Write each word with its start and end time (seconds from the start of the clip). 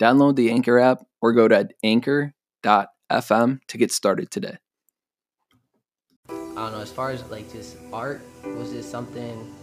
download 0.00 0.36
the 0.36 0.50
Anchor 0.50 0.78
app 0.78 1.02
or 1.20 1.32
go 1.32 1.46
to 1.48 1.68
anchor.fm 1.84 3.60
to 3.68 3.78
get 3.78 3.92
started 3.92 4.30
today. 4.30 4.56
I 6.28 6.34
don't 6.64 6.72
know. 6.72 6.80
As 6.80 6.90
far 6.90 7.10
as 7.10 7.22
like 7.30 7.50
just 7.52 7.76
art, 7.92 8.22
was 8.44 8.72
this 8.72 8.90
something 8.90 9.54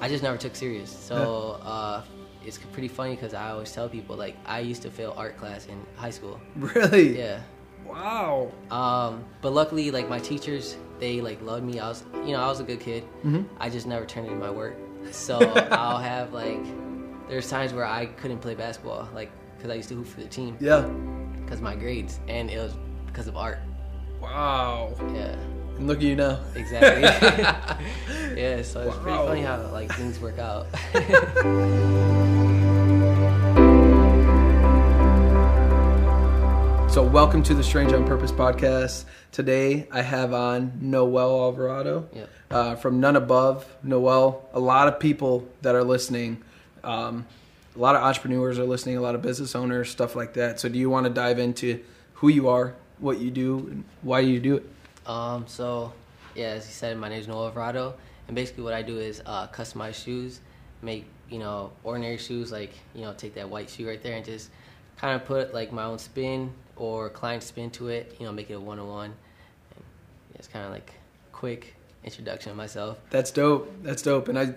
I 0.00 0.08
just 0.08 0.22
never 0.22 0.38
took 0.38 0.56
serious. 0.56 0.90
So 0.90 1.60
uh, 1.62 2.02
it's 2.44 2.58
pretty 2.72 2.88
funny 2.88 3.14
because 3.14 3.34
I 3.34 3.50
always 3.50 3.70
tell 3.70 3.88
people 3.88 4.16
like 4.16 4.36
I 4.46 4.60
used 4.60 4.82
to 4.82 4.90
fail 4.90 5.14
art 5.16 5.36
class 5.36 5.66
in 5.66 5.84
high 5.96 6.10
school. 6.10 6.40
Really? 6.56 7.18
Yeah. 7.18 7.40
Wow. 7.84 8.50
Um, 8.70 9.24
but 9.42 9.52
luckily, 9.52 9.90
like 9.90 10.08
my 10.08 10.18
teachers, 10.18 10.76
they 11.00 11.20
like 11.20 11.42
loved 11.42 11.64
me. 11.64 11.80
I 11.80 11.88
was, 11.88 12.04
you 12.24 12.32
know, 12.32 12.40
I 12.40 12.46
was 12.46 12.60
a 12.60 12.64
good 12.64 12.80
kid. 12.80 13.04
Mhm. 13.24 13.46
I 13.58 13.68
just 13.68 13.86
never 13.86 14.06
turned 14.06 14.28
in 14.28 14.38
my 14.38 14.50
work. 14.50 14.74
So 15.10 15.38
I'll 15.70 15.98
have 15.98 16.32
like, 16.32 16.60
there's 17.30 17.48
times 17.48 17.72
where 17.72 17.84
I 17.86 18.06
couldn't 18.06 18.38
play 18.40 18.54
basketball, 18.56 19.08
like 19.14 19.30
because 19.56 19.70
I 19.70 19.74
used 19.74 19.88
to 19.90 19.94
hoop 19.94 20.06
for 20.08 20.20
the 20.20 20.26
team 20.26 20.56
Yeah. 20.60 20.80
because 21.44 21.60
my 21.60 21.76
grades, 21.76 22.18
and 22.28 22.50
it 22.50 22.58
was 22.58 22.74
because 23.06 23.28
of 23.28 23.36
art. 23.36 23.58
Wow. 24.20 24.92
Yeah, 25.14 25.36
And 25.76 25.86
look 25.86 25.98
at 25.98 26.04
you 26.04 26.16
now. 26.16 26.40
exactly. 26.56 27.02
yeah, 28.36 28.62
so 28.62 28.80
it's 28.82 28.96
pretty 28.98 29.16
funny 29.18 29.42
how 29.42 29.62
like 29.70 29.92
things 29.94 30.18
work 30.20 30.38
out. 30.40 30.66
So, 36.90 37.04
welcome 37.04 37.44
to 37.44 37.54
the 37.54 37.62
Strange 37.62 37.92
on 37.92 38.04
Purpose 38.04 38.32
podcast. 38.32 39.04
Today, 39.30 39.86
I 39.92 40.02
have 40.02 40.34
on 40.34 40.72
Noel 40.80 41.30
Alvarado 41.44 42.08
Yeah. 42.12 42.24
uh, 42.50 42.74
from 42.74 42.98
None 42.98 43.14
Above. 43.14 43.64
Noel, 43.84 44.44
a 44.52 44.58
lot 44.58 44.88
of 44.88 44.98
people 44.98 45.46
that 45.62 45.76
are 45.76 45.84
listening, 45.84 46.42
um, 46.84 47.26
a 47.74 47.78
lot 47.78 47.96
of 47.96 48.02
entrepreneurs 48.02 48.58
are 48.58 48.64
listening, 48.64 48.96
a 48.96 49.00
lot 49.00 49.14
of 49.14 49.22
business 49.22 49.54
owners, 49.54 49.90
stuff 49.90 50.16
like 50.16 50.34
that. 50.34 50.60
So, 50.60 50.68
do 50.68 50.78
you 50.78 50.90
want 50.90 51.04
to 51.04 51.10
dive 51.10 51.38
into 51.38 51.80
who 52.14 52.28
you 52.28 52.48
are, 52.48 52.74
what 52.98 53.18
you 53.18 53.30
do, 53.30 53.58
and 53.70 53.84
why 54.02 54.20
you 54.20 54.40
do 54.40 54.56
it? 54.56 54.68
Um, 55.06 55.46
so 55.46 55.92
yeah, 56.34 56.48
as 56.48 56.66
you 56.66 56.72
said, 56.72 56.96
my 56.98 57.08
name 57.08 57.20
is 57.20 57.28
Noel 57.28 57.46
Alvarado, 57.46 57.94
and 58.28 58.34
basically 58.34 58.64
what 58.64 58.74
I 58.74 58.82
do 58.82 58.98
is 58.98 59.22
uh, 59.26 59.48
customize 59.48 60.02
shoes, 60.02 60.40
make 60.82 61.06
you 61.28 61.38
know 61.38 61.72
ordinary 61.84 62.18
shoes, 62.18 62.52
like 62.52 62.72
you 62.94 63.02
know 63.02 63.14
take 63.14 63.34
that 63.34 63.48
white 63.48 63.70
shoe 63.70 63.88
right 63.88 64.02
there 64.02 64.16
and 64.16 64.24
just 64.24 64.50
kind 64.96 65.16
of 65.16 65.26
put 65.26 65.54
like 65.54 65.72
my 65.72 65.84
own 65.84 65.98
spin 65.98 66.52
or 66.76 67.08
client 67.08 67.42
spin 67.42 67.70
to 67.70 67.88
it, 67.88 68.16
you 68.18 68.26
know, 68.26 68.32
make 68.32 68.50
it 68.50 68.54
a 68.54 68.60
one 68.60 68.78
on 68.78 68.88
one. 68.88 69.14
It's 70.34 70.48
kind 70.48 70.64
of 70.64 70.70
like 70.70 70.92
quick 71.32 71.74
introduction 72.04 72.50
of 72.50 72.56
myself. 72.56 72.98
That's 73.10 73.30
dope. 73.30 73.70
That's 73.82 74.02
dope. 74.02 74.28
And 74.28 74.38
I, 74.38 74.54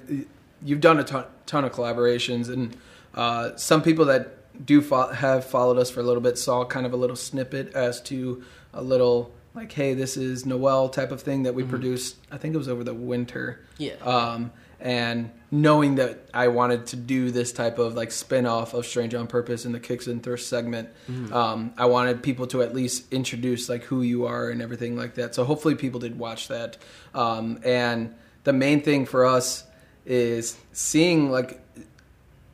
you've 0.63 0.81
done 0.81 0.99
a 0.99 1.03
ton, 1.03 1.25
ton 1.45 1.65
of 1.65 1.71
collaborations, 1.71 2.49
and 2.49 2.75
uh, 3.13 3.55
some 3.55 3.81
people 3.81 4.05
that 4.05 4.65
do 4.65 4.81
fo- 4.81 5.11
have 5.11 5.45
followed 5.45 5.77
us 5.77 5.89
for 5.89 5.99
a 5.99 6.03
little 6.03 6.21
bit 6.21 6.37
saw 6.37 6.63
kind 6.65 6.85
of 6.85 6.93
a 6.93 6.97
little 6.97 7.15
snippet 7.15 7.73
as 7.73 8.01
to 8.01 8.43
a 8.73 8.81
little 8.81 9.33
like, 9.55 9.71
hey, 9.71 9.93
this 9.93 10.17
is 10.17 10.45
Noel 10.45 10.89
type 10.89 11.11
of 11.11 11.21
thing 11.21 11.43
that 11.43 11.53
we 11.53 11.63
produced. 11.63 12.17
I 12.31 12.37
think 12.37 12.55
it 12.55 12.57
was 12.57 12.67
over 12.67 12.83
the 12.83 12.93
winter. 12.93 13.63
Yeah. 13.77 13.93
Um, 14.03 14.51
and 14.79 15.31
knowing 15.51 15.95
that 15.95 16.27
I 16.33 16.49
wanted 16.49 16.87
to 16.87 16.95
do 16.95 17.31
this 17.31 17.53
type 17.53 17.77
of 17.77 17.93
like 17.93 18.11
spin 18.11 18.45
off 18.45 18.73
of 18.73 18.85
Strange 18.85 19.13
on 19.13 19.27
Purpose 19.27 19.63
in 19.63 19.71
the 19.71 19.79
Kicks 19.79 20.07
and 20.07 20.21
Thirst 20.21 20.49
segment, 20.49 20.89
um, 21.31 21.73
I 21.77 21.85
wanted 21.85 22.21
people 22.23 22.47
to 22.47 22.63
at 22.63 22.73
least 22.73 23.13
introduce 23.13 23.69
like 23.69 23.83
who 23.83 24.01
you 24.01 24.25
are 24.25 24.49
and 24.49 24.61
everything 24.61 24.97
like 24.97 25.15
that. 25.15 25.35
So 25.35 25.45
hopefully 25.45 25.75
people 25.75 25.99
did 25.99 26.17
watch 26.19 26.47
that. 26.47 26.77
Um, 27.13 27.59
and 27.63 28.13
the 28.43 28.53
main 28.53 28.81
thing 28.81 29.05
for 29.05 29.25
us 29.25 29.63
is 30.05 30.57
seeing 30.71 31.31
like 31.31 31.59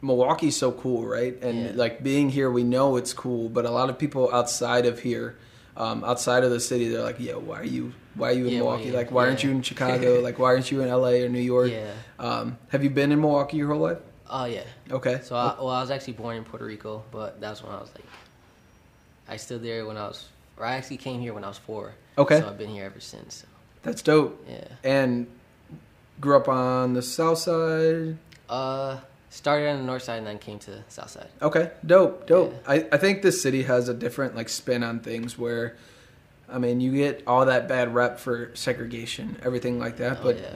Milwaukee's 0.02 0.56
so 0.56 0.72
cool, 0.72 1.06
right? 1.06 1.42
And 1.42 1.66
Yeah. 1.66 1.72
like 1.76 2.02
being 2.04 2.30
here, 2.30 2.50
we 2.50 2.64
know 2.64 2.96
it's 2.96 3.14
cool, 3.14 3.50
but 3.50 3.66
a 3.66 3.72
lot 3.72 3.90
of 3.90 3.98
people 3.98 4.34
outside 4.34 4.86
of 4.86 5.00
here, 5.00 5.36
um, 5.76 6.04
outside 6.04 6.44
of 6.44 6.52
the 6.52 6.60
city, 6.60 6.88
they're 6.90 7.02
like, 7.02 7.20
"Yo, 7.20 7.40
why 7.40 7.60
are 7.60 7.64
you? 7.66 7.94
Why 8.16 8.30
are 8.30 8.34
you 8.34 8.48
in 8.48 8.54
Yeah, 8.54 8.62
why 8.62 8.66
Milwaukee? 8.72 8.90
you- 8.90 8.94
Like, 8.96 9.12
why 9.12 9.26
aren't 9.26 9.44
you 9.44 9.52
in 9.52 9.62
Chicago? 9.70 10.20
like, 10.22 10.40
why 10.40 10.48
aren't 10.48 10.72
you 10.72 10.82
in 10.82 10.90
LA 10.90 11.22
or 11.24 11.30
New 11.30 11.40
York? 11.40 11.72
Yeah. 11.72 11.92
Um, 12.18 12.58
have 12.70 12.84
you 12.84 12.90
been 12.90 13.12
in 13.12 13.20
Milwaukee 13.22 13.58
your 13.58 13.68
whole 13.70 13.80
life? 13.80 13.98
Oh 14.30 14.46
yeah. 14.46 14.64
Okay. 14.92 15.20
So 15.24 15.36
I, 15.36 15.56
well, 15.58 15.70
I 15.70 15.82
was 15.82 15.90
actually 15.92 16.14
born 16.14 16.38
in 16.38 16.44
Puerto 16.44 16.66
Rico, 16.66 17.04
but 17.12 17.42
that's 17.42 17.64
when 17.64 17.74
I 17.74 17.80
was 17.80 17.90
like, 17.96 18.06
I 19.28 19.38
stood 19.38 19.64
there 19.64 19.86
when 19.86 19.98
I 19.98 20.08
was, 20.08 20.28
or 20.58 20.66
I 20.66 20.74
actually 20.76 20.98
came 20.98 21.20
here 21.20 21.34
when 21.34 21.44
I 21.44 21.48
was 21.48 21.58
four. 21.58 21.94
Okay. 22.18 22.40
So 22.40 22.48
I've 22.48 22.58
been 22.58 22.70
here 22.70 22.86
ever 22.86 23.00
since. 23.00 23.36
So. 23.36 23.48
That's 23.84 24.02
dope. 24.02 24.46
Yeah. 24.48 24.66
And 24.84 25.28
grew 26.20 26.36
up 26.38 26.48
on 26.48 26.94
the 26.94 27.02
south 27.02 27.40
side. 27.40 28.18
Uh, 28.48 28.98
started 29.30 29.70
on 29.70 29.78
the 29.80 29.84
north 29.86 30.04
side 30.04 30.18
and 30.18 30.28
then 30.28 30.40
came 30.40 30.60
to 30.60 30.72
the 30.72 30.84
south 30.88 31.12
side. 31.12 31.28
Okay, 31.42 31.72
dope, 31.86 32.28
dope. 32.28 32.54
Yeah. 32.66 32.72
I, 32.74 32.88
I 32.92 32.98
think 32.98 33.22
this 33.22 33.42
city 33.42 33.64
has 33.64 33.88
a 33.90 33.94
different 33.94 34.36
like 34.36 34.50
spin 34.50 34.84
on 34.84 35.00
things 35.00 35.38
where, 35.38 35.76
I 36.52 36.58
mean, 36.58 36.82
you 36.82 36.92
get 36.94 37.24
all 37.28 37.46
that 37.46 37.68
bad 37.68 37.94
rep 37.94 38.20
for 38.20 38.52
segregation, 38.56 39.38
everything 39.44 39.80
like 39.80 39.98
that, 39.98 40.18
Oh, 40.22 40.24
but 40.24 40.38
yeah. 40.40 40.50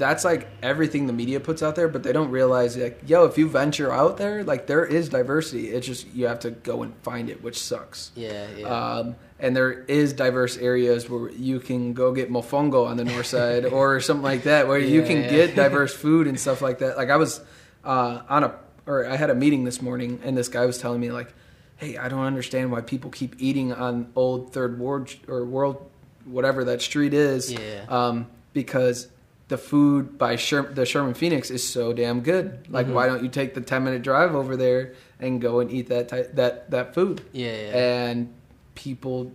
That's 0.00 0.24
like 0.24 0.48
everything 0.62 1.06
the 1.06 1.12
media 1.12 1.38
puts 1.38 1.62
out 1.62 1.76
there, 1.76 1.86
but 1.86 2.02
they 2.02 2.12
don't 2.12 2.30
realize 2.30 2.74
like, 2.74 3.02
yo, 3.06 3.26
if 3.26 3.36
you 3.36 3.46
venture 3.48 3.92
out 3.92 4.16
there, 4.16 4.42
like 4.42 4.66
there 4.66 4.84
is 4.84 5.10
diversity. 5.10 5.68
It's 5.68 5.86
just 5.86 6.06
you 6.14 6.26
have 6.26 6.40
to 6.40 6.50
go 6.50 6.82
and 6.82 6.96
find 7.02 7.28
it, 7.28 7.42
which 7.42 7.58
sucks. 7.62 8.10
Yeah, 8.16 8.46
yeah. 8.56 8.66
Um, 8.66 9.16
and 9.38 9.54
there 9.54 9.70
is 9.70 10.14
diverse 10.14 10.56
areas 10.56 11.08
where 11.10 11.30
you 11.32 11.60
can 11.60 11.92
go 11.92 12.12
get 12.14 12.30
mofongo 12.30 12.86
on 12.86 12.96
the 12.96 13.04
north 13.04 13.26
side 13.26 13.66
or 13.72 14.00
something 14.00 14.22
like 14.24 14.44
that, 14.44 14.66
where 14.68 14.78
you 14.78 15.02
can 15.02 15.18
yeah. 15.18 15.28
get 15.30 15.54
diverse 15.54 15.94
food 15.94 16.26
and 16.26 16.40
stuff 16.40 16.62
like 16.62 16.78
that. 16.78 16.96
Like 16.96 17.10
I 17.10 17.16
was 17.16 17.42
uh, 17.84 18.22
on 18.26 18.44
a, 18.44 18.54
or 18.86 19.06
I 19.06 19.16
had 19.16 19.28
a 19.28 19.34
meeting 19.34 19.64
this 19.64 19.82
morning, 19.82 20.18
and 20.24 20.34
this 20.34 20.48
guy 20.48 20.64
was 20.64 20.78
telling 20.78 21.00
me 21.00 21.12
like, 21.12 21.32
"Hey, 21.76 21.98
I 21.98 22.08
don't 22.08 22.24
understand 22.24 22.72
why 22.72 22.80
people 22.80 23.10
keep 23.10 23.36
eating 23.38 23.74
on 23.74 24.10
Old 24.16 24.54
Third 24.54 24.78
Ward 24.78 25.14
or 25.28 25.44
World, 25.44 25.90
whatever 26.24 26.64
that 26.64 26.80
street 26.80 27.12
is, 27.12 27.52
Yeah. 27.52 27.84
um, 27.90 28.28
because." 28.54 29.08
The 29.50 29.58
food 29.58 30.16
by 30.16 30.36
Sher- 30.36 30.70
the 30.72 30.86
Sherman 30.86 31.14
Phoenix 31.14 31.50
is 31.50 31.68
so 31.68 31.92
damn 31.92 32.20
good. 32.20 32.66
Like, 32.70 32.86
Mm-hmm. 32.86 32.94
why 32.94 33.06
don't 33.06 33.22
you 33.24 33.28
take 33.28 33.52
the 33.54 33.60
ten 33.60 33.82
minute 33.84 34.02
drive 34.02 34.34
over 34.34 34.56
there 34.56 34.94
and 35.18 35.40
go 35.40 35.58
and 35.60 35.70
eat 35.70 35.88
that 35.88 36.08
ty- 36.08 36.28
that 36.34 36.70
that 36.70 36.94
food? 36.94 37.20
yeah, 37.32 37.48
yeah. 37.50 38.06
and 38.10 38.32
people 38.76 39.32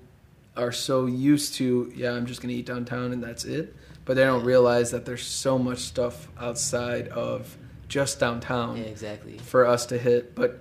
are 0.58 0.72
so 0.72 1.06
used 1.06 1.54
to 1.56 1.92
yeah 1.94 2.14
i'm 2.14 2.26
just 2.26 2.42
gonna 2.42 2.54
eat 2.54 2.66
downtown 2.66 3.12
and 3.12 3.22
that's 3.22 3.44
it 3.44 3.76
but 4.06 4.16
they 4.16 4.24
don't 4.24 4.46
realize 4.46 4.92
that 4.92 5.04
there's 5.06 5.26
so 5.26 5.60
much 5.60 5.80
stuff 5.80 6.30
outside 6.40 7.10
of 7.10 7.58
just 7.90 8.22
downtown 8.22 8.78
yeah, 8.78 8.84
exactly. 8.84 9.38
for 9.38 9.66
us 9.68 9.86
to 9.86 9.98
hit 9.98 10.34
but 10.34 10.60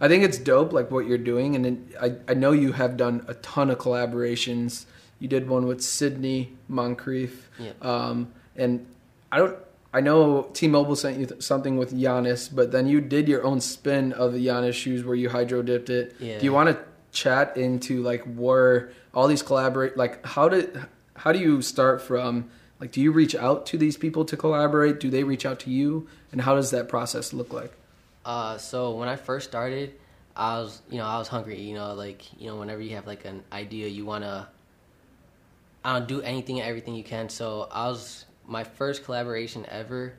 i 0.00 0.06
think 0.06 0.22
it's 0.22 0.38
dope 0.38 0.72
like 0.72 0.92
what 0.92 1.06
you're 1.08 1.18
doing 1.18 1.56
and 1.56 1.64
then 1.64 1.90
I, 2.00 2.14
I 2.28 2.34
know 2.34 2.52
you 2.52 2.70
have 2.70 2.96
done 2.96 3.24
a 3.26 3.34
ton 3.34 3.68
of 3.68 3.78
collaborations 3.78 4.86
you 5.18 5.26
did 5.26 5.48
one 5.48 5.66
with 5.66 5.82
sidney 5.82 6.52
moncrief 6.68 7.50
Yeah. 7.58 7.72
um, 7.82 8.32
and 8.56 8.86
i 9.30 9.38
don't 9.38 9.56
I 9.94 10.00
know 10.00 10.44
T-Mobile 10.54 10.96
sent 10.96 11.18
you 11.18 11.26
th- 11.26 11.42
something 11.42 11.76
with 11.76 11.92
Giannis, 11.92 12.48
but 12.50 12.72
then 12.72 12.86
you 12.86 13.00
did 13.02 13.28
your 13.28 13.44
own 13.44 13.60
spin 13.60 14.14
of 14.14 14.32
the 14.32 14.46
Giannis 14.46 14.72
shoes 14.72 15.04
where 15.04 15.14
you 15.14 15.28
hydro 15.28 15.60
dipped 15.60 15.90
it. 15.90 16.16
Yeah. 16.18 16.38
Do 16.38 16.44
you 16.46 16.52
want 16.52 16.70
to 16.70 16.82
chat 17.12 17.58
into 17.58 18.02
like 18.02 18.22
where 18.24 18.90
all 19.12 19.28
these 19.28 19.42
collaborate? 19.42 19.96
Like 19.98 20.24
how 20.24 20.48
did 20.48 20.80
how 21.14 21.32
do 21.32 21.38
you 21.38 21.62
start 21.62 22.00
from? 22.00 22.50
Like, 22.80 22.90
do 22.90 23.00
you 23.00 23.12
reach 23.12 23.36
out 23.36 23.66
to 23.66 23.78
these 23.78 23.96
people 23.96 24.24
to 24.24 24.36
collaborate? 24.36 24.98
Do 24.98 25.08
they 25.08 25.22
reach 25.22 25.46
out 25.46 25.60
to 25.60 25.70
you? 25.70 26.08
And 26.32 26.40
how 26.40 26.56
does 26.56 26.72
that 26.72 26.88
process 26.88 27.32
look 27.32 27.52
like? 27.52 27.72
Uh, 28.24 28.58
so 28.58 28.96
when 28.96 29.08
I 29.08 29.14
first 29.14 29.48
started, 29.48 29.94
I 30.34 30.58
was, 30.58 30.82
you 30.90 30.98
know, 30.98 31.04
I 31.04 31.18
was 31.18 31.28
hungry. 31.28 31.60
You 31.60 31.74
know, 31.74 31.94
like, 31.94 32.22
you 32.40 32.48
know, 32.48 32.56
whenever 32.56 32.80
you 32.80 32.96
have 32.96 33.06
like 33.06 33.24
an 33.24 33.44
idea, 33.52 33.86
you 33.86 34.04
wanna, 34.04 34.48
I 35.84 35.92
don't 35.92 36.08
do 36.08 36.22
anything 36.22 36.58
and 36.58 36.68
everything 36.68 36.96
you 36.96 37.04
can. 37.04 37.28
So 37.28 37.68
I 37.70 37.86
was, 37.86 38.24
my 38.46 38.64
first 38.64 39.04
collaboration 39.04 39.64
ever 39.68 40.14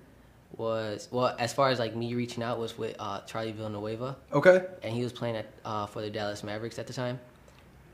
was, 0.58 1.08
well, 1.12 1.36
as 1.40 1.52
far 1.54 1.70
as 1.70 1.80
like 1.80 1.96
me 1.96 2.14
reaching 2.14 2.44
out 2.44 2.60
was 2.60 2.78
with 2.78 2.96
uh, 3.00 3.22
Charlie 3.22 3.52
Villanueva, 3.52 4.16
Okay. 4.32 4.64
and 4.84 4.94
he 4.94 5.04
was 5.04 5.12
playing 5.12 5.36
at 5.38 5.48
uh, 5.66 5.86
for 5.88 6.02
the 6.02 6.10
Dallas 6.10 6.44
Mavericks 6.44 6.78
at 6.80 6.88
the 6.88 6.94
time. 6.94 7.20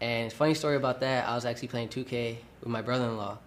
And 0.01 0.31
funny 0.31 0.53
story 0.53 0.75
about 0.75 0.99
that, 1.01 1.27
I 1.27 1.35
was 1.35 1.45
actually 1.45 1.67
playing 1.69 1.89
2K 1.89 2.37
with 2.61 2.69
my 2.69 2.81
brother-in-law, 2.81 3.37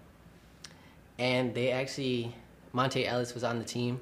and 1.19 1.55
they 1.55 1.71
actually 1.73 2.35
Monta 2.75 3.07
Ellis 3.07 3.35
was 3.35 3.45
on 3.45 3.59
the 3.59 3.65
team, 3.65 4.01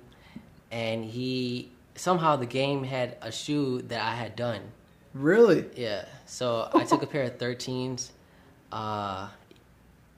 and 0.70 1.04
he 1.04 1.70
somehow 1.96 2.36
the 2.36 2.46
game 2.46 2.84
had 2.84 3.16
a 3.20 3.30
shoe 3.32 3.82
that 3.82 4.00
I 4.00 4.14
had 4.14 4.36
done, 4.36 4.60
Really? 5.12 5.64
Yeah. 5.74 6.04
So 6.26 6.68
I 6.72 6.84
took 6.84 7.02
a 7.02 7.06
pair 7.06 7.24
of 7.24 7.36
13s, 7.36 8.10
uh, 8.70 9.26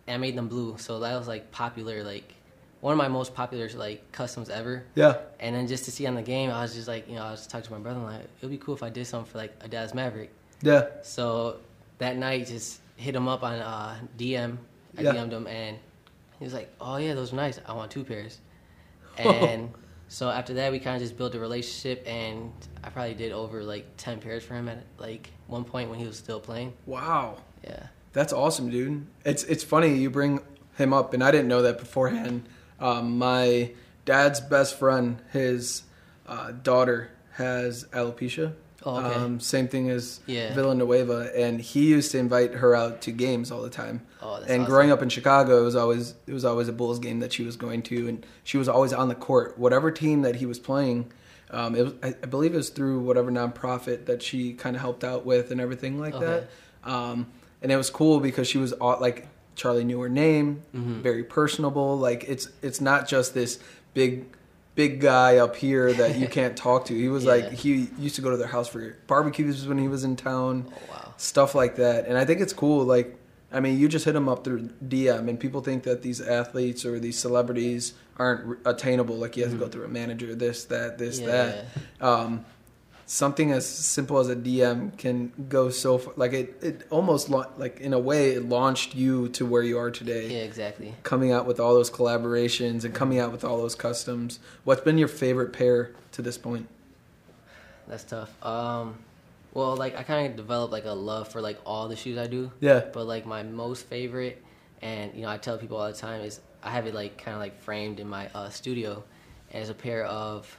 and 0.06 0.14
I 0.14 0.18
made 0.18 0.36
them 0.36 0.48
blue. 0.48 0.76
So 0.76 1.00
that 1.00 1.16
was 1.18 1.26
like 1.26 1.50
popular, 1.50 2.04
like 2.04 2.34
one 2.82 2.92
of 2.92 2.98
my 2.98 3.06
most 3.08 3.32
popular 3.34 3.68
like 3.76 4.10
customs 4.12 4.50
ever. 4.50 4.82
Yeah. 4.96 5.18
And 5.40 5.54
then 5.54 5.66
just 5.68 5.84
to 5.84 5.90
see 5.92 6.04
on 6.06 6.14
the 6.16 6.22
game, 6.22 6.50
I 6.50 6.62
was 6.62 6.74
just 6.74 6.88
like, 6.88 7.08
you 7.08 7.14
know, 7.14 7.22
I 7.22 7.30
was 7.30 7.46
talking 7.46 7.64
to 7.66 7.72
my 7.72 7.78
brother, 7.78 8.00
I'm 8.00 8.04
like, 8.04 8.22
it'd 8.40 8.50
be 8.50 8.58
cool 8.58 8.74
if 8.74 8.82
I 8.82 8.90
did 8.90 9.06
something 9.06 9.30
for 9.30 9.38
like 9.38 9.54
a 9.60 9.68
Dallas 9.68 9.94
Maverick. 9.94 10.30
Yeah. 10.62 10.86
So 11.02 11.58
that 11.98 12.16
night, 12.16 12.48
just 12.48 12.80
hit 12.96 13.14
him 13.14 13.28
up 13.28 13.44
on 13.44 13.54
uh, 13.54 13.96
DM. 14.18 14.58
I 14.98 15.02
Yeah. 15.02 15.12
DM'd 15.14 15.32
him, 15.32 15.46
and 15.46 15.78
he 16.38 16.44
was 16.44 16.52
like, 16.52 16.70
"Oh 16.80 16.96
yeah, 16.96 17.14
those 17.14 17.32
are 17.32 17.36
nice. 17.36 17.58
I 17.64 17.72
want 17.72 17.90
two 17.90 18.04
pairs." 18.04 18.38
And 19.18 19.70
so 20.08 20.28
after 20.28 20.54
that, 20.54 20.72
we 20.72 20.78
kind 20.78 20.96
of 20.96 21.02
just 21.02 21.16
built 21.16 21.34
a 21.34 21.38
relationship, 21.38 22.02
and 22.06 22.52
I 22.82 22.90
probably 22.90 23.14
did 23.14 23.30
over 23.32 23.62
like 23.62 23.86
ten 23.96 24.18
pairs 24.20 24.42
for 24.44 24.54
him 24.54 24.68
at 24.68 24.82
like 24.98 25.30
one 25.46 25.64
point 25.64 25.88
when 25.88 25.98
he 25.98 26.06
was 26.06 26.16
still 26.18 26.40
playing. 26.40 26.72
Wow. 26.86 27.36
Yeah. 27.62 27.86
That's 28.12 28.32
awesome, 28.32 28.70
dude. 28.70 29.06
It's 29.24 29.44
it's 29.44 29.62
funny 29.64 29.96
you 29.96 30.10
bring 30.10 30.40
him 30.76 30.92
up, 30.92 31.14
and 31.14 31.22
I 31.22 31.30
didn't 31.30 31.48
know 31.48 31.62
that 31.62 31.78
beforehand. 31.78 32.42
Um, 32.82 33.16
my 33.18 33.70
dad's 34.04 34.40
best 34.40 34.78
friend, 34.78 35.22
his 35.32 35.82
uh, 36.26 36.52
daughter 36.62 37.10
has 37.32 37.84
alopecia. 37.92 38.52
Oh, 38.84 38.96
okay. 38.96 39.14
Um, 39.14 39.38
same 39.38 39.68
thing 39.68 39.88
as 39.90 40.18
Yeah. 40.26 40.52
Villanueva, 40.54 41.30
and 41.36 41.60
he 41.60 41.86
used 41.86 42.10
to 42.12 42.18
invite 42.18 42.54
her 42.54 42.74
out 42.74 43.00
to 43.02 43.12
games 43.12 43.52
all 43.52 43.62
the 43.62 43.70
time. 43.70 44.02
Oh, 44.20 44.40
that's 44.40 44.50
and 44.50 44.62
awesome. 44.62 44.72
growing 44.72 44.90
up 44.90 45.02
in 45.02 45.08
Chicago, 45.08 45.60
it 45.60 45.64
was 45.64 45.76
always 45.76 46.14
it 46.26 46.32
was 46.32 46.44
always 46.44 46.66
a 46.66 46.72
Bulls 46.72 46.98
game 46.98 47.20
that 47.20 47.32
she 47.32 47.44
was 47.44 47.54
going 47.56 47.82
to, 47.82 48.08
and 48.08 48.26
she 48.42 48.58
was 48.58 48.68
always 48.68 48.92
on 48.92 49.06
the 49.08 49.14
court. 49.14 49.56
Whatever 49.56 49.92
team 49.92 50.22
that 50.22 50.34
he 50.36 50.46
was 50.46 50.58
playing, 50.58 51.12
um, 51.52 51.76
it 51.76 51.82
was, 51.84 51.94
I, 52.02 52.08
I 52.08 52.26
believe 52.26 52.54
it 52.54 52.56
was 52.56 52.70
through 52.70 52.98
whatever 53.00 53.30
nonprofit 53.30 54.06
that 54.06 54.20
she 54.20 54.52
kind 54.52 54.74
of 54.74 54.82
helped 54.82 55.04
out 55.04 55.24
with 55.24 55.52
and 55.52 55.60
everything 55.60 56.00
like 56.00 56.14
Okay. 56.14 56.26
that. 56.82 56.90
Um, 56.90 57.28
and 57.62 57.70
it 57.70 57.76
was 57.76 57.88
cool 57.90 58.18
because 58.18 58.48
she 58.48 58.58
was 58.58 58.72
all, 58.72 58.98
like 59.00 59.28
Charlie 59.54 59.84
knew 59.84 60.00
her 60.00 60.08
name, 60.08 60.62
Mm-hmm. 60.74 61.02
very 61.02 61.24
personable. 61.24 61.98
Like 61.98 62.24
it's 62.24 62.48
it's 62.62 62.80
not 62.80 63.08
just 63.08 63.34
this 63.34 63.58
big 63.94 64.24
big 64.74 65.00
guy 65.00 65.36
up 65.36 65.54
here 65.56 65.92
that 65.92 66.16
you 66.18 66.26
can't 66.38 66.56
talk 66.56 66.86
to. 66.86 66.94
He 66.94 67.08
was 67.08 67.24
Yeah. 67.24 67.32
like 67.32 67.52
he 67.52 67.88
used 67.98 68.14
to 68.16 68.22
go 68.22 68.30
to 68.30 68.36
their 68.36 68.46
house 68.46 68.68
for 68.68 68.96
barbecues 69.06 69.66
when 69.66 69.78
he 69.78 69.88
was 69.88 70.04
in 70.04 70.16
town, 70.16 70.66
Oh 70.68 70.78
wow. 70.90 71.14
stuff 71.18 71.54
like 71.54 71.76
that. 71.76 72.06
And 72.06 72.16
I 72.16 72.24
think 72.24 72.40
it's 72.40 72.52
cool. 72.54 72.84
Like 72.84 73.16
I 73.54 73.60
mean, 73.60 73.78
you 73.78 73.86
just 73.86 74.06
hit 74.06 74.16
him 74.16 74.30
up 74.30 74.44
through 74.44 74.70
DM, 74.88 75.28
and 75.28 75.38
people 75.38 75.60
think 75.60 75.82
that 75.82 76.00
these 76.00 76.22
athletes 76.22 76.86
or 76.86 76.98
these 76.98 77.18
celebrities 77.18 77.92
aren't 78.16 78.58
attainable. 78.64 79.16
Like 79.16 79.36
you 79.36 79.42
have 79.42 79.52
to 79.52 79.58
go 79.58 79.68
through 79.68 79.84
a 79.84 79.88
manager, 79.88 80.34
this, 80.34 80.64
that, 80.66 80.96
this, 80.96 81.20
Mm-hmm. 81.20 81.28
Yeah. 81.28 81.62
that. 81.98 82.06
Um, 82.06 82.44
something 83.12 83.52
as 83.52 83.66
simple 83.66 84.18
as 84.18 84.30
a 84.30 84.34
DM 84.34 84.96
can 84.96 85.30
go 85.50 85.68
so 85.68 85.98
far. 85.98 86.14
Like 86.16 86.32
it, 86.32 86.56
it 86.62 86.86
almost 86.88 87.28
la- 87.28 87.50
like 87.58 87.78
in 87.78 87.92
a 87.92 87.98
way 87.98 88.30
it 88.30 88.48
launched 88.48 88.94
you 88.94 89.28
to 89.30 89.44
where 89.44 89.62
you 89.62 89.76
are 89.76 89.90
today. 89.90 90.28
Yeah, 90.28 90.44
exactly. 90.44 90.94
Coming 91.02 91.30
out 91.30 91.44
with 91.44 91.60
all 91.60 91.74
those 91.74 91.90
collaborations 91.90 92.84
and 92.84 92.94
coming 92.94 93.18
out 93.18 93.30
with 93.30 93.44
all 93.44 93.58
those 93.58 93.74
customs. 93.74 94.38
What's 94.64 94.80
been 94.80 94.96
your 94.96 95.08
favorite 95.08 95.52
pair 95.52 95.92
to 96.12 96.22
this 96.22 96.38
point? 96.38 96.68
That's 97.86 98.04
tough. 98.04 98.30
Um, 98.42 98.98
well, 99.52 99.76
like 99.76 99.94
I 99.98 100.04
kind 100.04 100.30
of 100.30 100.36
developed 100.36 100.72
like 100.72 100.86
a 100.86 100.92
love 100.92 101.28
for 101.28 101.42
like 101.42 101.60
all 101.66 101.88
the 101.88 101.96
shoes 101.96 102.16
I 102.16 102.28
do. 102.28 102.50
Yeah. 102.60 102.82
But 102.94 103.06
like 103.06 103.26
my 103.26 103.42
most 103.42 103.84
favorite, 103.88 104.42
and 104.80 105.14
you 105.14 105.20
know 105.20 105.28
I 105.28 105.36
tell 105.36 105.58
people 105.58 105.76
all 105.76 105.86
the 105.86 105.98
time 105.98 106.22
is 106.22 106.40
I 106.62 106.70
have 106.70 106.86
it 106.86 106.94
like 106.94 107.18
kind 107.18 107.34
of 107.34 107.42
like 107.42 107.60
framed 107.60 108.00
in 108.00 108.08
my 108.08 108.30
uh, 108.34 108.48
studio, 108.48 109.04
and 109.50 109.60
it's 109.60 109.70
a 109.70 109.74
pair 109.74 110.06
of, 110.06 110.56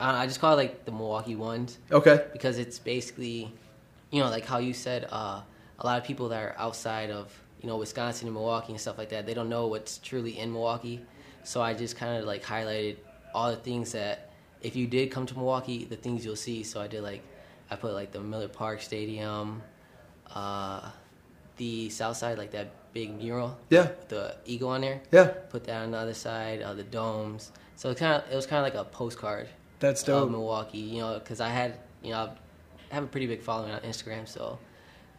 I, 0.00 0.06
don't 0.06 0.14
know, 0.14 0.20
I 0.20 0.26
just 0.26 0.40
call 0.40 0.52
it 0.54 0.56
like 0.56 0.84
the 0.84 0.92
Milwaukee 0.92 1.34
ones 1.36 1.78
Okay. 1.90 2.24
because 2.32 2.58
it's 2.58 2.78
basically, 2.78 3.52
you 4.10 4.20
know, 4.22 4.30
like 4.30 4.44
how 4.46 4.58
you 4.58 4.72
said, 4.72 5.06
uh, 5.10 5.40
a 5.80 5.86
lot 5.86 5.98
of 6.00 6.04
people 6.04 6.28
that 6.30 6.42
are 6.42 6.54
outside 6.58 7.10
of 7.10 7.32
you 7.60 7.68
know 7.68 7.76
Wisconsin 7.76 8.28
and 8.28 8.34
Milwaukee 8.34 8.72
and 8.72 8.80
stuff 8.80 8.98
like 8.98 9.08
that, 9.10 9.26
they 9.26 9.34
don't 9.34 9.48
know 9.48 9.66
what's 9.66 9.98
truly 9.98 10.38
in 10.38 10.52
Milwaukee. 10.52 11.00
So 11.44 11.60
I 11.62 11.74
just 11.74 11.96
kind 11.96 12.16
of 12.18 12.24
like 12.24 12.42
highlighted 12.44 12.96
all 13.34 13.50
the 13.50 13.56
things 13.56 13.92
that 13.92 14.30
if 14.62 14.74
you 14.76 14.86
did 14.86 15.10
come 15.10 15.26
to 15.26 15.34
Milwaukee, 15.34 15.84
the 15.84 15.96
things 15.96 16.24
you'll 16.24 16.36
see. 16.36 16.62
So 16.62 16.80
I 16.80 16.86
did 16.88 17.02
like 17.02 17.22
I 17.70 17.76
put 17.76 17.92
like 17.94 18.12
the 18.12 18.20
Miller 18.20 18.48
Park 18.48 18.80
Stadium, 18.82 19.62
uh, 20.34 20.90
the 21.56 21.88
South 21.90 22.16
Side, 22.16 22.38
like 22.38 22.50
that 22.52 22.68
big 22.92 23.16
mural, 23.18 23.56
Yeah. 23.70 23.88
the 24.08 24.36
eagle 24.46 24.70
on 24.70 24.80
there. 24.80 25.00
Yeah. 25.12 25.26
Put 25.50 25.64
that 25.64 25.82
on 25.82 25.90
the 25.92 25.98
other 25.98 26.14
side, 26.14 26.62
uh, 26.62 26.74
the 26.74 26.84
domes. 26.84 27.52
So 27.76 27.90
it 27.90 27.98
kind 27.98 28.14
of 28.22 28.30
it 28.32 28.34
was 28.36 28.46
kind 28.46 28.64
of 28.66 28.72
like 28.72 28.80
a 28.80 28.88
postcard 28.88 29.48
That's 29.80 30.02
of 30.02 30.06
dope. 30.06 30.30
Milwaukee. 30.30 30.78
You 30.78 31.00
know, 31.02 31.18
because 31.18 31.40
I 31.40 31.48
had 31.48 31.74
you 32.02 32.10
know 32.12 32.30
I 32.90 32.94
have 32.94 33.04
a 33.04 33.06
pretty 33.08 33.26
big 33.26 33.42
following 33.42 33.70
on 33.72 33.80
Instagram, 33.80 34.26
so 34.28 34.58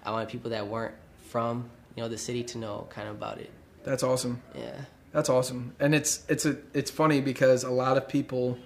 I 0.04 0.12
wanted 0.12 0.30
people 0.30 0.52
that 0.52 0.68
weren't 0.68 0.96
from 1.30 1.70
you 1.96 2.04
know 2.04 2.10
the 2.10 2.18
city 2.18 2.44
to 2.44 2.58
know 2.58 2.88
kind 2.90 3.08
of 3.08 3.16
about 3.16 3.38
it. 3.40 3.52
That's 3.84 4.04
awesome. 4.04 4.42
Yeah. 4.56 4.82
That's 5.12 5.30
awesome, 5.30 5.74
and 5.80 5.96
it's 5.96 6.24
it's 6.30 6.46
a 6.46 6.58
it's 6.74 6.92
funny 6.92 7.20
because 7.20 7.64
a 7.64 7.72
lot 7.72 7.98
of 7.98 8.08
people 8.08 8.60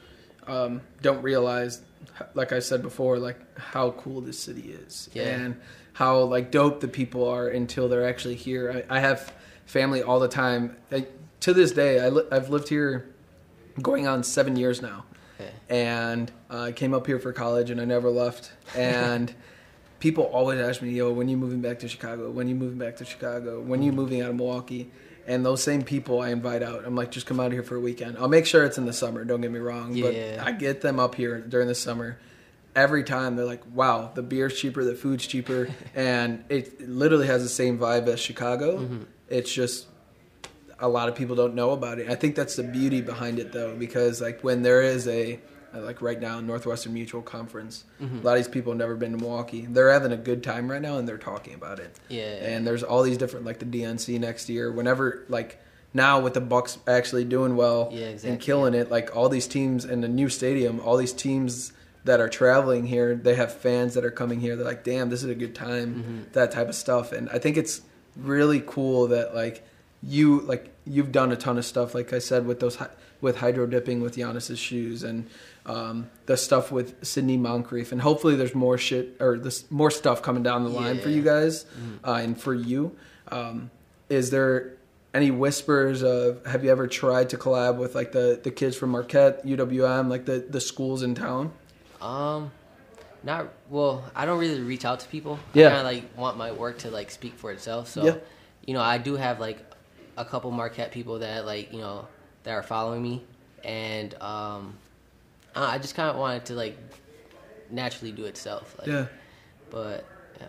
um, 0.45 0.81
don't 1.01 1.21
realize, 1.21 1.81
like 2.33 2.51
I 2.51 2.59
said 2.59 2.81
before, 2.81 3.17
like 3.17 3.37
how 3.57 3.91
cool 3.91 4.19
this 4.19 4.37
city 4.39 4.71
is, 4.71 5.09
Yeah. 5.13 5.23
and 5.23 5.61
how 5.93 6.19
like 6.23 6.51
dope 6.51 6.81
the 6.81 6.89
people 6.89 7.25
are 7.29 7.47
until 7.47 7.87
they're 7.87 8.05
actually 8.05 8.35
here. 8.35 8.83
I, 8.89 8.97
I 8.97 8.99
have 8.99 9.31
family 9.65 10.03
all 10.03 10.19
the 10.19 10.27
time. 10.27 10.75
Like, 10.91 11.09
to 11.41 11.53
this 11.53 11.71
day, 11.71 12.01
I 12.01 12.09
li- 12.09 12.27
I've 12.29 12.49
lived 12.49 12.67
here 12.67 13.07
going 13.81 14.05
on 14.05 14.21
seven 14.23 14.57
years 14.57 14.81
now, 14.81 15.05
Okay. 15.39 15.51
and 15.69 16.31
uh, 16.51 16.61
I 16.61 16.71
came 16.71 16.93
up 16.93 17.07
here 17.07 17.19
for 17.19 17.33
college, 17.33 17.69
and 17.69 17.81
I 17.81 17.85
never 17.85 18.09
left. 18.09 18.51
And 18.75 19.33
people 19.99 20.25
always 20.25 20.59
ask 20.59 20.81
me, 20.81 20.91
"Yo, 20.91 21.11
when 21.11 21.27
you 21.29 21.37
moving 21.37 21.61
back 21.61 21.79
to 21.79 21.87
Chicago? 21.87 22.29
When 22.31 22.47
you 22.47 22.55
moving 22.55 22.77
back 22.77 22.97
to 22.97 23.05
Chicago? 23.05 23.61
When 23.61 23.81
you 23.81 23.91
moving 23.91 24.21
out 24.21 24.29
of 24.29 24.35
Milwaukee?" 24.35 24.91
And 25.25 25.45
those 25.45 25.63
same 25.63 25.83
people 25.83 26.19
I 26.19 26.31
invite 26.31 26.61
out. 26.61 26.83
I'm 26.85 26.95
like, 26.97 27.09
just 27.09 27.25
come 27.25 27.39
out 27.39 27.53
here 27.53 27.63
for 27.63 27.77
a 27.77 27.79
weekend. 27.79 28.17
I'll 28.17 28.27
make 28.27 28.45
sure 28.45 28.65
it's 28.65 28.77
in 28.77 28.85
the 28.85 28.91
summer. 28.91 29.23
Don't 29.23 29.39
get 29.39 29.51
me 29.53 29.59
wrong, 29.59 29.95
Yeah. 29.95 30.35
but 30.37 30.47
I 30.47 30.51
get 30.51 30.81
them 30.81 30.99
up 30.99 31.15
here 31.15 31.39
during 31.39 31.69
the 31.69 31.75
summer. 31.75 32.17
Every 32.75 33.03
time 33.05 33.35
they're 33.37 33.45
like, 33.45 33.61
"Wow, 33.73 34.11
the 34.13 34.21
beer's 34.21 34.59
cheaper, 34.59 34.83
the 34.83 34.95
food's 34.95 35.25
cheaper," 35.25 35.69
and 35.95 36.43
it, 36.49 36.79
it 36.81 36.89
literally 36.89 37.27
has 37.27 37.41
the 37.41 37.47
same 37.49 37.79
vibe 37.79 38.07
as 38.07 38.19
Chicago. 38.19 39.05
It's 39.29 39.51
just 39.53 39.87
a 40.83 40.87
lot 40.89 41.07
of 41.09 41.15
people 41.15 41.35
don't 41.35 41.55
know 41.55 41.71
about 41.71 41.97
it. 41.99 42.09
I 42.09 42.15
think 42.15 42.35
that's 42.35 42.55
the 42.57 42.63
beauty 42.63 43.01
behind 43.01 43.39
it 43.39 43.51
though, 43.51 43.73
because 43.75 44.21
like 44.21 44.43
when 44.43 44.61
there 44.61 44.81
is 44.81 45.07
a 45.07 45.39
uh, 45.73 45.81
like 45.81 46.01
right 46.01 46.19
now 46.19 46.39
Northwestern 46.39 46.93
Mutual 46.93 47.21
Conference, 47.23 47.83
a 47.99 48.05
lot 48.23 48.33
of 48.33 48.37
these 48.37 48.47
people 48.47 48.73
have 48.73 48.77
never 48.79 48.95
been 48.95 49.11
to 49.13 49.17
Milwaukee. 49.17 49.65
They're 49.67 49.91
having 49.91 50.11
a 50.11 50.17
good 50.17 50.43
time 50.43 50.69
right 50.69 50.81
now 50.81 50.97
and 50.97 51.07
they're 51.07 51.17
talking 51.17 51.53
about 51.55 51.79
it. 51.79 51.99
Yeah. 52.09 52.23
And 52.25 52.67
there's 52.67 52.83
all 52.83 53.01
these 53.01 53.17
different 53.17 53.45
like 53.45 53.59
the 53.59 53.65
DNC 53.65 54.19
next 54.19 54.49
year. 54.49 54.71
Whenever 54.71 55.25
like 55.29 55.59
now 55.93 56.19
with 56.19 56.33
the 56.33 56.41
Bucks 56.41 56.77
actually 56.87 57.23
doing 57.25 57.55
well 57.55 57.89
Yeah, 57.91 58.07
exactly. 58.07 58.29
and 58.31 58.39
killing 58.41 58.73
it, 58.75 58.91
like 58.91 59.15
all 59.15 59.29
these 59.29 59.47
teams 59.47 59.85
in 59.85 60.01
the 60.01 60.07
new 60.09 60.29
stadium, 60.29 60.79
all 60.81 60.97
these 60.97 61.13
teams 61.13 61.71
that 62.03 62.19
are 62.19 62.27
traveling 62.29 62.85
here, 62.85 63.15
they 63.15 63.35
have 63.35 63.53
fans 63.53 63.93
that 63.93 64.03
are 64.03 64.11
coming 64.11 64.41
here. 64.41 64.57
They're 64.57 64.65
like, 64.65 64.83
"Damn, 64.83 65.09
this 65.09 65.23
is 65.23 65.29
a 65.29 65.35
good 65.35 65.55
time." 65.55 65.95
Mm-hmm. 65.95 66.19
That 66.33 66.51
type 66.51 66.67
of 66.67 66.75
stuff, 66.75 67.13
and 67.13 67.29
I 67.29 67.39
think 67.39 67.55
it's 67.55 67.81
really 68.17 68.61
cool 68.67 69.07
that 69.07 69.33
like 69.33 69.65
you 70.05 70.41
like 70.41 70.69
you've 70.85 71.11
done 71.11 71.31
a 71.31 71.35
ton 71.35 71.57
of 71.57 71.65
stuff. 71.65 71.95
Like 71.95 72.13
I 72.13 72.19
said, 72.19 72.45
with 72.45 72.59
those 72.59 72.77
with 73.21 73.37
hydro 73.37 73.65
dipping 73.65 74.01
with 74.01 74.15
Giannis's 74.17 74.59
shoes 74.59 75.03
and 75.03 75.29
um, 75.65 76.09
the 76.25 76.35
stuff 76.35 76.71
with 76.71 77.05
Sidney 77.05 77.37
Moncrief, 77.37 77.91
and 77.91 78.01
hopefully 78.01 78.35
there's 78.35 78.53
more 78.55 78.77
shit 78.77 79.15
or 79.19 79.37
this 79.37 79.69
more 79.71 79.89
stuff 79.91 80.21
coming 80.21 80.43
down 80.43 80.63
the 80.63 80.69
line 80.69 80.99
for 80.99 81.09
you 81.09 81.21
guys 81.21 81.65
uh, 82.05 82.13
and 82.13 82.39
for 82.39 82.53
you. 82.53 82.95
Um, 83.29 83.71
is 84.09 84.29
there 84.29 84.73
any 85.13 85.31
whispers 85.31 86.03
of 86.03 86.45
have 86.45 86.63
you 86.65 86.71
ever 86.71 86.87
tried 86.87 87.29
to 87.29 87.37
collab 87.37 87.77
with 87.77 87.95
like 87.95 88.11
the 88.11 88.39
the 88.43 88.51
kids 88.51 88.75
from 88.75 88.89
Marquette, 88.91 89.45
UWM, 89.45 90.09
like 90.09 90.25
the 90.25 90.39
the 90.49 90.59
schools 90.59 91.01
in 91.03 91.15
town? 91.15 91.53
Um, 92.01 92.51
not 93.23 93.47
well. 93.69 94.03
I 94.13 94.25
don't 94.25 94.39
really 94.39 94.59
reach 94.61 94.83
out 94.83 94.99
to 94.99 95.07
people. 95.07 95.39
Yeah. 95.53 95.67
I 95.67 95.69
kind 95.69 95.87
of 95.87 95.93
like 95.93 96.17
want 96.17 96.35
my 96.37 96.51
work 96.51 96.79
to 96.79 96.91
like 96.91 97.09
speak 97.09 97.35
for 97.35 97.51
itself. 97.53 97.87
So, 97.87 98.03
Yeah. 98.03 98.15
you 98.65 98.73
know, 98.73 98.81
I 98.81 98.97
do 98.97 99.15
have 99.15 99.39
like 99.39 99.59
a 100.17 100.25
couple 100.25 100.51
Marquette 100.51 100.91
people 100.91 101.19
that 101.19 101.45
like 101.45 101.71
you 101.73 101.79
know 101.79 102.07
that 102.43 102.51
are 102.51 102.63
following 102.63 103.01
me, 103.01 103.23
and 103.63 104.13
um, 104.21 104.75
I 105.55 105.75
I 105.75 105.77
just 105.79 105.95
kind 105.95 106.09
of 106.09 106.17
wanted 106.17 106.45
to 106.45 106.53
like 106.55 106.77
naturally 107.69 108.11
do 108.11 108.25
itself. 108.25 108.75
Like, 108.79 108.87
Yeah, 108.87 109.07
But 109.69 110.05
yeah. 110.39 110.47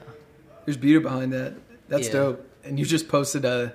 there's 0.65 0.77
beauty 0.77 1.03
behind 1.03 1.33
that. 1.33 1.55
That's 1.89 2.09
Yeah. 2.09 2.13
dope. 2.13 2.51
And 2.65 2.79
you 2.79 2.85
just 2.85 3.09
posted 3.09 3.45
a 3.45 3.75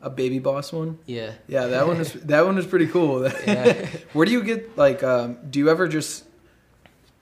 a 0.00 0.10
baby 0.10 0.38
boss 0.38 0.72
one. 0.72 0.98
Yeah. 1.06 1.32
Yeah, 1.48 1.66
that 1.66 1.86
one 1.86 1.96
is 1.98 2.12
that 2.12 2.44
one 2.46 2.58
is 2.58 2.66
pretty 2.66 2.86
cool. 2.86 3.28
Yeah. 3.46 3.86
Where 4.12 4.26
do 4.26 4.32
you 4.32 4.42
get 4.44 4.76
like? 4.78 5.02
Um, 5.02 5.38
do 5.50 5.58
you 5.58 5.68
ever 5.70 5.88
just 5.88 6.24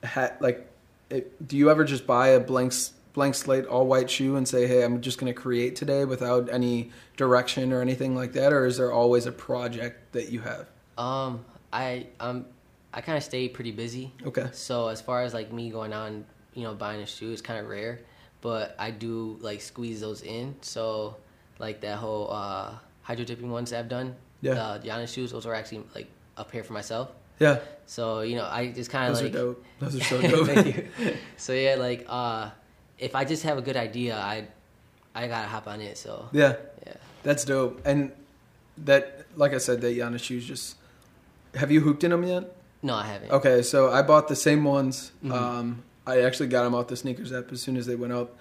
ha- 0.05 0.33
like? 0.41 0.67
It, 1.09 1.47
do 1.47 1.57
you 1.57 1.71
ever 1.71 1.85
just 1.85 2.07
buy 2.07 2.29
a 2.29 2.41
blank 2.41 2.73
blank 3.17 3.35
slate 3.35 3.65
all 3.67 3.87
white 3.87 4.09
shoe 4.09 4.37
and 4.37 4.47
say, 4.47 4.69
"Hey, 4.69 4.85
I'm 4.85 5.01
just 5.01 5.19
going 5.19 5.33
to 5.35 5.39
create 5.39 5.75
today 5.75 6.05
without 6.05 6.49
any 6.53 6.91
direction 7.17 7.73
or 7.73 7.81
anything 7.81 8.15
like 8.15 8.33
that," 8.35 8.53
or 8.53 8.65
is 8.67 8.77
there 8.77 8.93
always 8.93 9.27
a 9.27 9.33
project 9.33 10.13
that 10.13 10.29
you 10.31 10.41
have? 10.43 10.69
Um, 10.97 11.45
I 11.73 12.07
um, 12.21 12.47
I 12.95 13.01
kind 13.01 13.17
of 13.19 13.25
stay 13.25 13.49
pretty 13.49 13.73
busy. 13.73 14.13
Okay. 14.25 14.49
So 14.53 14.87
as 14.89 15.01
far 15.01 15.23
as 15.23 15.35
like 15.35 15.51
me 15.53 15.71
going 15.71 15.93
on, 15.93 16.25
you 16.55 16.63
know 16.63 16.75
buying 16.75 17.01
a 17.03 17.07
shoe 17.07 17.33
is 17.33 17.43
kind 17.43 17.59
of 17.59 17.67
rare, 17.69 18.01
but 18.43 18.77
I 18.79 18.91
do 18.93 19.39
like 19.41 19.61
squeeze 19.63 20.01
those 20.01 20.23
in. 20.23 20.55
So 20.61 21.17
like 21.59 21.81
that 21.81 21.97
whole 21.99 22.31
uh, 22.31 22.75
hydro 23.03 23.25
dipping 23.25 23.51
ones 23.51 23.71
that 23.71 23.79
I've 23.81 23.89
done, 23.89 24.15
Yeah. 24.43 24.79
the 24.79 24.89
Giannis 24.89 25.13
shoes, 25.13 25.33
those 25.33 25.47
are 25.47 25.55
actually 25.55 25.85
like 25.95 26.09
a 26.37 26.45
pair 26.45 26.63
for 26.63 26.75
myself. 26.75 27.11
Yeah, 27.39 27.59
So 27.87 28.21
you 28.23 28.37
know 28.37 28.47
I 28.51 28.69
just 28.73 28.91
kind 28.91 29.11
of 29.11 29.15
those 29.15 29.25
like 29.25 29.35
are 29.35 29.39
dope. 29.39 29.65
Those 29.81 29.97
are 29.97 30.05
so 30.13 30.21
dope. 30.23 30.47
Thank 30.49 30.67
you. 30.77 31.17
So 31.37 31.53
yeah, 31.53 31.75
like 31.77 32.05
uh, 32.09 32.51
if 32.99 33.15
I 33.15 33.25
just 33.25 33.43
have 33.43 33.59
a 33.59 33.63
good 33.63 33.77
idea, 33.77 34.17
I 34.17 34.47
I 35.15 35.27
gotta 35.29 35.49
hop 35.49 35.67
on 35.67 35.81
it. 35.81 35.97
So 35.99 36.29
yeah, 36.33 36.57
yeah. 36.87 36.95
that's 37.23 37.45
dope. 37.45 37.81
And 37.87 38.13
that, 38.85 39.25
like 39.37 39.53
I 39.55 39.59
said, 39.59 39.81
that 39.81 39.97
Giannis 39.97 40.21
shoes 40.23 40.47
just. 40.47 40.77
Have 41.55 41.71
you 41.71 41.81
hooped 41.81 42.05
in 42.05 42.11
them 42.11 42.23
yet? 42.23 42.55
No, 42.83 42.95
I 42.95 43.05
haven't. 43.07 43.31
Okay, 43.31 43.63
so 43.63 43.91
I 43.91 44.03
bought 44.03 44.29
the 44.29 44.37
same 44.37 44.63
ones. 44.65 45.13
Mhm. 45.25 45.33
Um, 45.33 45.83
I 46.07 46.21
actually 46.21 46.49
got 46.49 46.65
them 46.65 46.75
off 46.75 46.89
the 46.89 46.97
sneakers 46.97 47.33
app 47.33 47.51
as 47.51 47.63
soon 47.63 47.77
as 47.79 47.87
they 47.87 47.97
went 47.97 48.13
up, 48.13 48.37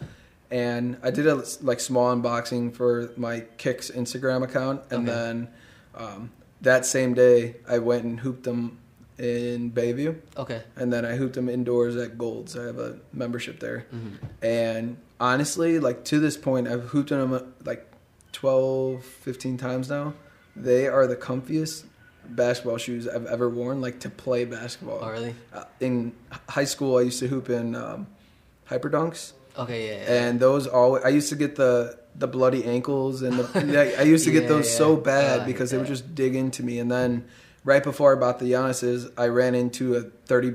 and 0.52 0.98
I 1.02 1.12
did 1.12 1.26
a 1.28 1.44
like 1.62 1.80
small 1.80 2.14
unboxing 2.16 2.74
for 2.76 3.10
my 3.16 3.46
Kicks 3.58 3.90
Instagram 3.90 4.44
account, 4.44 4.82
and 4.92 5.08
Okay. 5.08 5.18
then 5.18 5.48
um, 5.96 6.32
that 6.62 6.86
same 6.86 7.14
day 7.14 7.56
I 7.68 7.80
went 7.80 8.04
and 8.04 8.20
hooped 8.20 8.44
them 8.44 8.78
in 9.18 9.72
Bayview, 9.72 10.18
Okay. 10.38 10.62
and 10.76 10.92
then 10.92 11.06
I 11.06 11.16
hooped 11.16 11.36
them 11.36 11.48
indoors 11.50 11.96
at 11.96 12.18
Golds. 12.18 12.58
I 12.58 12.64
have 12.66 12.78
a 12.80 12.98
membership 13.14 13.60
there, 13.60 13.86
hmm 13.92 14.16
and 14.42 14.98
honestly, 15.20 15.80
like 15.80 16.04
to 16.06 16.20
this 16.20 16.36
point, 16.38 16.68
I've 16.68 16.84
hooped 16.90 17.12
in 17.12 17.20
them 17.20 17.34
uh, 17.34 17.40
like 17.64 17.90
12, 18.34 19.04
15 19.04 19.58
times 19.58 19.90
now. 19.90 20.14
They 20.56 20.88
are 20.88 21.08
the 21.08 21.16
comfiest 21.16 21.86
basketball 22.28 22.78
shoes 22.78 23.08
I've 23.08 23.26
ever 23.26 23.50
worn, 23.50 23.80
like 23.82 24.00
to 24.02 24.10
play 24.10 24.46
basketball. 24.46 25.00
Oh 25.02 25.10
really? 25.10 25.36
Uh, 25.54 25.64
in 25.80 26.14
high 26.50 26.66
school, 26.66 26.98
I 26.98 27.02
used 27.02 27.20
to 27.20 27.28
hoop 27.28 27.50
in 27.50 27.76
um, 27.76 28.08
hyperdunks, 28.70 29.34
Okay. 29.58 29.88
Yeah. 29.88 29.94
yeah. 30.04 30.24
and 30.28 30.40
those 30.40 30.68
all 30.68 31.00
I 31.06 31.10
used 31.10 31.30
to 31.30 31.36
get 31.36 31.56
the 31.56 31.98
the 32.18 32.28
bloody 32.28 32.64
ankles 32.64 33.22
and 33.22 33.40
the, 33.40 33.96
I 34.00 34.04
used 34.04 34.24
to 34.26 34.32
get 34.32 34.44
Yeah, 34.44 34.50
those 34.50 34.70
yeah. 34.72 34.78
so 34.78 34.96
bad 34.96 35.40
hate 35.42 35.48
because 35.48 35.72
they 35.72 35.78
would 35.78 35.88
just 35.88 36.16
dig 36.16 36.34
into 36.36 36.64
me. 36.64 36.80
And 36.80 36.90
then 36.92 37.26
right 37.66 37.84
before 37.84 38.16
I 38.16 38.20
bought 38.20 38.40
the 38.40 38.46
Giannis's, 38.52 39.10
I 39.18 39.28
ran 39.28 39.54
into 39.56 39.96
a 39.96 40.02
30 40.02 40.52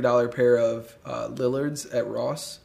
dollar 0.00 0.28
pair 0.28 0.56
of 0.56 0.96
uh, 1.04 1.28
Lillards 1.28 1.86
at 1.86 2.06
Ross. 2.08 2.58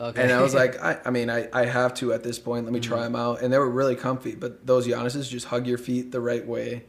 okay. 0.00 0.22
And 0.22 0.32
I 0.32 0.40
was 0.42 0.54
like, 0.62 0.82
I, 0.82 0.98
I 1.04 1.10
mean, 1.10 1.30
I, 1.30 1.48
I 1.52 1.66
have 1.66 1.94
to 1.94 2.12
at 2.12 2.22
this 2.24 2.38
point. 2.40 2.64
Let 2.64 2.72
me 2.72 2.80
Mm-hmm. 2.80 2.90
try 2.92 3.02
them 3.04 3.14
out. 3.16 3.42
And 3.42 3.52
they 3.52 3.58
were 3.58 3.68
really 3.70 3.94
comfy. 3.96 4.34
But 4.34 4.66
those 4.66 4.86
Giannis's 4.88 5.28
just 5.28 5.46
hug 5.46 5.66
your 5.66 5.78
feet 5.78 6.10
the 6.10 6.20
right 6.20 6.44
way. 6.46 6.84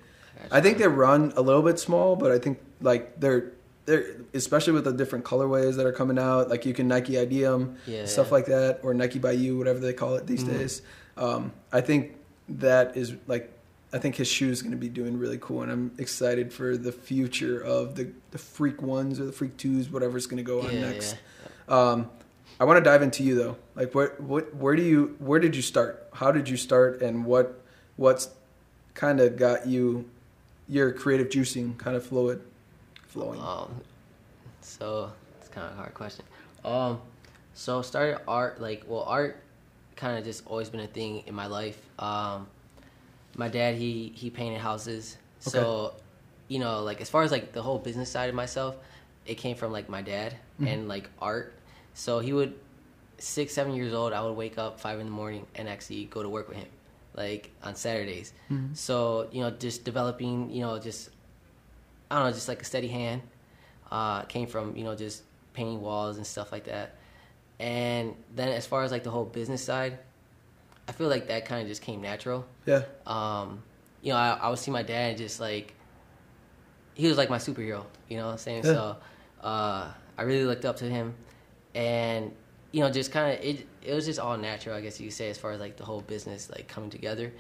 I 0.50 0.62
think 0.62 0.78
they 0.78 0.88
run 0.88 1.34
a 1.36 1.42
little 1.42 1.62
bit 1.62 1.78
small, 1.80 2.16
but 2.16 2.32
I 2.32 2.40
think 2.40 2.60
like 2.82 3.20
they're 3.20 3.52
they're 3.86 4.06
especially 4.34 4.72
with 4.72 4.86
the 4.86 4.94
different 4.94 5.26
colorways 5.26 5.76
that 5.76 5.86
are 5.86 5.92
coming 5.92 6.18
out. 6.18 6.50
Like 6.50 6.66
you 6.66 6.74
can 6.74 6.88
Nike 6.88 7.20
ID 7.20 7.42
them, 7.42 7.76
Yeah, 7.86 8.06
stuff 8.06 8.28
yeah. 8.28 8.34
like 8.34 8.46
that, 8.46 8.80
or 8.82 8.94
Nike 8.94 9.20
by 9.20 9.32
you, 9.32 9.58
whatever 9.58 9.80
they 9.80 9.92
call 9.92 10.16
it 10.16 10.28
these 10.28 10.46
Mhm. 10.46 10.58
days. 10.58 10.82
Um, 11.18 11.52
I 11.74 11.82
think 11.82 12.16
that 12.48 12.96
is 12.96 13.16
like 13.28 13.52
I 13.92 13.98
think 13.98 14.16
his 14.16 14.28
shoe 14.28 14.50
is 14.50 14.62
going 14.62 14.72
to 14.72 14.78
be 14.78 14.90
doing 14.90 15.18
really 15.18 15.40
cool, 15.40 15.64
and 15.64 15.72
I'm 15.72 15.92
excited 15.98 16.54
for 16.54 16.78
the 16.78 16.92
future 16.92 17.60
of 17.60 17.96
the 17.96 18.12
the 18.32 18.38
Freak 18.38 18.82
ones 18.82 19.20
or 19.20 19.26
the 19.26 19.32
Freak 19.32 19.58
twos, 19.58 19.90
whatever's 19.90 20.28
going 20.28 20.38
to 20.38 20.44
go 20.44 20.62
on 20.62 20.74
yeah, 20.74 20.92
next. 20.92 21.16
yeah. 21.68 21.92
Um, 21.92 22.10
I 22.60 22.66
want 22.66 22.78
to 22.78 22.84
dive 22.84 23.02
into 23.02 23.24
you 23.24 23.36
though. 23.36 23.58
Like, 23.76 23.96
what, 23.96 24.20
what, 24.20 24.54
where 24.54 24.76
do 24.76 24.84
you, 24.84 25.16
where 25.20 25.40
did 25.40 25.56
you 25.56 25.62
start? 25.62 26.08
How 26.14 26.32
did 26.32 26.50
you 26.50 26.58
start, 26.58 27.02
and 27.02 27.26
what, 27.26 27.62
what's 27.96 28.30
kind 28.94 29.22
of 29.22 29.38
got 29.38 29.66
you, 29.66 30.10
your 30.68 30.92
creative 30.92 31.30
juicing 31.30 31.78
kind 31.78 31.96
of 31.96 32.06
fluid, 32.06 32.42
flowing? 33.08 33.40
Um, 33.40 33.82
so 34.62 35.12
it's 35.40 35.48
kind 35.48 35.68
of 35.68 35.74
a 35.74 35.76
hard 35.78 35.94
question. 35.94 36.26
Um, 36.66 37.00
so 37.54 37.82
started 37.82 38.20
art 38.28 38.62
like 38.62 38.84
well, 38.88 39.04
art 39.04 39.42
kind 39.96 40.18
of 40.18 40.26
just 40.26 40.46
always 40.46 40.70
been 40.70 40.82
a 40.82 40.88
thing 40.88 41.24
in 41.28 41.34
my 41.34 41.48
life. 41.48 41.80
Um, 41.98 42.48
my 43.40 43.48
dad 43.48 43.76
he 43.76 44.12
he 44.22 44.30
painted 44.30 44.60
houses, 44.60 45.18
so 45.40 45.94
you 46.50 46.60
know 46.60 46.84
like 46.84 47.00
as 47.02 47.10
far 47.10 47.24
as 47.24 47.32
like 47.32 47.54
the 47.54 47.62
whole 47.62 47.80
business 47.80 48.10
side 48.12 48.30
of 48.30 48.36
myself, 48.36 48.76
it 49.26 49.36
came 49.36 49.56
from 49.56 49.72
like 49.72 49.88
my 49.90 50.02
dad 50.02 50.36
and 50.68 50.88
like 50.88 51.10
art. 51.22 51.54
So 51.94 52.20
he 52.20 52.34
would 52.34 52.54
six 53.18 53.54
seven 53.54 53.74
years 53.74 53.94
old, 53.94 54.12
I 54.14 54.22
would 54.26 54.36
wake 54.44 54.58
up 54.58 54.80
five 54.80 55.00
in 55.00 55.06
the 55.06 55.12
morning 55.22 55.46
and 55.56 55.68
actually 55.70 56.06
go 56.06 56.22
to 56.22 56.30
work 56.30 56.48
with 56.50 56.58
him, 56.58 56.68
like 57.16 57.50
on 57.64 57.76
Saturdays. 57.76 58.34
So 58.74 59.28
you 59.32 59.42
know 59.42 59.52
just 59.52 59.86
developing 59.86 60.50
you 60.52 60.62
know 60.62 60.78
just 60.80 61.10
I 62.12 62.16
don't 62.16 62.26
know, 62.26 62.34
just 62.34 62.48
like 62.50 62.62
a 62.62 62.66
steady 62.66 62.90
hand. 62.90 63.22
Uh, 63.92 64.22
came 64.24 64.48
from 64.48 64.76
you 64.76 64.84
know 64.84 64.96
just 64.96 65.24
painting 65.54 65.82
walls 65.82 66.18
and 66.18 66.28
stuff 66.28 66.52
like 66.52 66.66
that. 66.66 66.96
And 67.60 68.16
then 68.36 68.50
as 68.50 68.66
far 68.68 68.84
as 68.84 68.92
like 68.92 69.04
the 69.04 69.12
whole 69.12 69.26
business 69.26 69.64
side, 69.64 70.00
I 70.90 70.92
feel 70.92 71.08
like 71.08 71.28
that 71.28 71.46
kind 71.46 71.62
of 71.62 71.68
just 71.68 71.84
came 71.84 72.02
natural. 72.02 72.48
Yeah, 72.66 72.82
Um, 73.06 73.62
you 74.02 74.12
know, 74.12 74.18
I, 74.18 74.32
I 74.42 74.50
would 74.50 74.58
see 74.58 74.72
my 74.72 74.82
dad 74.82 75.18
just 75.18 75.40
like 75.40 75.76
he 76.96 77.08
was 77.08 77.16
like 77.16 77.30
my 77.30 77.38
superhero. 77.38 77.86
You 78.08 78.18
know 78.18 78.26
what 78.26 78.32
I'm 78.34 78.38
saying? 78.40 78.64
Yeah. 78.66 78.74
So 78.74 78.98
uh, 79.44 79.88
I 80.18 80.22
really 80.24 80.46
looked 80.46 80.66
up 80.66 80.78
to 80.78 80.86
him, 80.86 81.14
and 81.76 82.32
you 82.72 82.82
know, 82.82 82.90
just 82.90 83.12
kind 83.12 83.38
of 83.38 83.46
it. 83.46 83.68
It 83.84 83.94
was 83.94 84.06
just 84.06 84.20
all 84.20 84.36
natural, 84.36 84.76
I 84.76 84.82
guess 84.82 85.00
you 85.00 85.08
could 85.08 85.16
say, 85.16 85.30
as 85.30 85.38
far 85.38 85.52
as 85.52 85.60
like 85.60 85.78
the 85.78 85.86
whole 85.86 86.02
business 86.02 86.50
like 86.50 86.68
coming 86.68 86.90
together. 86.90 87.32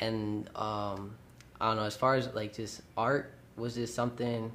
And 0.00 0.48
um, 0.54 1.16
I 1.60 1.68
don't 1.68 1.76
know, 1.76 1.84
as 1.84 1.96
far 1.96 2.14
as 2.14 2.28
like 2.34 2.54
just 2.54 2.82
art 2.96 3.32
was 3.56 3.74
just 3.74 3.94
something 3.94 4.52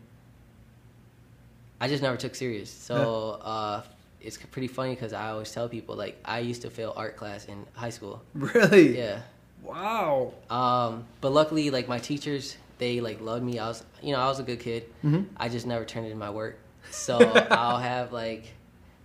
I 1.81 1.87
just 1.89 2.01
never 2.01 2.15
took 2.15 2.35
serious. 2.35 2.69
So 2.69 3.39
uh, 3.41 3.81
it's 4.23 4.37
pretty 4.37 4.67
funny 4.67 4.95
because 4.95 5.13
I 5.13 5.29
always 5.29 5.51
tell 5.51 5.67
people 5.69 5.95
like 5.95 6.17
I 6.25 6.39
used 6.39 6.61
to 6.63 6.69
fail 6.69 6.93
art 6.95 7.17
class 7.17 7.45
in 7.45 7.65
high 7.73 7.89
school. 7.91 8.21
really. 8.33 8.97
Yeah. 8.97 9.19
Wow. 9.61 10.33
Um, 10.49 11.05
but 11.21 11.31
luckily, 11.31 11.69
like 11.69 11.87
my 11.87 11.99
teachers, 11.99 12.57
they 12.79 12.99
like 13.01 13.21
loved 13.21 13.43
me. 13.45 13.59
I 13.59 13.67
was, 13.67 13.83
you 14.01 14.11
know, 14.13 14.19
I 14.19 14.27
was 14.27 14.39
a 14.39 14.43
good 14.43 14.59
kid. 14.59 14.85
Mhm. 15.03 15.27
I 15.37 15.47
just 15.49 15.65
never 15.67 15.85
turned 15.85 16.07
in 16.07 16.17
my 16.17 16.29
work. 16.29 16.57
So 16.91 17.17
I'll 17.51 17.77
have 17.77 18.11
like, 18.11 18.53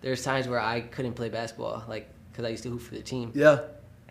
there's 0.00 0.22
times 0.24 0.48
where 0.48 0.60
I 0.60 0.80
couldn't 0.80 1.14
play 1.14 1.28
basketball, 1.28 1.84
like 1.88 2.08
because 2.32 2.44
I 2.44 2.48
used 2.48 2.62
to 2.64 2.70
hoop 2.70 2.80
for 2.82 2.94
the 2.94 3.02
team 3.02 3.32
Yeah. 3.34 3.60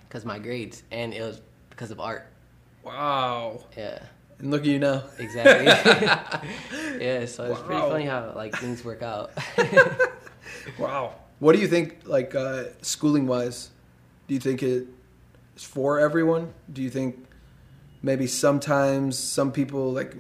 because 0.08 0.24
my 0.26 0.40
grades, 0.40 0.84
and 0.92 1.14
it 1.14 1.22
was 1.22 1.42
because 1.70 1.92
of 1.92 2.00
art. 2.00 2.28
Wow. 2.84 3.62
Yeah, 3.78 4.00
And 4.40 4.50
look 4.52 4.62
at 4.62 4.68
you 4.68 4.80
now. 4.80 5.04
exactly. 5.20 5.66
yeah, 7.06 7.26
so 7.26 7.52
it's 7.52 7.62
pretty 7.62 7.82
funny 7.82 8.06
how 8.06 8.32
like 8.36 8.56
things 8.56 8.84
work 8.86 9.02
out. 9.04 9.32
Wow. 10.78 11.16
What 11.40 11.54
do 11.54 11.60
you 11.62 11.68
think, 11.68 12.02
like 12.06 12.34
uh, 12.36 12.66
schooling 12.82 13.28
wise? 13.28 13.70
Do 14.28 14.34
you 14.34 14.40
think 14.40 14.64
it 14.64 14.88
is 15.56 15.64
for 15.64 16.00
everyone? 16.00 16.54
Do 16.72 16.82
you 16.82 16.90
think 16.90 17.26
maybe 18.02 18.28
sometimes 18.28 19.18
some 19.18 19.52
people 19.52 19.92
like 19.94 20.16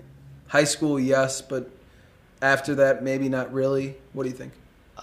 high 0.48 0.63
school, 0.63 1.00
yes, 1.00 1.42
but 1.42 1.70
after 2.42 2.75
that, 2.75 3.04
maybe 3.04 3.30
not 3.30 3.51
really? 3.51 3.96
What 4.13 4.24
do 4.24 4.30
you 4.30 4.36
think? 4.36 4.54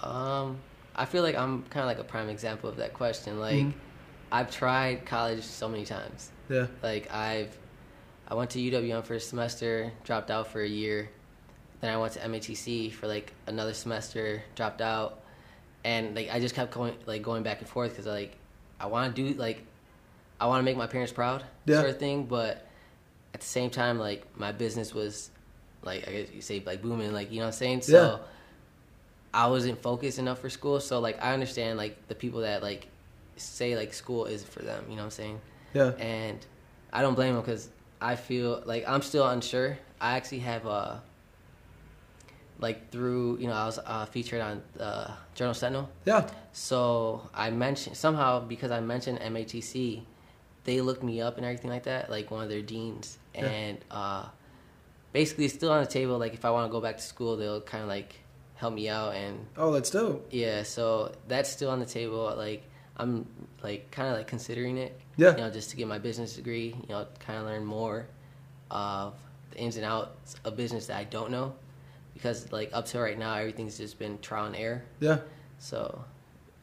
Um, 0.01 0.57
I 0.95 1.05
feel 1.05 1.23
like 1.23 1.35
I'm 1.35 1.63
kind 1.63 1.81
of 1.83 1.87
like 1.87 1.99
a 1.99 2.03
prime 2.03 2.29
example 2.29 2.69
of 2.69 2.77
that 2.77 2.93
question. 2.93 3.39
Like, 3.39 3.55
Mhm. 3.55 3.73
I've 4.31 4.49
tried 4.51 5.05
college 5.05 5.43
so 5.43 5.67
many 5.69 5.85
times. 5.85 6.31
Yeah. 6.49 6.67
Like, 6.81 7.11
I've 7.13 7.57
I 8.27 8.33
went 8.33 8.49
to 8.51 8.59
UWM 8.59 9.03
for 9.03 9.13
a 9.13 9.19
semester, 9.19 9.91
dropped 10.03 10.31
out 10.31 10.47
for 10.47 10.61
a 10.61 10.67
year. 10.67 11.09
Then 11.81 11.93
I 11.93 11.97
went 11.97 12.13
to 12.13 12.19
MATC 12.21 12.89
for 12.91 13.05
like 13.07 13.33
another 13.45 13.73
semester, 13.73 14.41
dropped 14.55 14.81
out, 14.81 15.21
and 15.85 16.15
like 16.15 16.29
I 16.29 16.39
just 16.41 16.53
kept 16.55 16.73
going 16.73 16.95
like 17.05 17.21
going 17.21 17.43
back 17.43 17.59
and 17.59 17.69
forth 17.69 17.91
because 17.91 18.05
like 18.07 18.35
I 18.81 18.87
want 18.87 19.15
to 19.15 19.21
do 19.33 19.37
like 19.39 19.61
I 20.41 20.47
want 20.47 20.59
to 20.59 20.63
make 20.63 20.75
my 20.75 20.87
parents 20.87 21.13
proud, 21.13 21.45
Yeah. 21.65 21.77
sort 21.77 21.91
of 21.91 21.97
thing. 21.99 22.25
But 22.25 22.67
at 23.33 23.39
the 23.39 23.45
same 23.45 23.69
time, 23.69 23.97
like 23.99 24.25
my 24.37 24.51
business 24.51 24.93
was 24.93 25.29
like 25.83 26.05
I 26.07 26.11
guess 26.11 26.27
you 26.33 26.41
say 26.41 26.61
like 26.65 26.81
booming, 26.81 27.13
like 27.13 27.31
you 27.31 27.37
know 27.39 27.45
what 27.45 27.53
I'm 27.53 27.59
saying. 27.59 27.81
So 27.83 27.93
Yeah. 28.01 28.17
I 29.33 29.47
wasn't 29.47 29.81
focused 29.81 30.17
enough 30.19 30.39
for 30.39 30.49
school. 30.49 30.79
So 30.79 30.99
like 30.99 31.23
I 31.23 31.33
understand 31.33 31.77
like 31.77 32.07
the 32.07 32.15
people 32.15 32.41
that 32.41 32.61
like 32.63 32.87
say 33.37 33.75
like 33.77 33.93
school 33.93 34.25
isn't 34.25 34.49
for 34.51 34.63
them. 34.63 34.83
You 34.89 34.95
know 34.95 35.03
what 35.03 35.05
I'm 35.05 35.11
saying? 35.11 35.41
Yeah. 35.73 35.91
and 35.99 36.39
I 36.91 37.01
don't 37.01 37.15
blame 37.15 37.33
them 37.35 37.41
because 37.43 37.69
I 38.01 38.15
feel 38.15 38.63
like 38.65 38.85
I'm 38.87 39.01
still 39.01 39.27
unsure. 39.27 39.77
I 40.01 40.15
actually 40.17 40.39
have 40.39 40.65
uh 40.65 40.95
like 42.59 42.89
through 42.91 43.37
you 43.39 43.47
know 43.47 43.53
I 43.53 43.65
was 43.65 43.79
uh, 43.85 44.05
featured 44.05 44.41
on 44.41 44.61
uh, 44.79 45.11
Journal 45.35 45.53
Sentinel, 45.53 45.89
Yeah. 46.05 46.27
so 46.53 47.29
I 47.33 47.49
mentioned 47.49 47.97
somehow 47.97 48.39
because 48.39 48.71
I 48.71 48.79
mentioned 48.79 49.19
MATC, 49.19 50.01
they 50.63 50.81
looked 50.81 51.03
me 51.03 51.21
up 51.21 51.37
and 51.37 51.45
everything 51.45 51.69
like 51.69 51.83
that, 51.83 52.09
like 52.09 52.31
one 52.31 52.43
of 52.43 52.49
their 52.49 52.61
deans, 52.61 53.17
Yeah. 53.33 53.45
and 53.45 53.77
uh, 53.91 54.25
basically 55.11 55.45
it's 55.45 55.53
still 55.53 55.71
on 55.71 55.81
the 55.83 55.89
table. 55.89 56.17
Like 56.17 56.33
if 56.33 56.45
I 56.45 56.49
want 56.51 56.67
to 56.69 56.71
go 56.71 56.81
back 56.81 56.97
to 56.97 57.03
school, 57.03 57.35
they'll 57.37 57.61
kind 57.61 57.83
of 57.83 57.89
like 57.89 58.15
help 58.55 58.73
me 58.73 58.87
out 58.87 59.13
and 59.15 59.45
Oh, 59.57 59.71
that's 59.73 59.89
dope. 59.89 60.27
yeah, 60.31 60.63
so 60.63 61.11
that's 61.27 61.49
still 61.49 61.69
on 61.69 61.79
the 61.79 61.85
table. 61.85 62.33
Like 62.37 62.63
I'm 62.97 63.27
like 63.61 63.91
kind 63.91 64.07
of 64.09 64.15
like 64.17 64.27
considering 64.27 64.77
it. 64.77 64.97
Yeah. 65.17 65.31
You 65.31 65.37
know, 65.43 65.49
just 65.49 65.69
to 65.71 65.75
get 65.75 65.87
my 65.87 65.97
business 65.99 66.35
degree. 66.35 66.73
You 66.87 66.89
know, 66.89 67.05
kind 67.19 67.39
of 67.39 67.45
learn 67.45 67.65
more 67.65 68.07
of 68.71 69.13
the 69.51 69.57
ins 69.57 69.75
and 69.75 69.85
outs 69.85 70.35
of 70.45 70.55
business 70.55 70.87
that 70.87 70.97
I 70.97 71.03
don't 71.03 71.31
know, 71.31 71.53
because 72.15 72.51
like 72.51 72.71
up 72.73 72.87
to 72.87 72.99
right 72.99 73.19
now 73.19 73.35
everything's 73.35 73.77
just 73.77 73.99
been 73.99 74.17
trial 74.19 74.45
and 74.45 74.55
error. 74.55 74.83
Yeah. 74.99 75.19
So 75.59 76.03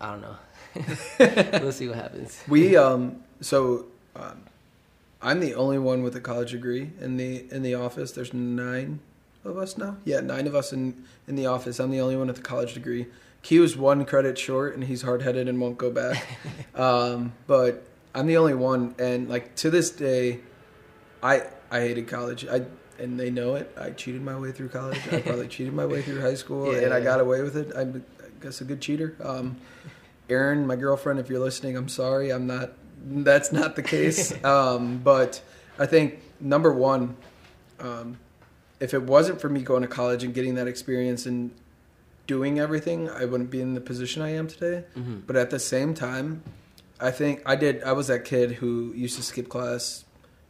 I 0.00 0.10
don't 0.10 0.22
know. 0.22 1.60
we'll 1.62 1.72
see 1.72 1.86
what 1.86 1.96
happens. 1.96 2.42
We 2.48 2.76
um 2.76 3.22
so 3.40 3.86
um, 4.16 4.42
I'm 5.20 5.40
the 5.40 5.54
only 5.54 5.78
one 5.78 6.02
with 6.02 6.16
a 6.16 6.20
college 6.20 6.50
degree 6.50 6.90
in 7.00 7.16
the 7.16 7.46
in 7.52 7.62
the 7.62 7.74
office. 7.74 8.12
There's 8.12 8.34
nine 8.34 9.00
of 9.44 9.56
us 9.56 9.78
now. 9.78 9.96
Yeah, 10.04 10.20
nine 10.20 10.46
of 10.46 10.54
us 10.54 10.72
in 10.72 11.04
in 11.28 11.36
the 11.36 11.46
office. 11.46 11.78
I'm 11.78 11.90
the 11.90 12.00
only 12.00 12.16
one 12.16 12.26
with 12.26 12.38
a 12.38 12.42
college 12.42 12.74
degree. 12.74 13.06
Q 13.42 13.64
is 13.64 13.76
one 13.76 14.04
credit 14.04 14.38
short, 14.38 14.74
and 14.74 14.84
he's 14.84 15.02
hard 15.02 15.22
headed 15.22 15.48
and 15.48 15.60
won't 15.60 15.78
go 15.78 15.90
back. 15.90 16.26
um, 16.74 17.32
but 17.46 17.84
I'm 18.14 18.26
the 18.26 18.36
only 18.36 18.54
one, 18.54 18.94
and 18.98 19.28
like 19.28 19.54
to 19.56 19.70
this 19.70 19.90
day, 19.90 20.40
I 21.22 21.42
I 21.70 21.80
hated 21.80 22.08
college. 22.08 22.46
I 22.46 22.62
and 23.02 23.18
they 23.18 23.30
know 23.30 23.56
it. 23.56 23.70
I 23.78 23.90
cheated 23.90 24.22
my 24.22 24.38
way 24.38 24.52
through 24.52 24.68
college. 24.68 24.98
I 25.10 25.20
probably 25.20 25.48
cheated 25.56 25.74
my 25.74 25.84
way 25.86 26.02
through 26.02 26.20
high 26.20 26.34
school, 26.34 26.70
and 26.84 26.94
I 26.94 27.00
got 27.00 27.20
away 27.20 27.42
with 27.42 27.56
it. 27.56 27.72
I'm, 27.76 28.04
I 28.22 28.44
guess 28.44 28.60
a 28.60 28.64
good 28.64 28.80
cheater. 28.80 29.16
Um, 29.22 29.56
Erin, 30.28 30.66
my 30.66 30.76
girlfriend, 30.76 31.18
if 31.18 31.28
you're 31.28 31.40
listening, 31.40 31.76
I'm 31.76 31.88
sorry. 31.88 32.30
I'm 32.30 32.46
not. 32.46 32.72
That's 33.04 33.52
not 33.52 33.74
the 33.76 33.82
case. 33.82 34.32
um, 34.44 34.98
but 34.98 35.42
I 35.78 35.86
think 35.86 36.20
number 36.40 36.72
one, 36.72 37.16
um, 37.80 38.18
if 38.80 38.94
it 38.94 39.02
wasn't 39.02 39.40
for 39.40 39.48
me 39.48 39.62
going 39.62 39.82
to 39.82 39.88
college 39.88 40.22
and 40.24 40.32
getting 40.32 40.54
that 40.54 40.68
experience 40.68 41.26
and 41.26 41.50
doing 42.28 42.60
everything, 42.60 43.10
I 43.10 43.24
wouldn't 43.24 43.50
be 43.50 43.60
in 43.60 43.74
the 43.74 43.80
position 43.80 44.22
I 44.22 44.30
am 44.30 44.46
today. 44.46 44.84
hmm 44.94 45.18
But 45.26 45.34
at 45.36 45.50
the 45.50 45.58
same 45.58 45.92
time, 45.94 46.42
I 47.00 47.10
think 47.10 47.42
I 47.44 47.56
did. 47.56 47.82
I 47.82 47.92
was 47.92 48.06
that 48.06 48.24
kid 48.24 48.52
who 48.52 48.92
used 48.94 49.16
to 49.16 49.22
skip 49.22 49.48
class, 49.48 50.04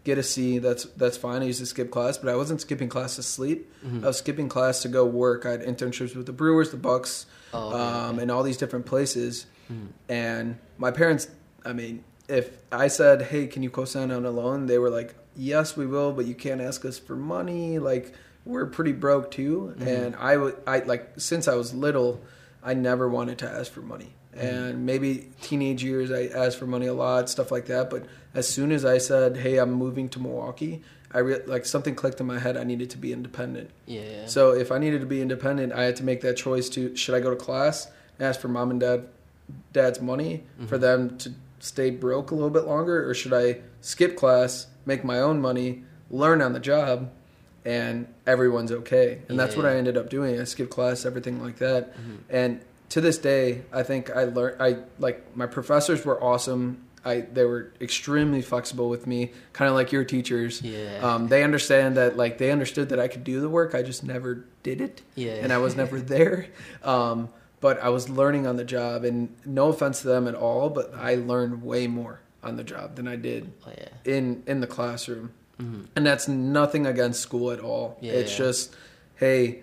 get 0.05 0.19
a 0.19 0.23
C. 0.23 0.59
That's 0.59 0.85
that's 0.97 1.17
fine. 1.17 1.43
I 1.43 1.47
used 1.47 1.61
to 1.61 1.67
skip 1.67 1.91
class, 1.91 2.19
but 2.19 2.29
I 2.29 2.37
wasn't 2.37 2.61
skipping 2.61 2.89
class 2.89 3.17
to 3.17 3.23
sleep. 3.23 3.71
Mhm. 3.87 4.03
I 4.05 4.09
was 4.09 4.19
skipping 4.19 4.49
class 4.49 4.83
to 4.83 4.89
go 4.89 5.05
work. 5.07 5.47
I 5.47 5.51
had 5.53 5.63
internships 5.63 6.15
with 6.17 6.27
the 6.27 6.33
Brewers, 6.33 6.71
the 6.71 6.77
Bucks, 6.77 7.27
Oh, 7.55 7.69
okay, 7.69 7.79
um, 7.79 8.15
okay. 8.15 8.23
and 8.23 8.31
all 8.31 8.43
these 8.43 8.57
different 8.57 8.87
places. 8.87 9.47
Mhm. 9.71 9.89
And 10.09 10.57
my 10.79 10.91
parents, 10.91 11.29
I 11.65 11.73
mean, 11.73 12.05
if 12.29 12.51
I 12.71 12.89
said, 12.89 13.23
"Hey, 13.23 13.47
can 13.47 13.63
you 13.63 13.71
co-sign 13.71 14.11
on 14.11 14.25
a 14.25 14.31
loan?" 14.31 14.67
They 14.67 14.79
were 14.79 14.91
like, 14.91 15.15
"Yes, 15.37 15.77
we 15.77 15.87
will, 15.87 16.13
but 16.13 16.25
you 16.27 16.35
can't 16.35 16.61
ask 16.61 16.85
us 16.85 16.99
for 16.99 17.15
money. 17.17 17.79
Like, 17.79 18.13
we're 18.45 18.67
pretty 18.67 18.93
broke 18.93 19.31
too." 19.31 19.75
Mhm. 19.79 19.87
And 19.87 20.17
I 20.17 20.37
would, 20.37 20.57
I 20.67 20.81
like 20.81 21.13
since 21.17 21.47
I 21.47 21.55
was 21.55 21.73
little, 21.75 22.21
I 22.63 22.75
never 22.75 23.09
wanted 23.09 23.39
to 23.39 23.49
ask 23.49 23.71
for 23.71 23.83
money. 23.83 24.15
And 24.35 24.87
maybe 24.87 25.29
teenage 25.43 25.85
years, 25.85 26.11
I 26.11 26.25
asked 26.27 26.59
for 26.59 26.67
money 26.67 26.87
a 26.87 26.95
lot, 26.95 27.29
stuff 27.29 27.51
like 27.51 27.67
that. 27.67 27.91
But 27.91 28.07
as 28.35 28.49
soon 28.49 28.73
as 28.73 28.85
I 28.85 28.99
said, 28.99 29.37
"Hey, 29.37 29.59
I'm 29.59 29.73
moving 29.73 30.09
to 30.11 30.19
Milwaukee," 30.19 30.83
I 31.13 31.19
re- 31.19 31.43
like 31.47 31.67
something 31.67 31.95
clicked 31.95 32.19
in 32.21 32.27
my 32.27 32.39
head. 32.39 32.57
I 32.57 32.65
needed 32.65 32.89
to 32.91 32.99
be 32.99 33.13
independent. 33.13 33.71
Yeah. 33.87 34.01
yeah. 34.01 34.27
So 34.27 34.53
if 34.53 34.73
I 34.73 34.79
needed 34.79 35.01
to 35.01 35.07
be 35.07 35.21
independent, 35.21 35.73
I 35.75 35.85
had 35.85 35.97
to 35.97 36.05
make 36.05 36.23
that 36.23 36.37
choice 36.39 36.69
to 36.71 36.97
should 36.97 37.15
I 37.15 37.21
go 37.21 37.29
to 37.31 37.37
class, 37.37 37.91
ask 38.19 38.41
for 38.41 38.49
mom 38.49 38.71
and 38.71 38.81
dad 38.81 39.09
dad's 39.75 40.01
money 40.01 40.45
for 40.67 40.79
Mhm. 40.79 40.81
them 40.81 41.19
to 41.19 41.33
stay 41.59 41.91
broke 41.91 42.31
a 42.31 42.35
little 42.35 42.49
bit 42.51 42.65
longer 42.65 43.09
or 43.09 43.13
should 43.13 43.35
I 43.35 43.59
skip 43.83 44.17
class, 44.17 44.67
make 44.87 45.05
my 45.05 45.19
own 45.19 45.41
money, 45.43 45.85
learn 46.11 46.41
on 46.41 46.55
the 46.55 46.61
job 46.61 47.11
and 47.65 48.07
everyone's 48.27 48.73
okay. 48.73 49.19
And 49.29 49.39
that's 49.39 49.57
what 49.57 49.67
I 49.67 49.77
ended 49.77 49.97
up 49.97 50.09
doing. 50.09 50.41
I 50.41 50.45
skipped 50.45 50.71
class, 50.71 51.05
everything 51.05 51.43
like 51.43 51.59
that. 51.59 51.93
Mhm. 51.95 52.17
And 52.31 52.61
to 52.93 53.01
this 53.01 53.17
day, 53.17 53.63
I 53.73 53.83
think 53.83 54.11
I 54.15 54.25
learned 54.25 54.61
I 54.61 54.77
like 54.99 55.35
my 55.35 55.47
professors 55.47 56.05
were 56.05 56.23
awesome. 56.23 56.85
I 57.05 57.23
they 57.23 57.45
were 57.45 57.73
extremely 57.81 58.43
flexible 58.43 58.91
with 58.91 59.07
me, 59.07 59.33
kind 59.55 59.69
of 59.71 59.75
like 59.75 59.93
your 59.93 60.05
teachers. 60.05 60.61
Yeah. 60.61 60.99
Um, 61.03 61.29
they 61.29 61.43
understand 61.43 61.97
that 61.97 62.19
like 62.19 62.37
they 62.37 62.51
understood 62.53 62.91
that 62.91 63.01
I 63.01 63.09
could 63.09 63.25
do 63.25 63.41
the 63.41 63.49
work. 63.49 63.75
I 63.75 63.83
just 63.83 64.05
never 64.05 64.45
did 64.63 64.81
it, 64.83 65.01
yeah. 65.15 65.33
and 65.43 65.53
I 65.55 65.59
was 65.59 65.75
never 65.75 66.01
there. 66.15 66.49
Um, 66.85 67.31
but 67.61 67.81
I 67.81 67.89
was 67.89 68.11
learning 68.11 68.47
on 68.47 68.57
the 68.57 68.65
job, 68.65 69.05
and 69.05 69.35
no 69.47 69.69
offense 69.69 70.03
to 70.03 70.09
them 70.09 70.29
at 70.29 70.35
all, 70.35 70.69
but 70.69 70.93
I 70.95 71.15
learned 71.15 71.63
way 71.63 71.87
more 71.87 72.21
on 72.43 72.57
the 72.57 72.65
job 72.65 72.97
than 72.97 73.09
I 73.09 73.17
did 73.17 73.53
Oh 73.67 73.71
yeah. 73.79 73.89
in 74.05 74.43
in 74.47 74.61
the 74.61 74.67
classroom. 74.67 75.31
hmm 75.59 75.83
And 75.97 76.05
that's 76.05 76.29
nothing 76.29 76.87
against 76.87 77.21
school 77.23 77.53
at 77.53 77.61
all. 77.61 77.97
Yeah, 78.03 78.13
it's 78.13 78.33
yeah. 78.33 78.39
just, 78.47 78.75
hey, 79.17 79.63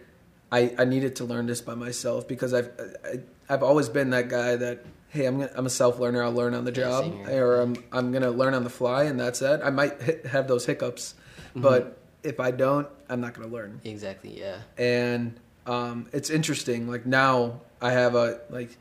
I, 0.51 0.73
I 0.77 0.85
needed 0.85 1.15
to 1.17 1.25
learn 1.25 1.45
this 1.45 1.61
by 1.61 1.75
myself 1.75 2.27
because 2.27 2.53
I've 2.53 2.71
I, 3.05 3.19
I've 3.53 3.63
always 3.63 3.89
been 3.89 4.09
that 4.11 4.29
guy 4.29 4.55
that 4.55 4.83
hey 5.09 5.25
I'm 5.25 5.39
gonna, 5.39 5.51
I'm 5.55 5.65
a 5.65 5.69
self 5.69 5.99
learner 5.99 6.23
I'll 6.23 6.31
learn 6.31 6.53
on 6.53 6.65
the 6.65 6.71
job 6.71 7.05
or 7.29 7.61
I'm 7.61 7.75
I'm 7.91 8.11
gonna 8.11 8.31
learn 8.31 8.53
on 8.53 8.63
the 8.63 8.69
fly 8.69 9.03
and 9.03 9.19
that's 9.19 9.41
it. 9.41 9.61
I 9.63 9.69
might 9.69 10.01
hit, 10.01 10.25
have 10.27 10.47
those 10.47 10.65
hiccups, 10.65 11.15
Mm-hmm. 11.49 11.61
but 11.61 11.97
if 12.21 12.39
I 12.39 12.51
don't, 12.51 12.87
I'm 13.09 13.21
not 13.21 13.33
gonna 13.33 13.47
learn. 13.47 13.81
Exactly. 13.83 14.39
Yeah. 14.39 14.57
And 14.77 15.39
um, 15.65 16.07
it's 16.13 16.29
interesting. 16.29 16.87
Like 16.87 17.05
now 17.07 17.61
I 17.81 17.91
have 17.91 18.13
a 18.13 18.41
like 18.51 18.77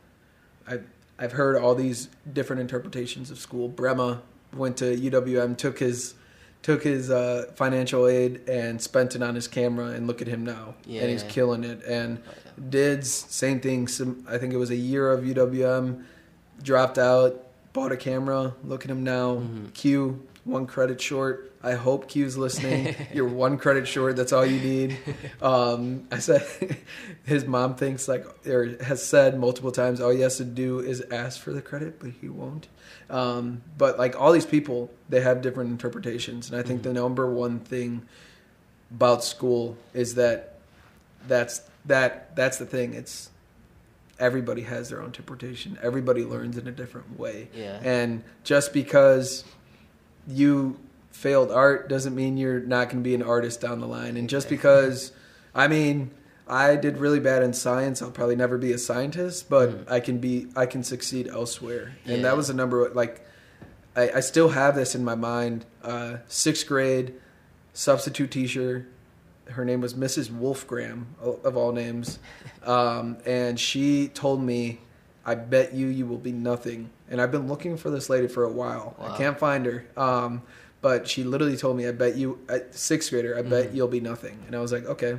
I 0.66 0.80
I've 1.18 1.32
heard 1.32 1.56
all 1.56 1.74
these 1.74 2.08
different 2.30 2.60
interpretations 2.60 3.30
of 3.30 3.38
school. 3.38 3.68
Brema 3.70 4.20
went 4.54 4.76
to 4.78 4.96
UWM, 4.96 5.56
took 5.56 5.78
his 5.78 6.14
took 6.62 6.82
his 6.82 7.10
uh, 7.10 7.50
financial 7.54 8.06
aid 8.06 8.40
and 8.48 8.80
spent 8.82 9.14
it 9.16 9.22
on 9.22 9.34
his 9.34 9.48
camera, 9.48 9.86
and 9.86 10.06
look 10.06 10.20
at 10.20 10.28
him 10.28 10.44
now, 10.44 10.74
and 10.86 11.10
he's 11.10 11.22
Yeah. 11.22 11.28
killing 11.28 11.64
it. 11.64 11.82
And 11.86 12.18
Oh, 12.18 12.30
yeah. 12.70 13.00
Same 13.02 13.60
thing. 13.60 13.86
Some, 13.88 14.24
I 14.28 14.36
think 14.38 14.52
it 14.52 14.56
was 14.58 14.70
a 14.70 14.76
year 14.76 15.10
of 15.10 15.24
UWM, 15.24 16.04
dropped 16.62 16.98
out, 16.98 17.44
bought 17.72 17.92
a 17.92 17.96
camera. 17.96 18.54
Look 18.64 18.84
at 18.84 18.90
him 18.90 19.04
now. 19.04 19.36
Mhm. 19.36 19.72
Q, 19.74 20.20
one 20.48 20.66
credit 20.66 21.00
short. 21.00 21.52
I 21.62 21.72
hope 21.72 22.08
Q's 22.08 22.36
listening. 22.36 22.94
You're 23.12 23.28
one 23.28 23.58
credit 23.58 23.86
short. 23.86 24.16
That's 24.16 24.32
all 24.32 24.46
you 24.46 24.60
need. 24.60 24.98
Um, 25.42 26.08
I 26.10 26.18
said 26.18 26.46
his 27.24 27.44
mom 27.44 27.74
thinks 27.74 28.08
like 28.08 28.24
or 28.46 28.76
has 28.82 29.04
said 29.04 29.38
multiple 29.38 29.72
times 29.72 30.00
all 30.00 30.10
he 30.10 30.20
has 30.20 30.38
to 30.38 30.44
do 30.44 30.80
is 30.80 31.02
ask 31.10 31.40
for 31.40 31.52
the 31.52 31.62
credit, 31.62 32.00
but 32.00 32.10
he 32.20 32.28
won't. 32.28 32.68
Um, 33.10 33.62
but 33.76 33.98
like 33.98 34.20
all 34.20 34.32
these 34.32 34.46
people, 34.46 34.90
they 35.08 35.20
have 35.20 35.42
different 35.42 35.70
interpretations, 35.70 36.50
and 36.50 36.58
I 36.58 36.62
think 36.62 36.82
the 36.82 36.92
number 36.92 37.28
one 37.30 37.60
thing 37.60 38.06
about 38.90 39.24
school 39.24 39.76
is 39.94 40.14
that 40.14 40.58
that's 41.26 41.62
that 41.86 42.34
that's 42.36 42.58
the 42.58 42.66
thing. 42.66 42.94
It's 42.94 43.30
everybody 44.18 44.62
has 44.62 44.88
their 44.88 45.00
own 45.00 45.06
interpretation. 45.06 45.78
Everybody 45.82 46.24
learns 46.24 46.56
in 46.58 46.66
a 46.66 46.72
different 46.72 47.18
way. 47.18 47.48
Yeah. 47.54 47.80
And 47.82 48.22
just 48.44 48.72
because 48.72 49.44
you 50.28 50.78
failed 51.10 51.50
art 51.50 51.88
doesn't 51.88 52.14
mean 52.14 52.36
you're 52.36 52.60
not 52.60 52.88
going 52.90 53.02
to 53.02 53.08
be 53.08 53.14
an 53.14 53.22
artist 53.22 53.60
down 53.60 53.80
the 53.80 53.86
line. 53.88 54.16
And 54.16 54.28
just 54.28 54.48
because, 54.48 55.10
I 55.54 55.66
mean, 55.66 56.10
I 56.46 56.76
did 56.76 56.98
really 56.98 57.18
bad 57.20 57.42
in 57.42 57.52
science, 57.52 58.00
I'll 58.00 58.10
probably 58.10 58.36
never 58.36 58.56
be 58.56 58.72
a 58.72 58.78
scientist, 58.78 59.48
but 59.50 59.70
Mm. 59.86 59.90
I 59.90 60.00
can 60.00 60.18
be, 60.18 60.46
I 60.54 60.66
can 60.66 60.82
succeed 60.84 61.26
elsewhere. 61.28 61.96
And 62.04 62.16
Yeah. 62.18 62.22
that 62.22 62.36
was 62.36 62.48
a 62.50 62.54
number, 62.54 62.88
like, 62.90 63.24
I, 63.96 64.10
I 64.16 64.20
still 64.20 64.50
have 64.50 64.76
this 64.76 64.94
in 64.94 65.04
my 65.04 65.14
mind. 65.16 65.64
Uh, 65.82 66.18
sixth 66.28 66.66
grade, 66.66 67.14
substitute 67.72 68.30
teacher. 68.30 68.86
Her 69.46 69.64
name 69.64 69.80
was 69.80 69.94
Mrs. 69.94 70.28
Wolfgram, 70.30 71.04
of 71.22 71.56
all 71.56 71.72
names. 71.72 72.18
Um, 72.66 73.16
and 73.24 73.58
she 73.58 74.08
told 74.08 74.42
me, 74.42 74.80
I 75.24 75.36
bet 75.36 75.72
you 75.72 75.86
you 75.86 76.04
will 76.04 76.18
be 76.18 76.32
nothing. 76.32 76.90
And 77.10 77.20
I've 77.20 77.32
been 77.32 77.48
looking 77.48 77.76
for 77.76 77.90
this 77.90 78.10
lady 78.10 78.28
for 78.28 78.44
a 78.44 78.50
while. 78.52 78.94
I 78.98 79.16
can't 79.16 79.38
find 79.38 79.64
her. 79.66 79.84
Um, 79.96 80.42
but 80.80 81.08
she 81.08 81.24
literally 81.24 81.56
told 81.56 81.76
me, 81.76 81.86
I 81.88 81.92
bet 81.92 82.16
you, 82.16 82.38
sixth 82.70 83.10
grader, 83.10 83.36
I 83.36 83.42
bet 83.42 83.70
Mhm. 83.70 83.74
you'll 83.74 83.88
be 83.88 84.00
nothing. 84.00 84.38
And 84.46 84.54
I 84.54 84.60
was 84.60 84.72
like, 84.72 84.84
okay, 84.86 85.18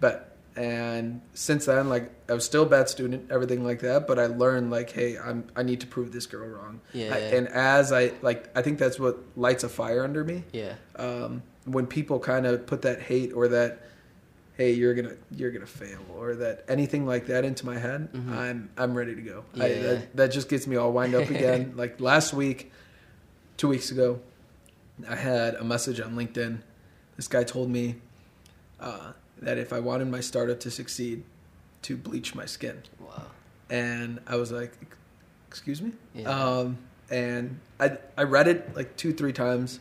bet. 0.00 0.26
And 0.56 1.20
since 1.32 1.66
then, 1.66 1.88
like, 1.88 2.10
I 2.28 2.34
was 2.34 2.44
still 2.44 2.64
a 2.64 2.68
bad 2.68 2.88
student, 2.88 3.30
everything 3.30 3.64
like 3.64 3.80
that. 3.80 4.06
But 4.06 4.18
I 4.18 4.26
learned, 4.26 4.70
like, 4.70 4.90
hey, 4.90 5.16
I'm, 5.16 5.44
I 5.56 5.62
need 5.62 5.80
to 5.80 5.86
prove 5.86 6.12
this 6.12 6.26
girl 6.26 6.48
wrong. 6.48 6.80
Yeah. 6.92 7.14
I- 7.14 7.18
and 7.18 7.48
as 7.48 7.92
I, 7.92 8.12
like, 8.20 8.50
I 8.56 8.60
think 8.62 8.78
that's 8.78 8.98
what 8.98 9.18
lights 9.36 9.64
a 9.64 9.68
fire 9.68 10.02
under 10.04 10.24
me 10.24 10.44
yeah. 10.52 10.74
um, 10.96 11.42
when 11.64 11.86
people 11.86 12.18
kind 12.18 12.46
of 12.46 12.66
put 12.66 12.82
that 12.82 13.00
hate 13.00 13.32
or 13.32 13.48
that 13.48 13.80
hey 14.60 14.72
you're 14.72 14.92
gonna 14.92 15.14
you're 15.30 15.50
gonna 15.50 15.64
fail 15.64 16.00
or 16.18 16.34
that 16.34 16.64
anything 16.68 17.06
like 17.06 17.26
that 17.28 17.46
into 17.46 17.64
my 17.64 17.78
head 17.78 18.12
Mhm. 18.12 18.30
i'm 18.36 18.68
i'm 18.76 18.92
ready 18.94 19.14
to 19.14 19.22
go 19.22 19.42
I, 19.58 19.66
Yeah. 19.68 19.82
that, 19.86 20.16
that 20.16 20.28
just 20.32 20.50
gets 20.50 20.66
me 20.66 20.76
all 20.76 20.92
wind 20.92 21.14
up 21.14 21.30
again 21.30 21.72
like 21.82 21.98
last 21.98 22.34
week 22.34 22.70
two 23.56 23.68
weeks 23.68 23.90
ago 23.90 24.20
i 25.08 25.16
had 25.16 25.54
a 25.54 25.64
message 25.64 25.98
on 25.98 26.14
linkedin 26.14 26.58
this 27.16 27.26
guy 27.26 27.42
told 27.42 27.70
me 27.70 27.96
uh, 28.80 29.12
that 29.40 29.56
if 29.56 29.72
i 29.72 29.80
wanted 29.80 30.08
my 30.08 30.20
startup 30.20 30.60
to 30.60 30.70
succeed 30.70 31.22
to 31.80 31.96
bleach 31.96 32.34
my 32.34 32.44
skin 32.44 32.82
Wow. 33.00 33.22
and 33.70 34.20
i 34.26 34.36
was 34.36 34.52
like 34.52 34.72
excuse 35.48 35.80
me 35.80 35.92
Yeah. 36.14 36.28
um, 36.28 36.76
and 37.10 37.58
I 37.80 37.96
I 38.16 38.24
read 38.24 38.46
it 38.46 38.76
like 38.76 38.94
two 38.96 39.12
three 39.14 39.32
times, 39.32 39.80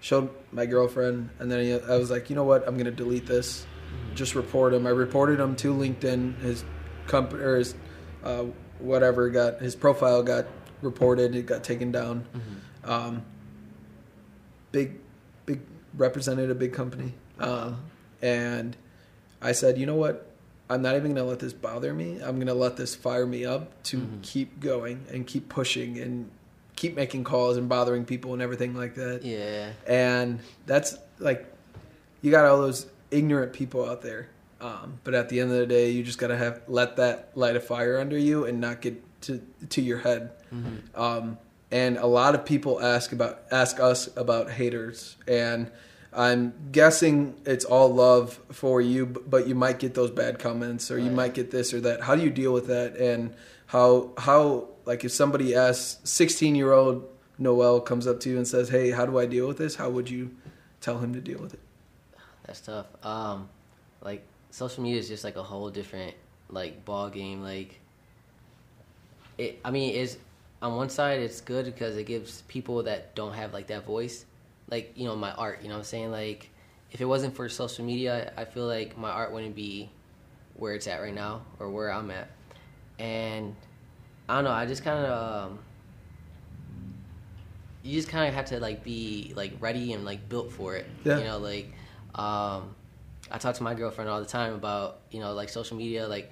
showed 0.00 0.28
my 0.52 0.64
girlfriend, 0.66 1.30
and 1.40 1.50
then 1.50 1.80
I 1.88 1.96
was 1.96 2.08
like, 2.10 2.28
you 2.30 2.36
know 2.36 2.44
what, 2.44 2.68
I'm 2.68 2.76
gonna 2.76 2.90
delete 2.92 3.26
this, 3.26 3.66
just 4.14 4.34
report 4.34 4.74
him. 4.74 4.86
I 4.86 4.90
reported 4.90 5.40
him 5.40 5.56
to 5.56 5.72
LinkedIn. 5.74 6.38
His 6.40 6.64
company 7.06 7.42
or 7.42 7.56
his 7.56 7.74
uh, 8.24 8.44
whatever 8.78 9.28
got 9.30 9.60
his 9.60 9.74
profile 9.74 10.22
got 10.22 10.46
reported. 10.82 11.34
It 11.34 11.46
got 11.46 11.62
taken 11.64 11.90
down. 11.92 12.24
Mhm. 12.34 12.88
Um, 12.90 13.22
big 14.72 14.98
big 15.46 15.60
represented 15.96 16.50
a 16.50 16.54
big 16.54 16.72
company, 16.72 17.14
um, 17.38 17.82
and 18.20 18.76
I 19.40 19.52
said, 19.52 19.76
you 19.78 19.86
know 19.86 19.94
what, 19.96 20.30
I'm 20.70 20.82
not 20.82 20.96
even 20.96 21.14
gonna 21.14 21.26
let 21.28 21.38
this 21.40 21.52
bother 21.52 21.92
me. 21.92 22.20
I'm 22.22 22.38
gonna 22.38 22.54
let 22.54 22.76
this 22.76 22.94
fire 22.94 23.26
me 23.26 23.44
up 23.44 23.82
to 23.84 23.98
Mm-hmm. 23.98 24.20
keep 24.22 24.60
going 24.60 25.04
and 25.12 25.26
keep 25.26 25.48
pushing 25.48 25.98
and 25.98 26.30
keep 26.76 26.96
making 26.96 27.22
calls 27.24 27.56
and 27.56 27.68
bothering 27.68 28.04
people 28.04 28.32
and 28.32 28.40
everything 28.42 28.74
like 28.74 28.94
that. 28.94 29.22
Yeah. 29.24 29.70
And 29.86 30.40
that's 30.66 30.96
like, 31.18 31.46
you 32.22 32.30
got 32.30 32.44
all 32.46 32.60
those 32.62 32.86
ignorant 33.12 33.52
people 33.52 33.88
out 33.88 34.02
there. 34.02 34.28
Um, 34.60 35.00
but 35.04 35.14
at 35.14 35.28
the 35.28 35.40
end 35.40 35.50
of 35.50 35.58
the 35.58 35.66
day, 35.66 35.90
you 35.90 36.02
just 36.02 36.18
gotta 36.18 36.36
have 36.36 36.62
let 36.68 36.96
that 36.96 37.30
light 37.34 37.56
a 37.56 37.60
fire 37.60 37.98
under 37.98 38.16
you 38.16 38.44
and 38.44 38.60
not 38.60 38.80
get 38.80 39.02
to 39.22 39.42
to 39.70 39.82
your 39.82 39.98
head. 39.98 40.30
Um, 40.94 41.38
and 41.70 41.96
a 41.96 42.06
lot 42.06 42.34
of 42.34 42.44
people 42.44 42.80
ask 42.82 43.12
about 43.12 43.42
ask 43.50 43.80
us 43.80 44.08
about 44.16 44.50
haters, 44.50 45.16
and 45.26 45.70
I'm 46.12 46.52
guessing 46.70 47.34
it's 47.46 47.64
all 47.64 47.92
love 47.92 48.38
for 48.50 48.80
you, 48.80 49.06
but 49.06 49.48
you 49.48 49.54
might 49.54 49.78
get 49.78 49.94
those 49.94 50.10
bad 50.10 50.38
comments, 50.38 50.90
or 50.90 50.98
you 50.98 51.10
might 51.10 51.34
get 51.34 51.50
this 51.50 51.72
or 51.72 51.80
that. 51.80 52.02
How 52.02 52.14
do 52.14 52.22
you 52.22 52.30
deal 52.30 52.52
with 52.52 52.66
that? 52.66 52.96
And 52.96 53.34
how 53.66 54.10
how 54.18 54.68
like 54.84 55.04
if 55.04 55.12
somebody 55.12 55.54
asks 55.54 55.98
16 56.08 56.54
year 56.54 56.72
old 56.72 57.08
Noel 57.38 57.80
comes 57.80 58.06
up 58.06 58.20
to 58.20 58.30
you 58.30 58.36
and 58.36 58.46
says, 58.46 58.68
"Hey, 58.68 58.90
how 58.90 59.06
do 59.06 59.18
I 59.18 59.26
deal 59.26 59.48
with 59.48 59.56
this?" 59.56 59.76
How 59.76 59.88
would 59.88 60.10
you 60.10 60.30
tell 60.80 60.98
him 60.98 61.14
to 61.14 61.20
deal 61.20 61.38
with 61.38 61.54
it? 61.54 61.60
That's 62.52 62.60
tough. 62.60 62.86
Um, 63.02 63.48
like 64.02 64.22
social 64.50 64.82
media 64.82 65.00
is 65.00 65.08
just 65.08 65.24
like 65.24 65.36
a 65.36 65.42
whole 65.42 65.70
different 65.70 66.14
like 66.50 66.84
ball 66.84 67.08
game. 67.08 67.42
Like 67.42 67.80
it. 69.38 69.58
I 69.64 69.70
mean, 69.70 69.94
it's 69.94 70.18
on 70.60 70.76
one 70.76 70.90
side 70.90 71.20
it's 71.20 71.40
good 71.40 71.64
because 71.64 71.96
it 71.96 72.04
gives 72.04 72.42
people 72.42 72.82
that 72.82 73.14
don't 73.14 73.32
have 73.32 73.54
like 73.54 73.68
that 73.68 73.86
voice, 73.86 74.26
like 74.70 74.92
you 74.96 75.06
know 75.06 75.16
my 75.16 75.32
art. 75.32 75.60
You 75.62 75.68
know 75.68 75.76
what 75.76 75.78
I'm 75.78 75.84
saying? 75.84 76.10
Like 76.10 76.50
if 76.90 77.00
it 77.00 77.06
wasn't 77.06 77.34
for 77.34 77.48
social 77.48 77.86
media, 77.86 78.34
I 78.36 78.44
feel 78.44 78.66
like 78.66 78.98
my 78.98 79.08
art 79.08 79.32
wouldn't 79.32 79.56
be 79.56 79.88
where 80.52 80.74
it's 80.74 80.86
at 80.86 81.00
right 81.00 81.14
now 81.14 81.46
or 81.58 81.70
where 81.70 81.90
I'm 81.90 82.10
at. 82.10 82.28
And 82.98 83.56
I 84.28 84.34
don't 84.34 84.44
know. 84.44 84.50
I 84.50 84.66
just 84.66 84.84
kind 84.84 85.06
of. 85.06 85.46
Um, 85.52 85.58
you 87.82 87.96
just 87.96 88.10
kind 88.10 88.28
of 88.28 88.34
have 88.34 88.44
to 88.44 88.60
like 88.60 88.84
be 88.84 89.32
like 89.34 89.54
ready 89.58 89.94
and 89.94 90.04
like 90.04 90.28
built 90.28 90.52
for 90.52 90.76
it. 90.76 90.86
Yeah. 91.02 91.16
You 91.16 91.24
know, 91.24 91.38
like 91.38 91.72
um, 92.14 92.74
I 93.30 93.38
talk 93.38 93.54
to 93.56 93.62
my 93.62 93.74
girlfriend 93.74 94.10
all 94.10 94.20
the 94.20 94.26
time 94.26 94.54
about 94.54 95.00
you 95.10 95.20
know 95.20 95.32
like 95.32 95.48
social 95.48 95.76
media, 95.76 96.06
like 96.08 96.30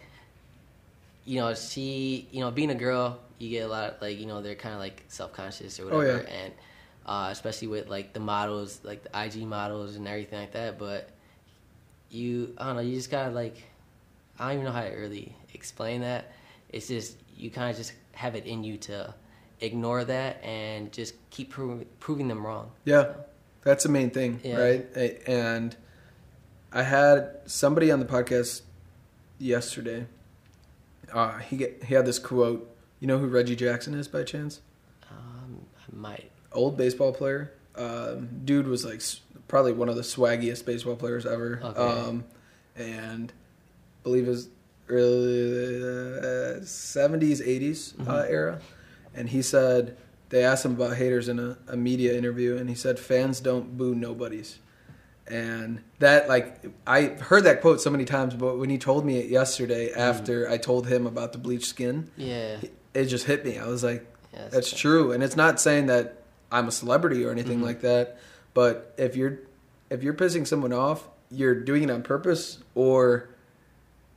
you 1.25 1.39
know 1.41 1.55
she 1.55 2.29
you 2.31 2.41
know 2.41 2.51
being 2.51 2.71
a 2.71 2.75
girl, 2.75 3.19
you 3.39 3.51
get 3.51 3.61
a 3.61 3.69
lot 3.69 3.95
of, 3.95 4.03
like 4.03 4.19
you 4.19 4.27
know 4.27 4.43
they're 4.43 4.55
kind 4.55 4.75
of 4.75 4.81
like 4.81 5.05
self 5.09 5.33
conscious 5.33 5.79
or 5.81 5.85
Oh, 5.93 5.99
whatever, 5.99 6.23
yeah. 6.23 6.35
and 6.45 6.53
uh, 7.07 7.29
especially 7.31 7.69
with 7.69 7.89
like 7.89 8.13
the 8.13 8.21
models, 8.21 8.81
like 8.85 9.03
the 9.03 9.25
IG 9.25 9.43
models 9.47 9.97
and 9.97 10.07
everything 10.07 10.41
like 10.41 10.53
that. 10.53 10.79
But 10.79 11.09
you, 12.11 12.55
I 12.59 12.67
don't 12.67 12.77
know, 12.77 12.83
you 12.83 12.95
just 12.95 13.11
gotta 13.11 13.31
like 13.31 13.63
I 14.39 14.47
don't 14.49 14.53
even 14.55 14.65
know 14.67 14.73
how 14.73 14.83
to 14.83 14.95
really 14.95 15.35
explain 15.55 16.01
that. 16.03 16.33
It's 16.71 16.89
just 16.89 17.17
you 17.37 17.51
kind 17.51 17.71
of 17.71 17.77
just 17.77 17.93
have 18.13 18.35
it 18.35 18.45
in 18.47 18.65
you 18.65 18.77
to 18.77 19.15
ignore 19.61 20.05
that 20.05 20.43
and 20.43 20.93
just 20.93 21.15
keep 21.31 21.51
proving 21.51 21.87
proving 22.01 22.29
them 22.29 22.45
wrong. 22.47 22.71
Yeah, 22.85 23.13
that's 23.63 23.85
the 23.85 23.91
main 23.91 24.11
thing, 24.11 24.41
Yeah. 24.43 24.57
right? 24.61 24.97
And 25.27 25.77
I 26.73 26.83
had 26.83 27.31
somebody 27.47 27.91
on 27.91 27.99
the 28.01 28.07
podcast 28.07 28.63
yesterday. 29.39 30.07
Uh, 31.13 31.39
he 31.39 31.57
get, 31.57 31.85
he 31.85 31.95
had 31.95 32.07
this 32.07 32.19
quote. 32.19 32.67
You 33.01 33.07
know 33.07 33.19
who 33.19 33.27
Reggie 33.27 33.57
Jackson 33.57 33.95
is 33.95 34.07
by 34.09 34.23
chance? 34.23 34.61
Um, 35.11 35.61
I 35.79 35.97
might. 35.97 36.31
Old 36.53 36.77
baseball 36.77 37.13
player. 37.13 37.53
Um, 37.77 38.29
dude 38.45 38.67
was 38.69 38.85
like 38.85 39.01
probably 39.49 39.73
one 39.73 39.89
of 39.89 39.97
the 39.97 40.03
swaggiest 40.03 40.65
baseball 40.67 40.97
players 40.97 41.25
ever. 41.27 41.61
Okay. 41.63 41.81
Um, 41.81 42.25
and 42.77 43.33
believe 44.03 44.27
it 44.27 44.31
was 44.31 44.49
early 44.89 45.81
uh, 46.61 46.65
seventies, 46.65 47.41
80s 47.41 47.95
uh, 48.01 48.05
Mhm. 48.25 48.31
era. 48.31 48.61
And 49.15 49.29
he 49.31 49.43
said 49.43 49.97
they 50.31 50.43
asked 50.45 50.65
him 50.65 50.73
about 50.73 50.97
haters 50.97 51.29
in 51.29 51.39
a, 51.39 51.59
a 51.69 51.77
media 51.77 52.17
interview, 52.17 52.57
and 52.57 52.69
he 52.69 52.75
said 52.75 52.99
fans 52.99 53.41
don't 53.41 53.77
boo 53.77 53.95
nobodies. 53.95 54.59
And 55.27 55.83
that, 56.01 56.29
like, 56.29 56.65
I 56.87 57.03
heard 57.07 57.45
that 57.45 57.61
quote 57.61 57.81
so 57.81 57.91
many 57.91 58.05
times, 58.05 58.35
but 58.35 58.59
when 58.59 58.69
he 58.71 58.79
told 58.79 59.05
me 59.05 59.19
it 59.19 59.31
yesterday, 59.31 59.93
after 59.93 60.49
I 60.51 60.57
told 60.57 60.89
him 60.89 61.07
about 61.07 61.33
the 61.33 61.39
bleached 61.39 61.67
skin, 61.69 62.11
Yeah. 62.17 62.57
it 62.95 63.05
just 63.05 63.27
hit 63.27 63.45
me. 63.45 63.59
I 63.59 63.67
was 63.69 63.85
like, 63.85 64.05
yeah 64.33 64.49
that's 64.49 64.73
true, 64.73 65.13
and 65.13 65.23
it's 65.23 65.37
not 65.37 65.61
saying 65.61 65.87
that 65.87 66.23
I'm 66.51 66.67
a 66.69 66.73
celebrity 66.73 67.25
or 67.25 67.31
anything 67.31 67.61
Mhm. 67.61 67.65
like 67.65 67.81
that. 67.83 68.19
But 68.55 68.95
if 68.99 69.15
you're 69.17 69.39
if 69.91 70.05
you're 70.05 70.15
pissing 70.15 70.47
someone 70.47 70.73
off, 70.73 71.09
you're 71.33 71.55
doing 71.57 71.83
it 71.85 71.91
on 71.91 72.03
purpose, 72.03 72.59
or 72.77 73.29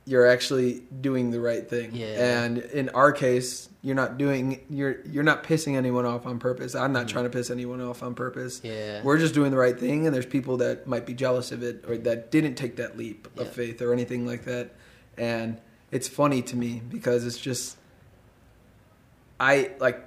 you're 0.06 0.26
actually 0.26 0.82
doing 1.00 1.30
the 1.30 1.40
right 1.40 1.68
thing. 1.68 1.90
Yeah. 1.94 2.42
And 2.44 2.58
in 2.58 2.90
our 2.90 3.10
case, 3.12 3.68
you're 3.82 3.94
not 3.94 4.18
doing 4.18 4.60
you're 4.68 5.00
you're 5.06 5.22
not 5.24 5.44
pissing 5.44 5.76
anyone 5.76 6.04
off 6.04 6.26
on 6.26 6.38
purpose. 6.38 6.74
I'm 6.74 6.92
not 6.92 7.06
Mhm. 7.06 7.10
trying 7.10 7.24
to 7.24 7.30
piss 7.30 7.50
anyone 7.50 7.80
off 7.80 8.02
on 8.02 8.14
purpose. 8.14 8.60
Yeah. 8.62 9.02
We're 9.02 9.18
just 9.18 9.34
doing 9.34 9.50
the 9.50 9.56
right 9.56 9.78
thing, 9.78 10.06
and 10.06 10.14
there's 10.14 10.26
people 10.26 10.58
that 10.58 10.86
might 10.86 11.06
be 11.06 11.14
jealous 11.14 11.52
of 11.52 11.62
it 11.62 11.84
or 11.88 11.96
that 11.98 12.30
didn't 12.30 12.54
take 12.56 12.76
that 12.76 12.96
leap 12.98 13.28
of 13.38 13.48
faith 13.50 13.80
or 13.80 13.92
anything 13.92 14.26
like 14.26 14.44
that. 14.44 14.70
And 15.16 15.58
it's 15.90 16.08
funny 16.08 16.42
to 16.42 16.56
me 16.56 16.82
because 16.90 17.24
it's 17.26 17.38
just, 17.38 17.76
I 19.38 19.70
like, 19.80 20.00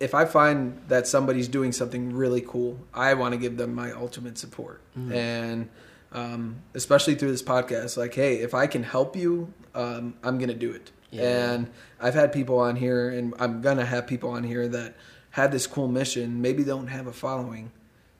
if 0.00 0.14
I 0.14 0.24
find 0.24 0.80
that 0.88 1.06
somebody's 1.06 1.48
doing 1.48 1.72
something 1.72 2.12
really 2.14 2.42
cool, 2.42 2.78
I 2.92 3.14
want 3.14 3.32
to 3.32 3.38
give 3.38 3.56
them 3.56 3.74
my 3.74 3.92
ultimate 3.92 4.36
support. 4.38 4.80
Mhm. 4.98 5.12
And 5.12 5.68
um, 6.16 6.56
especially 6.74 7.14
through 7.14 7.30
this 7.30 7.42
podcast, 7.42 7.96
like, 7.96 8.14
hey, 8.14 8.36
if 8.38 8.54
I 8.54 8.66
can 8.66 8.82
help 8.82 9.14
you, 9.14 9.52
um, 9.74 10.14
I'm 10.24 10.38
going 10.38 10.48
to 10.48 10.54
do 10.54 10.72
it. 10.72 10.90
Yeah. 11.10 11.52
And 11.52 11.70
I've 12.00 12.14
had 12.14 12.32
people 12.32 12.58
on 12.58 12.74
here, 12.76 13.10
and 13.10 13.34
I'm 13.38 13.60
going 13.62 13.76
to 13.76 13.84
have 13.84 14.06
people 14.06 14.30
on 14.30 14.42
here 14.42 14.66
that 14.68 14.94
had 15.30 15.52
this 15.52 15.66
cool 15.66 15.86
mission, 15.88 16.40
maybe 16.42 16.64
don't 16.64 16.86
have 16.88 17.06
a 17.06 17.12
following, 17.12 17.70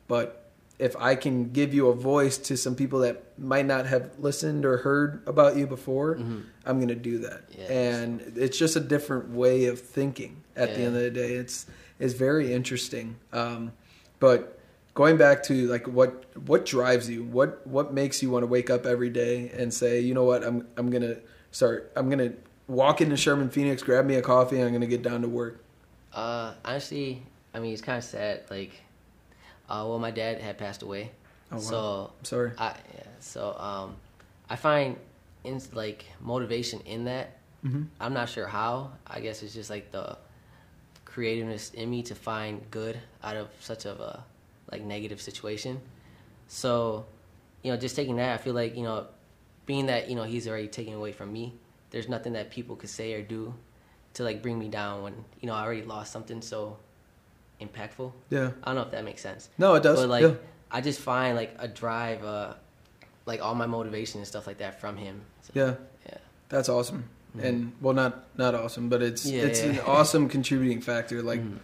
but 0.06 0.42
if 0.78 0.94
I 0.98 1.14
can 1.14 1.52
give 1.52 1.72
you 1.72 1.88
a 1.88 1.94
voice 1.94 2.36
to 2.36 2.56
some 2.58 2.74
people 2.74 2.98
that 3.00 3.24
might 3.38 3.64
not 3.64 3.86
have 3.86 4.10
listened 4.18 4.66
or 4.66 4.76
heard 4.76 5.22
about 5.26 5.56
you 5.56 5.66
before, 5.66 6.16
Mhm. 6.16 6.42
I'm 6.66 6.76
going 6.76 6.88
to 6.88 6.94
do 6.94 7.16
that. 7.20 7.44
Yes. 7.56 7.70
And 7.70 8.32
it's 8.36 8.58
just 8.58 8.76
a 8.76 8.80
different 8.80 9.30
way 9.30 9.64
of 9.66 9.80
thinking 9.80 10.42
at 10.54 10.68
the 10.74 10.80
end 10.82 10.94
of 10.96 11.02
the 11.02 11.10
day. 11.10 11.32
It's 11.34 11.64
it's 11.98 12.12
very 12.12 12.52
interesting. 12.52 13.16
Um, 13.32 13.72
but 14.20 14.55
going 14.96 15.16
back 15.16 15.44
to 15.44 15.68
like 15.68 15.86
what 15.86 16.24
what 16.46 16.66
drives 16.66 17.08
you? 17.08 17.22
What 17.22 17.64
what 17.66 17.94
makes 17.94 18.22
you 18.22 18.30
want 18.30 18.42
to 18.42 18.48
wake 18.48 18.70
up 18.70 18.84
every 18.86 19.10
day 19.10 19.50
and 19.50 19.72
say, 19.72 20.00
"You 20.00 20.14
know 20.14 20.24
what? 20.24 20.42
I'm 20.42 20.66
I'm 20.76 20.90
going 20.90 21.02
to 21.02 21.18
start 21.52 21.92
I'm 21.94 22.10
to 22.10 22.32
walk 22.66 23.00
into 23.00 23.16
Sherman 23.16 23.50
Phoenix, 23.50 23.82
grab 23.84 24.04
me 24.06 24.16
a 24.16 24.22
coffee, 24.22 24.56
and 24.56 24.64
I'm 24.64 24.70
going 24.72 24.80
to 24.80 24.88
get 24.88 25.02
down 25.02 25.22
to 25.22 25.28
work." 25.28 25.62
Uh, 26.12 26.54
honestly, 26.64 27.22
I 27.54 27.60
mean, 27.60 27.72
it's 27.72 27.82
kind 27.82 27.98
of 27.98 28.04
sad. 28.04 28.40
Like, 28.50 28.72
uh, 29.68 29.84
well, 29.86 29.98
my 29.98 30.10
dad 30.10 30.40
had 30.40 30.56
passed 30.58 30.82
away, 30.82 31.10
Oh, 31.52 31.56
wow. 31.56 31.60
so 31.60 32.12
I'm 32.18 32.24
sorry. 32.24 32.50
I 32.58 32.74
yeah, 32.94 33.04
so 33.20 33.54
um, 33.58 33.96
I 34.48 34.56
find 34.56 34.96
in 35.44 35.60
like 35.74 36.06
motivation 36.20 36.80
in 36.86 37.04
that. 37.04 37.36
mm-hmm. 37.64 37.82
I'm 38.00 38.14
not 38.14 38.28
sure 38.30 38.46
how. 38.46 38.92
I 39.06 39.20
guess 39.20 39.42
it's 39.42 39.52
just 39.54 39.68
like 39.68 39.92
the 39.92 40.16
creativeness 41.04 41.70
in 41.74 41.90
me 41.90 42.02
to 42.04 42.14
find 42.14 42.60
good 42.70 42.98
out 43.22 43.36
of 43.36 43.48
such 43.60 43.84
of 43.84 44.00
a 44.00 44.24
like 44.70 44.82
negative 44.82 45.20
situation. 45.20 45.80
So, 46.48 47.06
you 47.62 47.70
know, 47.72 47.76
just 47.78 47.96
taking 47.96 48.16
that, 48.16 48.34
I 48.38 48.42
feel 48.42 48.54
like 48.54 48.76
you 48.76 48.82
know, 48.82 49.06
being 49.66 49.86
that 49.86 50.08
you 50.08 50.16
know 50.16 50.22
he's 50.24 50.46
already 50.48 50.68
taken 50.68 50.94
away 50.94 51.12
from 51.12 51.32
me. 51.32 51.54
There's 51.90 52.08
nothing 52.08 52.32
that 52.34 52.50
people 52.50 52.76
could 52.76 52.90
say 52.90 53.14
or 53.14 53.22
do 53.22 53.54
to 54.14 54.22
like 54.24 54.42
bring 54.42 54.58
me 54.58 54.68
down 54.68 55.02
when 55.02 55.14
you 55.40 55.46
know 55.46 55.54
I 55.54 55.62
already 55.64 55.82
lost 55.82 56.12
something 56.12 56.40
so 56.42 56.78
impactful. 57.60 58.12
Yeah. 58.30 58.50
I 58.62 58.66
don't 58.66 58.74
know 58.76 58.82
if 58.82 58.90
that 58.90 59.04
makes 59.04 59.22
sense. 59.22 59.48
No, 59.58 59.74
it 59.74 59.82
does. 59.82 60.00
But 60.00 60.08
like, 60.08 60.22
yeah. 60.22 60.34
I 60.70 60.80
just 60.80 61.00
find 61.00 61.36
like 61.36 61.54
a 61.58 61.68
drive, 61.68 62.24
uh, 62.24 62.54
like 63.24 63.40
all 63.42 63.54
my 63.54 63.66
motivation 63.66 64.20
and 64.20 64.26
stuff 64.28 64.46
like 64.46 64.58
that 64.58 64.80
from 64.80 64.96
him. 64.96 65.22
So, 65.42 65.52
Yeah. 65.54 65.74
yeah. 66.08 66.18
That's 66.48 66.68
awesome. 66.68 67.08
And 67.38 67.72
well, 67.82 67.92
not 67.92 68.24
not 68.38 68.54
awesome, 68.54 68.88
but 68.88 69.02
it's 69.02 69.26
Yeah, 69.26 69.42
it's 69.42 69.60
yeah. 69.62 69.70
an 69.70 69.80
awesome 69.80 70.26
contributing 70.28 70.80
factor. 70.80 71.22
Like 71.22 71.40
Mhm. 71.40 71.58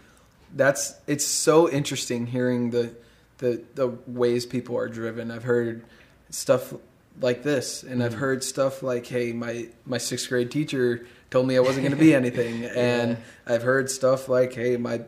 That's 0.55 0.93
it's 1.07 1.25
so 1.25 1.69
interesting 1.69 2.27
hearing 2.27 2.69
the 2.71 2.93
the 3.39 3.61
the 3.75 3.87
ways 4.07 4.45
people 4.45 4.77
are 4.77 4.87
driven. 4.87 5.31
I've 5.31 5.43
heard 5.43 5.83
stuff 6.29 6.73
like 7.21 7.43
this, 7.43 7.83
and 7.83 8.03
I've 8.03 8.13
Mhm. 8.15 8.17
heard 8.19 8.43
stuff 8.43 8.81
like, 8.83 9.05
"Hey, 9.05 9.33
my 9.33 9.67
my 9.85 9.97
sixth 9.97 10.29
grade 10.29 10.49
teacher 10.51 11.05
told 11.29 11.47
me 11.47 11.57
I 11.57 11.59
wasn't 11.59 11.83
going 11.83 11.97
to 11.97 12.03
be 12.03 12.13
anything," 12.23 12.65
and 12.65 13.17
I've 13.45 13.63
heard 13.63 13.89
stuff 13.89 14.29
like, 14.29 14.53
"Hey, 14.53 14.77
my 14.77 15.01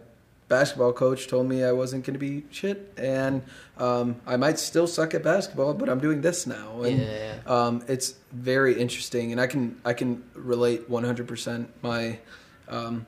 basketball 0.48 0.94
coach 0.94 1.28
told 1.28 1.48
me 1.48 1.64
I 1.64 1.72
wasn't 1.72 2.06
going 2.06 2.14
to 2.14 2.20
be 2.20 2.46
shit, 2.52 2.94
and 2.98 3.42
um, 3.80 4.18
I 4.28 4.38
might 4.38 4.60
still 4.60 4.86
suck 4.86 5.16
at 5.16 5.24
basketball, 5.24 5.74
but 5.74 5.90
I'm 5.90 6.00
doing 6.00 6.22
this 6.22 6.46
now." 6.46 6.84
And 6.84 7.02
Yeah. 7.02 7.40
um, 7.48 7.84
it's 7.88 8.14
very 8.32 8.80
interesting, 8.80 9.32
and 9.32 9.42
I 9.42 9.48
can 9.48 9.80
I 9.86 9.94
can 9.94 10.24
relate 10.36 10.88
100. 10.90 11.28
percent 11.28 11.70
My 11.82 12.20
um, 12.68 13.06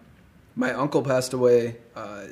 my 0.58 0.74
uncle 0.74 1.04
passed 1.04 1.34
away 1.34 1.78
uh, 1.96 2.26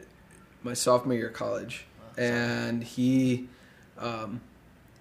my 0.63 0.73
sophomore 0.73 1.15
year 1.15 1.27
of 1.27 1.33
college, 1.33 1.85
and 2.17 2.83
he 2.83 3.47
um, 3.99 4.41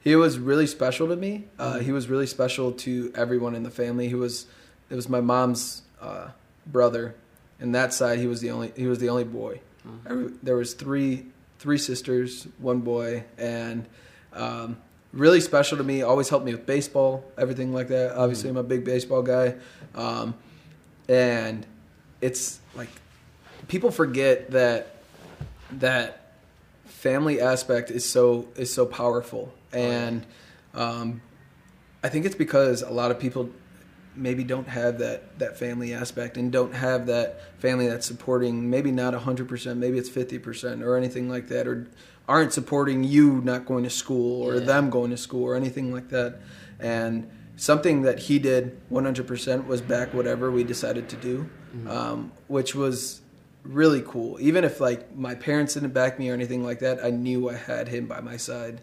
he 0.04 0.14
was 0.14 0.38
really 0.38 0.66
special 0.66 1.08
to 1.08 1.16
me. 1.16 1.46
Uh, 1.58 1.78
he 1.78 1.90
was 1.90 2.08
really 2.08 2.26
special 2.26 2.70
to 2.70 3.10
everyone 3.16 3.54
in 3.56 3.62
the 3.62 3.70
family. 3.70 4.06
He 4.08 4.14
was 4.14 4.46
it 4.90 4.94
was 4.94 5.08
my 5.08 5.22
mom's 5.22 5.82
uh, 6.00 6.28
brother, 6.66 7.16
and 7.58 7.74
that 7.74 7.94
side 7.94 8.18
he 8.18 8.26
was 8.26 8.42
the 8.42 8.50
only 8.50 8.72
he 8.76 8.86
was 8.86 8.98
the 8.98 9.08
only 9.08 9.24
boy. 9.24 9.60
Every, 10.06 10.32
there 10.42 10.56
was 10.56 10.74
three 10.74 11.26
three 11.58 11.78
sisters, 11.78 12.46
one 12.58 12.80
boy, 12.80 13.24
and 13.38 13.86
um, 14.34 14.76
really 15.14 15.40
special 15.40 15.78
to 15.78 15.84
me. 15.84 16.02
Always 16.02 16.28
helped 16.28 16.44
me 16.44 16.52
with 16.52 16.66
baseball, 16.66 17.24
everything 17.38 17.72
like 17.72 17.88
that. 17.88 18.16
Obviously, 18.16 18.50
I'm 18.50 18.58
a 18.58 18.62
big 18.62 18.84
baseball 18.84 19.22
guy, 19.22 19.54
um, 19.94 20.34
and 21.08 21.66
it's 22.20 22.60
like 22.76 22.88
people 23.68 23.90
forget 23.90 24.50
that 24.50 24.96
that 25.72 26.32
family 26.86 27.40
aspect 27.40 27.90
is 27.90 28.04
so 28.04 28.48
is 28.56 28.72
so 28.72 28.86
powerful, 28.86 29.52
and 29.72 30.24
um, 30.74 31.20
I 32.02 32.08
think 32.08 32.26
it's 32.26 32.34
because 32.34 32.82
a 32.82 32.90
lot 32.90 33.10
of 33.10 33.18
people 33.18 33.50
maybe 34.16 34.44
don't 34.44 34.68
have 34.68 34.98
that 34.98 35.38
that 35.40 35.58
family 35.58 35.92
aspect 35.92 36.36
and 36.36 36.52
don't 36.52 36.72
have 36.74 37.06
that 37.06 37.40
family 37.58 37.88
that's 37.88 38.06
supporting 38.06 38.70
maybe 38.70 38.92
not 38.92 39.12
100% 39.12 39.76
maybe 39.76 39.98
it's 39.98 40.08
50% 40.08 40.84
or 40.84 40.96
anything 40.96 41.28
like 41.28 41.48
that 41.48 41.66
or 41.66 41.88
aren't 42.28 42.52
supporting 42.52 43.02
you 43.02 43.40
not 43.42 43.66
going 43.66 43.82
to 43.82 43.90
school 43.90 44.42
or 44.48 44.54
Yeah. 44.54 44.60
them 44.60 44.88
going 44.88 45.10
to 45.10 45.16
school 45.16 45.42
or 45.42 45.56
anything 45.56 45.92
like 45.92 46.10
that. 46.10 46.38
And 46.78 47.28
something 47.56 48.02
that 48.02 48.20
he 48.20 48.38
did 48.38 48.78
100% 48.88 49.66
was 49.66 49.80
back 49.80 50.14
whatever 50.14 50.48
we 50.50 50.62
decided 50.62 51.08
to 51.08 51.16
do 51.16 51.48
um, 51.88 52.30
which 52.46 52.72
was 52.76 53.20
really 53.64 54.02
cool 54.06 54.36
even 54.40 54.62
if 54.62 54.78
like 54.80 55.16
my 55.16 55.34
parents 55.34 55.74
didn't 55.74 55.92
back 55.94 56.18
me 56.18 56.28
or 56.30 56.34
anything 56.34 56.62
like 56.62 56.80
that 56.80 57.02
i 57.02 57.08
knew 57.10 57.48
i 57.48 57.54
had 57.56 57.88
him 57.88 58.06
by 58.06 58.20
my 58.20 58.36
side 58.36 58.80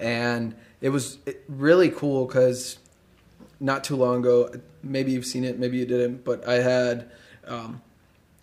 and 0.00 0.54
it 0.80 0.88
was 0.88 1.18
really 1.48 1.90
cool 1.90 2.24
because 2.26 2.78
not 3.60 3.84
too 3.84 3.94
long 3.94 4.18
ago. 4.18 4.52
Maybe 4.82 5.12
you've 5.12 5.26
seen 5.26 5.44
it, 5.44 5.56
maybe 5.56 5.76
you 5.78 5.86
didn't, 5.86 6.24
but 6.24 6.48
I 6.48 6.54
had. 6.54 7.12
Um, 7.46 7.80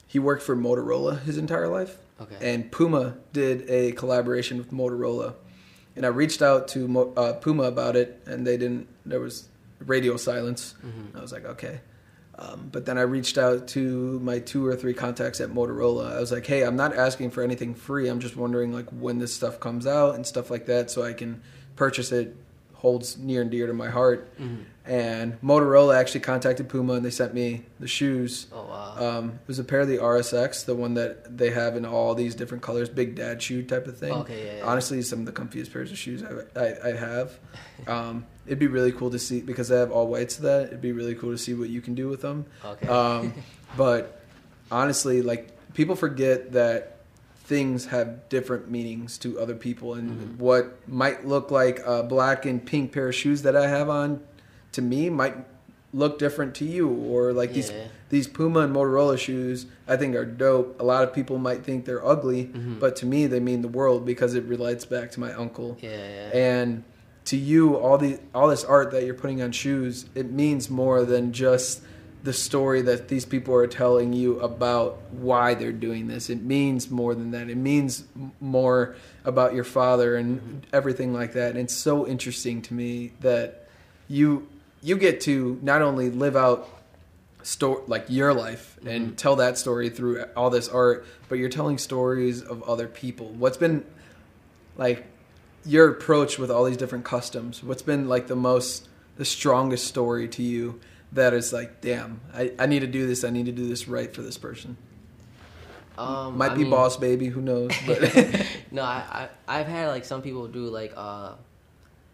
he 0.07 0.17
worked 0.19 0.43
for 0.43 0.55
Motorola 0.55 1.19
his 1.23 1.37
entire 1.37 1.67
life, 1.67 1.97
Okay. 2.21 2.53
and 2.53 2.71
Puma 2.71 3.17
did 3.33 3.69
a 3.69 3.91
collaboration 3.93 4.57
with 4.57 4.71
Motorola, 4.71 5.33
and 5.97 6.05
I 6.05 6.09
reached 6.09 6.41
out 6.41 6.69
to 6.69 6.87
Mo- 6.87 7.13
uh, 7.17 7.33
Puma 7.33 7.63
about 7.63 7.97
it, 7.97 8.21
and 8.25 8.47
they 8.47 8.55
didn't. 8.55 8.87
There 9.05 9.19
was 9.19 9.49
radio 9.85 10.15
silence. 10.15 10.75
I 11.13 11.19
was 11.19 11.33
like, 11.33 11.43
okay. 11.43 11.81
Um, 12.41 12.69
but 12.71 12.85
then 12.85 12.97
I 12.97 13.01
reached 13.01 13.37
out 13.37 13.67
to 13.69 14.19
my 14.21 14.39
two 14.39 14.65
or 14.65 14.73
three 14.75 14.93
contacts 14.93 15.41
at 15.41 15.49
Motorola. 15.49 16.15
I 16.15 16.19
was 16.21 16.31
like, 16.31 16.45
hey, 16.45 16.63
I'm 16.63 16.77
not 16.77 16.95
asking 16.95 17.31
for 17.31 17.43
anything 17.43 17.75
free. 17.75 18.07
I'm 18.07 18.21
just 18.21 18.37
wondering 18.37 18.71
like 18.73 18.87
when 18.91 19.19
this 19.19 19.33
stuff 19.33 19.59
comes 19.59 19.85
out 19.85 20.15
and 20.15 20.25
stuff 20.25 20.49
like 20.49 20.65
that, 20.67 20.89
so 20.89 21.03
I 21.03 21.11
can 21.13 21.41
purchase 21.75 22.11
it. 22.11 22.35
Holds 22.75 23.17
near 23.17 23.41
and 23.41 23.51
dear 23.51 23.67
to 23.67 23.73
my 23.73 23.89
heart. 23.89 24.31
And 24.85 25.41
Motorola 25.41 25.97
actually 25.99 26.21
contacted 26.21 26.69
Puma 26.69 26.93
and 26.93 27.03
they 27.05 27.09
sent 27.09 27.33
me 27.33 27.65
the 27.77 27.89
shoes. 27.89 28.47
Oh 28.53 28.63
wow. 28.63 29.17
Um, 29.17 29.29
it 29.31 29.47
was 29.47 29.59
a 29.59 29.65
pair 29.65 29.81
of 29.81 29.89
the 29.89 29.97
RSX, 29.97 30.63
the 30.63 30.75
one 30.75 30.93
that 30.93 31.37
they 31.37 31.49
have 31.49 31.75
in 31.75 31.85
all 31.85 32.15
these 32.15 32.35
different 32.35 32.63
colors, 32.63 32.87
big 32.87 33.15
dad 33.15 33.41
shoe 33.41 33.63
type 33.63 33.85
of 33.85 33.97
thing. 33.97 34.13
Okay, 34.13 34.45
yeah, 34.45 34.57
yeah. 34.59 34.63
Honestly, 34.65 35.01
some 35.01 35.19
of 35.19 35.25
the 35.25 35.33
comfiest 35.33 35.73
pairs 35.73 35.91
of 35.91 35.97
shoes 35.97 36.23
I, 36.23 36.59
I, 36.59 36.89
I 36.91 36.95
have. 36.95 37.37
Um, 37.87 38.25
it'd 38.49 38.59
be 38.59 38.67
really 38.67 38.91
cool 38.91 39.11
to 39.11 39.19
see 39.19 39.41
because 39.41 39.71
I 39.71 39.77
have 39.77 39.91
all 39.91 40.07
whites 40.07 40.37
of 40.37 40.43
that. 40.43 40.63
It'd 40.67 40.81
be 40.81 40.91
really 40.91 41.15
cool 41.15 41.31
to 41.31 41.37
see 41.37 41.53
what 41.53 41.69
you 41.69 41.81
can 41.81 41.93
do 41.95 42.07
with 42.09 42.21
them. 42.21 42.45
Okay. 42.65 42.87
Um, 42.87 43.33
but 43.77 44.21
honestly, 44.71 45.21
like 45.21 45.55
people 45.73 45.95
forget 45.95 46.51
that 46.53 46.97
things 47.45 47.85
have 47.87 48.29
different 48.29 48.69
meanings 48.69 49.17
to 49.19 49.39
other 49.39 49.55
people, 49.55 49.93
and 49.95 50.09
Mm-hmm. 50.11 50.37
what 50.37 50.87
might 50.87 51.25
look 51.25 51.49
like 51.51 51.79
a 51.85 52.03
black 52.03 52.45
and 52.45 52.63
pink 52.65 52.91
pair 52.91 53.07
of 53.09 53.15
shoes 53.15 53.41
that 53.43 53.55
I 53.55 53.67
have 53.67 53.89
on, 53.89 54.21
to 54.73 54.81
me 54.81 55.09
might 55.09 55.35
look 55.91 56.19
different 56.19 56.53
to 56.55 56.65
you, 56.65 56.87
or 56.89 57.33
like 57.33 57.53
these 57.53 57.71
these 58.09 58.27
Puma 58.27 58.59
and 58.61 58.75
Motorola 58.75 59.17
shoes. 59.17 59.65
I 59.87 59.97
think 59.97 60.15
are 60.15 60.25
dope. 60.25 60.79
A 60.79 60.83
lot 60.83 61.03
of 61.03 61.13
people 61.13 61.37
might 61.39 61.63
think 61.63 61.85
they're 61.85 62.05
ugly, 62.05 62.45
Mm-hmm. 62.45 62.79
but 62.79 62.95
to 62.97 63.05
me 63.07 63.25
they 63.25 63.39
mean 63.39 63.61
the 63.63 63.67
world 63.67 64.05
because 64.05 64.35
it 64.35 64.43
relates 64.43 64.85
back 64.85 65.09
to 65.11 65.19
my 65.19 65.33
uncle 65.33 65.77
yeah, 65.81 65.89
yeah. 65.89 66.29
and 66.37 66.83
to 67.29 67.37
you 67.37 67.75
all 67.75 67.97
the 67.97 68.19
all 68.33 68.47
this 68.47 68.63
art 68.63 68.91
that 68.91 69.03
you're 69.05 69.13
putting 69.13 69.41
on 69.41 69.51
shoes 69.51 70.05
it 70.15 70.31
means 70.31 70.69
more 70.69 71.03
than 71.05 71.31
just 71.31 71.81
the 72.23 72.33
story 72.33 72.81
that 72.81 73.07
these 73.07 73.25
people 73.25 73.55
are 73.55 73.67
telling 73.67 74.11
you 74.11 74.39
about 74.41 74.99
why 75.11 75.53
they're 75.53 75.71
doing 75.71 76.07
this. 76.07 76.29
It 76.29 76.41
means 76.41 76.89
more 76.89 77.15
than 77.15 77.31
that. 77.31 77.49
It 77.49 77.55
means 77.55 78.03
more 78.41 78.95
about 79.23 79.53
your 79.53 79.63
father 79.63 80.17
and 80.17 80.65
everything 80.73 81.13
like 81.13 81.33
that. 81.33 81.51
And 81.51 81.59
it's 81.59 81.73
so 81.73 82.05
interesting 82.05 82.61
to 82.63 82.73
me 82.73 83.13
that 83.21 83.69
you 84.07 84.47
you 84.81 84.97
get 84.97 85.21
to 85.21 85.59
not 85.61 85.81
only 85.81 86.09
live 86.09 86.35
out 86.35 86.67
story 87.41 87.81
like 87.87 88.05
your 88.09 88.33
life 88.33 88.77
and 88.85 89.07
mm-hmm. 89.07 89.15
tell 89.15 89.37
that 89.37 89.57
story 89.57 89.89
through 89.89 90.23
all 90.35 90.49
this 90.49 90.67
art 90.67 91.05
but 91.29 91.37
you're 91.37 91.49
telling 91.49 91.77
stories 91.77 92.41
of 92.41 92.63
other 92.63 92.87
people. 92.87 93.29
What's 93.29 93.57
been 93.57 93.85
like 94.75 95.05
your 95.73 95.87
approach 95.89 96.37
with 96.41 96.49
all 96.51 96.63
these 96.69 96.77
different 96.83 97.05
customs 97.05 97.63
what's 97.63 97.81
been 97.91 98.07
like 98.09 98.25
the 98.27 98.35
most 98.35 98.87
the 99.17 99.25
strongest 99.25 99.85
story 99.93 100.27
to 100.27 100.41
you 100.43 100.79
that 101.11 101.33
is 101.33 101.51
like 101.53 101.81
damn 101.81 102.19
i, 102.33 102.51
I 102.57 102.65
need 102.65 102.79
to 102.79 102.87
do 102.87 103.05
this 103.07 103.23
i 103.23 103.29
need 103.29 103.45
to 103.45 103.51
do 103.61 103.67
this 103.67 103.87
right 103.87 104.11
for 104.15 104.21
this 104.21 104.37
person 104.37 104.77
um, 105.97 106.37
might 106.37 106.51
I 106.51 106.55
be 106.55 106.61
mean- 106.61 106.71
boss 106.71 106.95
baby 106.97 107.27
who 107.27 107.41
knows 107.41 107.71
but 107.87 107.99
no, 108.71 108.81
I, 108.83 109.27
I 109.47 109.59
I've 109.59 109.67
had 109.67 109.87
like 109.89 110.05
some 110.05 110.21
people 110.21 110.47
do 110.47 110.65
like 110.67 110.93
uh 110.95 111.33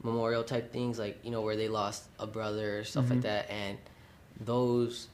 memorial 0.03 0.43
type 0.43 0.71
things, 0.73 0.97
like 0.99 1.19
you 1.23 1.31
know 1.31 1.41
where 1.41 1.55
they 1.55 1.67
lost 1.67 2.03
a 2.19 2.25
brother 2.27 2.79
or 2.79 2.83
stuff 2.83 3.05
Mm-hmm. 3.05 3.13
like 3.15 3.21
that, 3.23 3.49
and 3.51 3.77
those, 4.39 5.07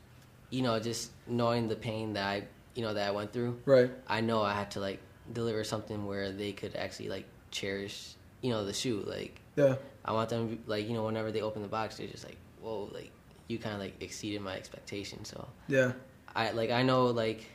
you 0.49 0.62
know, 0.62 0.80
just 0.80 1.12
knowing 1.27 1.67
the 1.67 1.75
pain 1.75 2.13
that 2.13 2.25
I 2.25 2.43
you 2.75 2.82
know 2.84 2.93
that 2.93 3.08
I 3.08 3.12
went 3.12 3.34
through, 3.34 3.60
right 3.65 3.91
I 4.08 4.21
know 4.21 4.41
I 4.41 4.54
had 4.54 4.71
to 4.71 4.80
like 4.80 4.99
deliver 5.34 5.63
something 5.65 6.06
where 6.06 6.32
they 6.32 6.51
could 6.54 6.75
actually 6.75 7.10
like 7.10 7.25
cherish 7.51 8.15
you 8.41 8.51
know 8.51 8.65
the 8.65 8.73
shoe. 8.73 9.04
Like 9.06 9.39
yeah 9.56 9.75
I 10.06 10.13
want 10.13 10.30
them 10.30 10.47
be- 10.47 10.60
like 10.65 10.88
you 10.88 10.93
know 10.93 11.06
whenever 11.06 11.32
they 11.32 11.41
open 11.41 11.62
the 11.62 11.67
box, 11.67 11.97
they're 11.97 12.08
just 12.08 12.25
like 12.25 12.38
whoa, 12.62 12.89
like 12.93 13.12
you 13.47 13.58
kind 13.58 13.75
of 13.75 13.82
like 13.82 14.01
exceeded 14.01 14.41
my 14.41 14.56
expectations. 14.56 15.30
So 15.30 15.47
yeah 15.67 15.93
I 16.36 16.51
like 16.51 16.71
I 16.71 16.84
know 16.84 17.08
like 17.08 17.45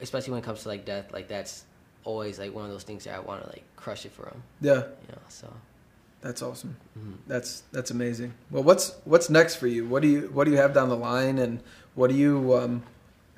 especially 0.00 0.32
when 0.32 0.40
it 0.40 0.44
comes 0.44 0.62
to 0.62 0.68
like 0.68 0.84
death, 0.84 1.12
like 1.12 1.28
that's 1.28 1.64
always 2.04 2.38
like 2.38 2.54
one 2.54 2.64
of 2.64 2.70
those 2.70 2.84
things 2.84 3.04
that 3.04 3.14
I 3.14 3.20
want 3.20 3.42
to 3.42 3.48
like 3.48 3.64
crush 3.76 4.06
it 4.06 4.12
for 4.12 4.22
them, 4.22 4.42
yeah 4.60 4.76
you 4.76 5.08
know. 5.12 5.18
So 5.28 5.52
that's 6.20 6.42
awesome 6.42 6.76
mhm. 6.98 7.14
that's 7.28 7.62
that's 7.70 7.92
amazing 7.92 8.34
well 8.50 8.62
what's 8.62 8.96
what's 9.04 9.30
next 9.30 9.54
for 9.54 9.68
you 9.68 9.86
what 9.86 10.02
do 10.02 10.08
you 10.08 10.30
what 10.32 10.44
do 10.44 10.50
you 10.50 10.56
have 10.56 10.74
down 10.74 10.88
the 10.88 10.96
line 10.96 11.38
and 11.38 11.60
what 11.94 12.10
do 12.10 12.16
you 12.16 12.56
um 12.56 12.82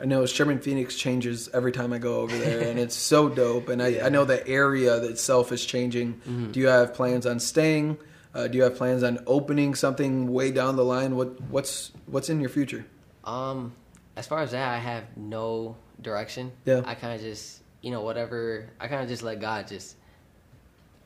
I 0.01 0.07
know 0.07 0.25
Sherman 0.25 0.61
Phoenix 0.61 0.97
changes 0.97 1.49
every 1.53 1.73
time 1.73 1.93
I 1.93 1.99
go 1.99 2.21
over 2.21 2.37
there, 2.37 2.69
and 2.69 2.79
it's 2.79 2.97
so 2.97 3.29
dope. 3.41 3.69
And 3.69 3.83
I, 3.83 4.01
I 4.07 4.09
know 4.09 4.25
the 4.25 4.47
area 4.49 4.97
itself 5.05 5.53
is 5.53 5.65
changing. 5.65 6.15
Mm-hmm. 6.15 6.53
Do 6.53 6.61
you 6.61 6.69
have 6.69 6.95
plans 6.95 7.27
on 7.27 7.39
staying? 7.39 7.99
Uh, 8.35 8.47
do 8.49 8.57
you 8.57 8.65
have 8.65 8.77
plans 8.77 9.03
on 9.03 9.19
opening 9.27 9.75
something 9.75 10.33
way 10.33 10.53
down 10.53 10.77
the 10.77 10.85
line? 10.85 11.17
What 11.17 11.41
what's 11.43 11.93
what's 12.07 12.31
in 12.31 12.41
your 12.41 12.51
future? 12.51 12.87
um, 13.25 13.75
as 14.17 14.27
far 14.27 14.41
as 14.41 14.51
that, 14.53 14.69
I 14.69 14.79
have 14.79 15.05
no 15.17 15.77
direction. 16.01 16.53
Yeah. 16.65 16.83
I 16.85 16.95
kind 16.95 17.15
of 17.15 17.21
just 17.21 17.61
you 17.83 17.91
know 17.91 18.03
whatever 18.03 18.69
I 18.79 18.89
kind 18.89 19.03
of 19.03 19.09
just 19.09 19.23
let 19.23 19.41
God 19.41 19.67
just 19.69 19.97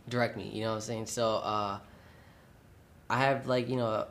direct 0.08 0.36
me. 0.36 0.50
You 0.52 0.62
know 0.62 0.70
what 0.70 0.76
I'm 0.76 0.80
saying? 0.82 1.06
So 1.06 1.36
uh, 1.36 1.78
I 3.10 3.18
have 3.18 3.46
like 3.46 3.68
you 3.68 3.76
know. 3.76 4.06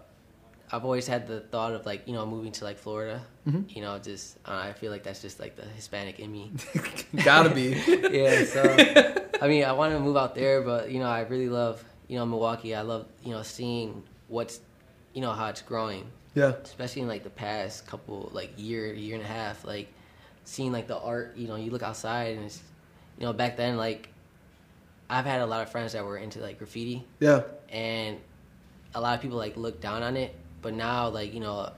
I've 0.73 0.83
always 0.85 1.05
had 1.07 1.27
the 1.27 1.39
thought 1.39 1.73
of 1.73 1.85
like 1.85 2.07
you 2.07 2.13
know 2.13 2.25
moving 2.25 2.51
to 2.53 2.63
like 2.65 2.77
Florida, 2.79 3.21
Mm-hmm. 3.47 3.61
you 3.69 3.81
know, 3.81 3.99
just 3.99 4.37
uh, 4.45 4.61
I 4.69 4.73
feel 4.73 4.91
like 4.91 5.03
that's 5.03 5.21
just 5.21 5.39
like 5.39 5.55
the 5.55 5.63
Hispanic 5.63 6.19
in 6.19 6.31
me. 6.31 6.51
Gotta 7.23 7.49
be. 7.49 7.67
yeah, 8.11 8.43
so 8.45 8.61
I 9.41 9.47
mean, 9.47 9.63
I 9.65 9.73
want 9.73 9.93
to 9.93 9.99
move 9.99 10.17
out 10.17 10.33
there, 10.33 10.61
but 10.61 10.89
you 10.91 10.99
know, 10.99 11.05
I 11.07 11.21
really 11.21 11.49
love 11.49 11.83
you 12.07 12.17
know 12.17 12.25
Milwaukee. 12.25 12.73
I 12.73 12.81
love 12.81 13.05
you 13.23 13.31
know 13.31 13.43
seeing 13.43 14.01
what's 14.29 14.59
you 15.13 15.21
know 15.21 15.31
how 15.33 15.47
it's 15.49 15.61
growing, 15.61 16.05
yeah. 16.35 16.53
especially 16.63 17.03
in 17.03 17.07
like 17.07 17.23
the 17.23 17.29
past 17.29 17.85
couple 17.85 18.29
like 18.33 18.51
year 18.57 18.91
year 18.93 19.15
and 19.15 19.23
a 19.23 19.27
half. 19.27 19.63
Like 19.65 19.87
seeing 20.45 20.71
like 20.71 20.87
the 20.87 20.97
art, 20.97 21.35
you 21.37 21.47
know, 21.47 21.55
you 21.55 21.69
look 21.71 21.83
outside 21.83 22.35
and 22.35 22.45
it's 22.45 22.61
you 23.19 23.25
know 23.25 23.33
back 23.33 23.57
then 23.57 23.77
like 23.77 24.09
I've 25.09 25.25
had 25.25 25.41
a 25.41 25.45
lot 25.45 25.61
of 25.61 25.69
friends 25.69 25.93
that 25.93 26.03
were 26.03 26.17
into 26.17 26.39
like 26.39 26.57
graffiti, 26.57 27.05
Yeah. 27.19 27.41
and 27.69 28.17
a 28.95 29.01
lot 29.01 29.15
of 29.15 29.21
people 29.21 29.37
like 29.37 29.55
look 29.57 29.79
down 29.81 30.01
on 30.01 30.15
it, 30.17 30.33
but 30.63 30.73
now 30.73 31.09
like 31.09 31.33
you 31.33 31.39
know 31.39 31.71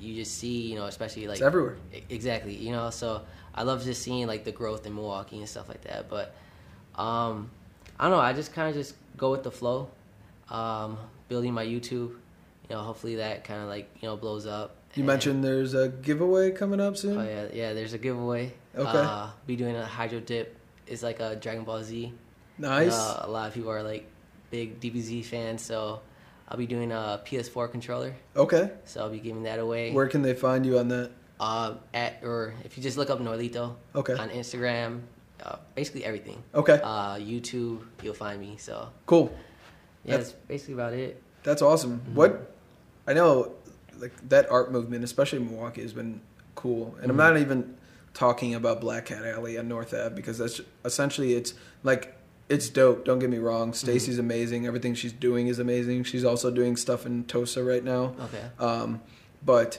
you 0.00 0.14
just 0.14 0.38
see 0.38 0.62
you 0.70 0.76
know 0.76 0.86
especially 0.86 1.26
like 1.26 1.36
It's 1.38 1.42
everywhere. 1.46 1.76
Exactly, 2.08 2.54
you 2.54 2.72
know. 2.72 2.88
So 2.90 3.22
I 3.54 3.64
love 3.64 3.84
just 3.84 4.00
seeing 4.02 4.26
like 4.26 4.44
the 4.44 4.52
growth 4.52 4.86
in 4.86 4.94
Milwaukee 4.94 5.38
and 5.38 5.48
stuff 5.48 5.68
like 5.68 5.82
that. 5.82 6.08
But 6.08 6.34
um, 6.96 7.50
I 7.98 8.04
don't 8.04 8.12
know. 8.12 8.20
I 8.20 8.32
just 8.32 8.52
kind 8.54 8.68
of 8.68 8.74
just 8.74 8.94
go 9.16 9.30
with 9.30 9.42
the 9.42 9.50
flow. 9.50 9.90
Um, 10.50 10.96
building 11.28 11.52
my 11.52 11.66
YouTube, 11.66 11.90
you 12.12 12.16
know. 12.70 12.80
Hopefully 12.80 13.16
that 13.16 13.44
kind 13.44 13.60
of 13.60 13.68
like 13.68 13.90
you 14.00 14.08
know 14.08 14.16
blows 14.16 14.46
up. 14.46 14.76
You 14.94 15.02
And- 15.02 15.06
mentioned 15.08 15.44
there's 15.44 15.74
a 15.74 15.88
giveaway 15.88 16.50
coming 16.52 16.80
up 16.80 16.96
soon. 16.96 17.18
Oh 17.18 17.24
yeah, 17.24 17.46
yeah. 17.52 17.72
There's 17.74 17.92
a 17.92 17.98
giveaway. 17.98 18.54
Okay. 18.74 18.88
Uh, 18.98 19.28
be 19.46 19.56
doing 19.56 19.76
a 19.76 19.84
hydro 19.84 20.20
dip. 20.20 20.56
It's 20.86 21.02
like 21.02 21.20
a 21.20 21.36
Dragon 21.36 21.64
Ball 21.64 21.82
Z. 21.82 22.12
Nice. 22.56 22.94
Uh, 22.94 23.22
a 23.24 23.30
lot 23.30 23.48
of 23.48 23.54
people 23.54 23.70
are 23.70 23.82
like 23.82 24.06
big 24.50 24.80
DBZ 24.80 25.24
fans, 25.24 25.60
so 25.62 26.00
I'll 26.48 26.56
be 26.56 26.66
doing 26.66 26.92
a 26.92 27.20
PS4 27.26 27.70
controller. 27.70 28.14
Okay. 28.36 28.70
So 28.84 29.00
I'll 29.02 29.10
be 29.10 29.20
giving 29.20 29.42
that 29.42 29.58
away. 29.58 29.92
Where 29.92 30.08
can 30.08 30.22
they 30.22 30.34
find 30.34 30.64
you 30.64 30.78
on 30.78 30.88
that? 30.88 31.10
Uh, 31.38 31.74
at 31.94 32.18
or 32.24 32.54
if 32.64 32.76
you 32.76 32.82
just 32.82 32.96
look 32.96 33.10
up 33.10 33.20
Norlito 33.20 33.76
Okay. 33.94 34.14
on 34.14 34.28
Instagram, 34.30 35.02
uh, 35.44 35.56
basically 35.74 36.04
everything. 36.04 36.42
Okay. 36.54 36.80
Uh, 36.82 37.14
YouTube, 37.16 37.82
you'll 38.02 38.14
find 38.14 38.40
me. 38.40 38.56
So 38.58 38.88
Cool. 39.06 39.30
yeah, 40.04 40.12
That's- 40.16 40.32
that's 40.32 40.46
basically 40.48 40.74
about 40.74 40.94
it. 40.94 41.22
That's 41.44 41.62
awesome. 41.62 42.00
Mm-hmm. 42.00 42.14
What 42.14 42.54
I 43.06 43.12
know, 43.12 43.52
like 43.98 44.12
that 44.30 44.50
art 44.50 44.72
movement, 44.72 45.04
especially 45.04 45.38
in 45.40 45.46
Milwaukee, 45.50 45.82
has 45.82 45.92
been 45.92 46.20
cool. 46.54 46.96
And 47.00 47.10
I'm 47.10 47.16
Mm-hmm. 47.16 47.34
not 47.34 47.36
even 47.38 47.76
talking 48.14 48.54
about 48.54 48.80
Black 48.80 49.06
Cat 49.06 49.24
Alley 49.24 49.56
and 49.56 49.68
North 49.68 49.94
Ave 49.94 50.14
because 50.16 50.38
that's 50.38 50.60
essentially 50.84 51.34
it's 51.34 51.54
like 51.84 52.16
it's 52.48 52.68
dope. 52.68 53.04
Don't 53.04 53.18
get 53.18 53.30
me 53.30 53.38
wrong. 53.38 53.68
Mm-hmm. 53.68 53.86
Stacy's 53.86 54.18
amazing. 54.18 54.66
Everything 54.66 54.94
she's 54.94 55.12
doing 55.12 55.48
is 55.48 55.58
amazing. 55.58 56.04
She's 56.04 56.24
also 56.24 56.50
doing 56.50 56.76
stuff 56.76 57.06
in 57.06 57.24
Tosa 57.24 57.62
right 57.62 57.84
now. 57.84 58.14
Okay. 58.20 58.44
Um, 58.58 59.02
but 59.44 59.78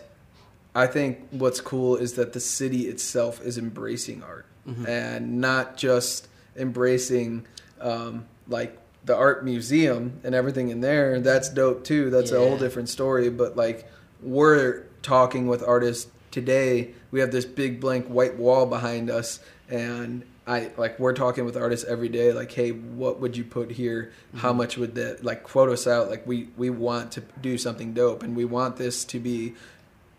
I 0.75 0.87
think 0.87 1.27
what's 1.31 1.61
cool 1.61 1.95
is 1.95 2.13
that 2.13 2.33
the 2.33 2.39
city 2.39 2.87
itself 2.87 3.41
is 3.41 3.57
embracing 3.57 4.23
art 4.23 4.45
and 4.87 5.41
not 5.41 5.77
just 5.77 6.27
embracing 6.55 7.45
um, 7.81 8.27
like 8.47 8.77
the 9.03 9.15
art 9.15 9.43
museum 9.43 10.19
and 10.23 10.35
everything 10.35 10.69
in 10.69 10.81
there. 10.81 11.19
That's 11.19 11.49
dope 11.49 11.83
too. 11.83 12.11
That's 12.11 12.31
a 12.31 12.37
whole 12.37 12.57
different 12.57 12.89
story. 12.89 13.29
But 13.29 13.57
like 13.57 13.89
we're 14.21 14.83
talking 15.01 15.47
with 15.47 15.63
artists 15.63 16.11
today. 16.31 16.93
We 17.11 17.19
have 17.21 17.31
this 17.31 17.45
big 17.45 17.79
blank 17.79 18.07
white 18.07 18.37
wall 18.37 18.65
behind 18.65 19.09
us, 19.09 19.39
and 19.69 20.23
I 20.49 20.71
like 20.77 20.99
we're 20.99 21.13
talking 21.13 21.45
with 21.45 21.55
artists 21.55 21.85
every 21.87 22.09
day. 22.09 22.33
Like, 22.33 22.51
hey, 22.51 22.71
what 22.71 23.19
would 23.19 23.37
you 23.37 23.43
put 23.43 23.69
here? 23.69 24.11
How 24.35 24.49
mm-hmm. 24.49 24.57
much 24.57 24.77
would 24.77 24.95
that 24.95 25.23
like 25.23 25.43
quote 25.43 25.69
us 25.69 25.85
out? 25.85 26.09
Like 26.09 26.25
we 26.25 26.49
we 26.57 26.71
want 26.71 27.11
to 27.13 27.23
do 27.39 27.55
something 27.59 27.93
dope, 27.93 28.23
and 28.23 28.35
we 28.35 28.45
want 28.45 28.77
this 28.77 29.05
to 29.05 29.19
be 29.19 29.53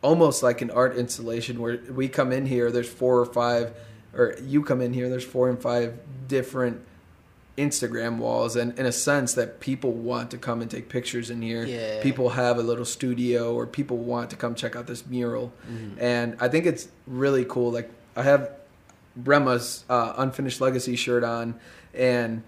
almost 0.03 0.43
like 0.43 0.63
an 0.63 0.71
art 0.71 0.97
installation 0.97 1.61
where 1.61 1.81
we 1.91 2.09
come 2.09 2.31
in 2.31 2.47
here. 2.47 2.71
There's 2.71 2.89
four 2.89 3.19
or 3.19 3.27
five, 3.27 3.75
or 4.15 4.37
you 4.41 4.63
come 4.63 4.81
in 4.81 4.93
here. 4.93 5.09
There's 5.09 5.25
four 5.25 5.51
and 5.51 5.61
five 5.61 5.99
different 6.29 6.81
Instagram 7.59 8.19
walls, 8.19 8.55
and 8.55 8.79
in 8.79 8.87
a 8.87 8.93
sense 8.93 9.35
that 9.35 9.59
people 9.59 9.91
want 9.91 10.31
to 10.31 10.39
come 10.39 10.63
and 10.63 10.71
take 10.71 10.89
pictures 10.89 11.31
in 11.31 11.43
here. 11.43 11.65
Yeah. 11.65 12.05
People 12.05 12.31
have 12.31 12.57
a 12.57 12.63
little 12.63 12.85
studio, 12.85 13.53
or 13.53 13.67
people 13.67 13.99
want 13.99 14.31
to 14.31 14.37
come 14.37 14.55
check 14.55 14.77
out 14.77 14.87
this 14.87 15.05
mural, 15.07 15.53
mm-hmm. 15.69 16.01
and 16.01 16.37
I 16.39 16.47
think 16.47 16.67
it's 16.67 16.87
really 17.09 17.45
cool. 17.45 17.73
Like 17.73 17.91
I 18.15 18.23
have 18.23 18.60
Brema's 19.17 19.85
uh, 19.89 20.15
unfinished 20.19 20.61
legacy 20.61 20.97
shirt 20.97 21.25
on, 21.25 21.59
and 21.95 22.43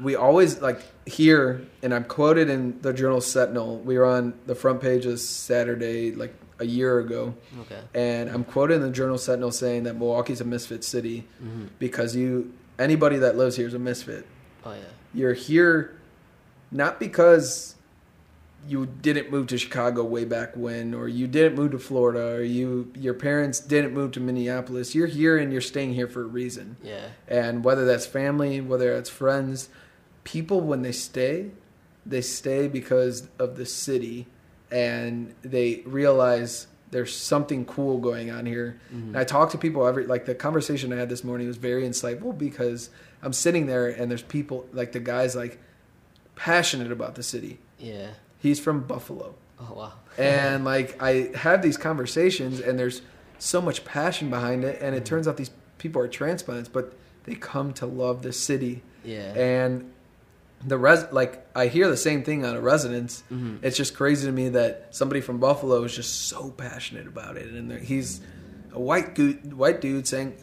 we 0.00 0.16
always 0.16 0.60
like 0.60 0.80
here, 1.06 1.62
and 1.82 1.94
I'm 1.94 2.04
quoted 2.04 2.48
in 2.50 2.80
the 2.80 2.92
Journal 2.92 3.20
Sentinel. 3.20 3.78
We 3.78 3.98
were 3.98 4.06
on 4.06 4.34
the 4.46 4.54
front 4.54 4.80
page 4.80 5.06
of 5.06 5.20
Saturday, 5.20 6.12
like 6.12 6.34
a 6.58 6.64
year 6.64 6.98
ago, 7.00 7.34
Okay. 7.62 7.80
and 7.94 8.30
I'm 8.30 8.44
quoted 8.44 8.74
in 8.74 8.82
the 8.82 8.90
Journal 8.90 9.18
Sentinel 9.18 9.50
saying 9.52 9.82
that 9.84 9.94
Milwaukee's 9.94 10.40
a 10.40 10.44
misfit 10.44 10.84
city 10.84 11.26
Mhm. 11.42 11.68
because 11.78 12.14
you 12.16 12.52
anybody 12.78 13.16
that 13.18 13.36
lives 13.36 13.56
here 13.56 13.66
is 13.68 13.74
a 13.74 13.78
misfit. 13.78 14.24
Oh 14.64 14.72
yeah. 14.72 14.78
You're 15.12 15.32
here 15.34 15.92
not 16.72 16.98
because 16.98 17.73
you 18.66 18.86
didn't 18.86 19.30
move 19.30 19.46
to 19.48 19.58
Chicago 19.58 20.04
way 20.04 20.24
back 20.24 20.56
when 20.56 20.94
or 20.94 21.08
you 21.08 21.26
didn't 21.26 21.54
move 21.54 21.72
to 21.72 21.78
Florida 21.78 22.36
or 22.36 22.42
you 22.42 22.92
your 22.94 23.14
parents 23.14 23.60
didn't 23.60 23.92
move 23.92 24.12
to 24.12 24.20
Minneapolis. 24.20 24.94
You're 24.94 25.06
here 25.06 25.36
and 25.36 25.52
you're 25.52 25.60
staying 25.60 25.94
here 25.94 26.08
for 26.08 26.22
a 26.22 26.26
reason. 26.26 26.76
Yeah. 26.82 27.08
And 27.28 27.64
whether 27.64 27.84
that's 27.84 28.06
family, 28.06 28.60
whether 28.60 28.94
that's 28.94 29.10
friends, 29.10 29.68
people 30.24 30.60
when 30.60 30.82
they 30.82 30.92
stay, 30.92 31.50
they 32.06 32.20
stay 32.20 32.68
because 32.68 33.28
of 33.38 33.56
the 33.56 33.66
city 33.66 34.26
and 34.70 35.34
they 35.42 35.82
realize 35.84 36.66
there's 36.90 37.14
something 37.14 37.64
cool 37.64 37.98
going 37.98 38.30
on 38.30 38.46
here. 38.46 38.80
Mm-hmm. 38.94 39.08
And 39.08 39.18
I 39.18 39.24
talk 39.24 39.50
to 39.50 39.58
people 39.58 39.86
every 39.86 40.06
like 40.06 40.26
the 40.26 40.34
conversation 40.34 40.92
I 40.92 40.96
had 40.96 41.08
this 41.08 41.24
morning 41.24 41.46
was 41.46 41.56
very 41.56 41.82
insightful 41.82 42.36
because 42.36 42.90
I'm 43.22 43.32
sitting 43.32 43.66
there 43.66 43.88
and 43.88 44.10
there's 44.10 44.22
people 44.22 44.68
like 44.72 44.92
the 44.92 45.00
guys 45.00 45.34
like 45.34 45.58
passionate 46.36 46.92
about 46.92 47.14
the 47.14 47.22
city. 47.22 47.58
Yeah. 47.78 48.10
He's 48.44 48.60
from 48.60 48.80
Buffalo 48.82 49.34
Oh 49.58 49.72
wow. 49.74 49.92
and 50.18 50.66
like 50.66 51.02
I 51.02 51.30
have 51.34 51.62
these 51.62 51.78
conversations, 51.78 52.60
and 52.60 52.78
there's 52.78 53.00
so 53.38 53.62
much 53.62 53.86
passion 53.86 54.28
behind 54.28 54.64
it, 54.64 54.80
and 54.82 54.94
it 54.94 55.06
turns 55.06 55.26
out 55.26 55.38
these 55.38 55.50
people 55.78 56.02
are 56.02 56.08
transplants, 56.08 56.68
but 56.68 56.92
they 57.24 57.34
come 57.36 57.72
to 57.74 57.86
love 57.86 58.20
the 58.20 58.34
city, 58.34 58.82
Yeah. 59.02 59.32
and 59.34 59.90
the 60.62 60.76
res 60.76 61.06
like 61.10 61.46
I 61.56 61.68
hear 61.68 61.88
the 61.88 61.96
same 61.96 62.22
thing 62.22 62.44
out 62.44 62.54
of 62.54 62.62
residents. 62.62 63.22
Mhm. 63.32 63.60
It's 63.62 63.78
just 63.78 63.94
crazy 63.96 64.26
to 64.26 64.32
me 64.32 64.50
that 64.50 64.88
somebody 64.90 65.22
from 65.22 65.38
Buffalo 65.38 65.82
is 65.84 65.94
just 65.96 66.28
so 66.28 66.50
passionate 66.50 67.06
about 67.06 67.38
it, 67.38 67.48
and 67.50 67.72
he's 67.72 68.20
a 68.74 68.80
white 68.80 69.14
dude, 69.14 69.54
white 69.54 69.80
dude 69.80 70.06
saying. 70.06 70.34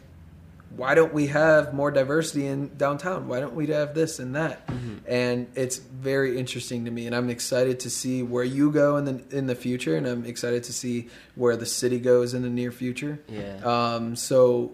Why 0.76 0.94
don't 0.94 1.12
we 1.12 1.26
have 1.28 1.74
more 1.74 1.90
diversity 1.90 2.46
in 2.46 2.76
downtown? 2.76 3.28
Why 3.28 3.40
don't 3.40 3.54
we 3.54 3.66
have 3.68 3.94
this 3.94 4.18
and 4.18 4.34
that? 4.36 4.68
And 5.06 5.48
it's 5.54 5.76
very 5.78 6.38
interesting 6.38 6.84
to 6.86 6.90
me, 6.90 7.06
and 7.06 7.14
I'm 7.14 7.28
excited 7.30 7.80
to 7.80 7.90
see 7.90 8.22
where 8.22 8.44
you 8.44 8.70
go 8.70 8.96
in 8.96 9.04
the 9.04 9.22
in 9.36 9.46
the 9.46 9.54
future, 9.54 9.96
and 9.96 10.06
I'm 10.06 10.24
excited 10.24 10.62
to 10.64 10.72
see 10.72 11.08
where 11.34 11.56
the 11.56 11.66
city 11.66 11.98
goes 11.98 12.32
in 12.34 12.42
the 12.42 12.48
near 12.48 12.70
future. 12.72 13.18
Yeah. 13.28 13.56
Um, 13.64 14.14
so, 14.16 14.72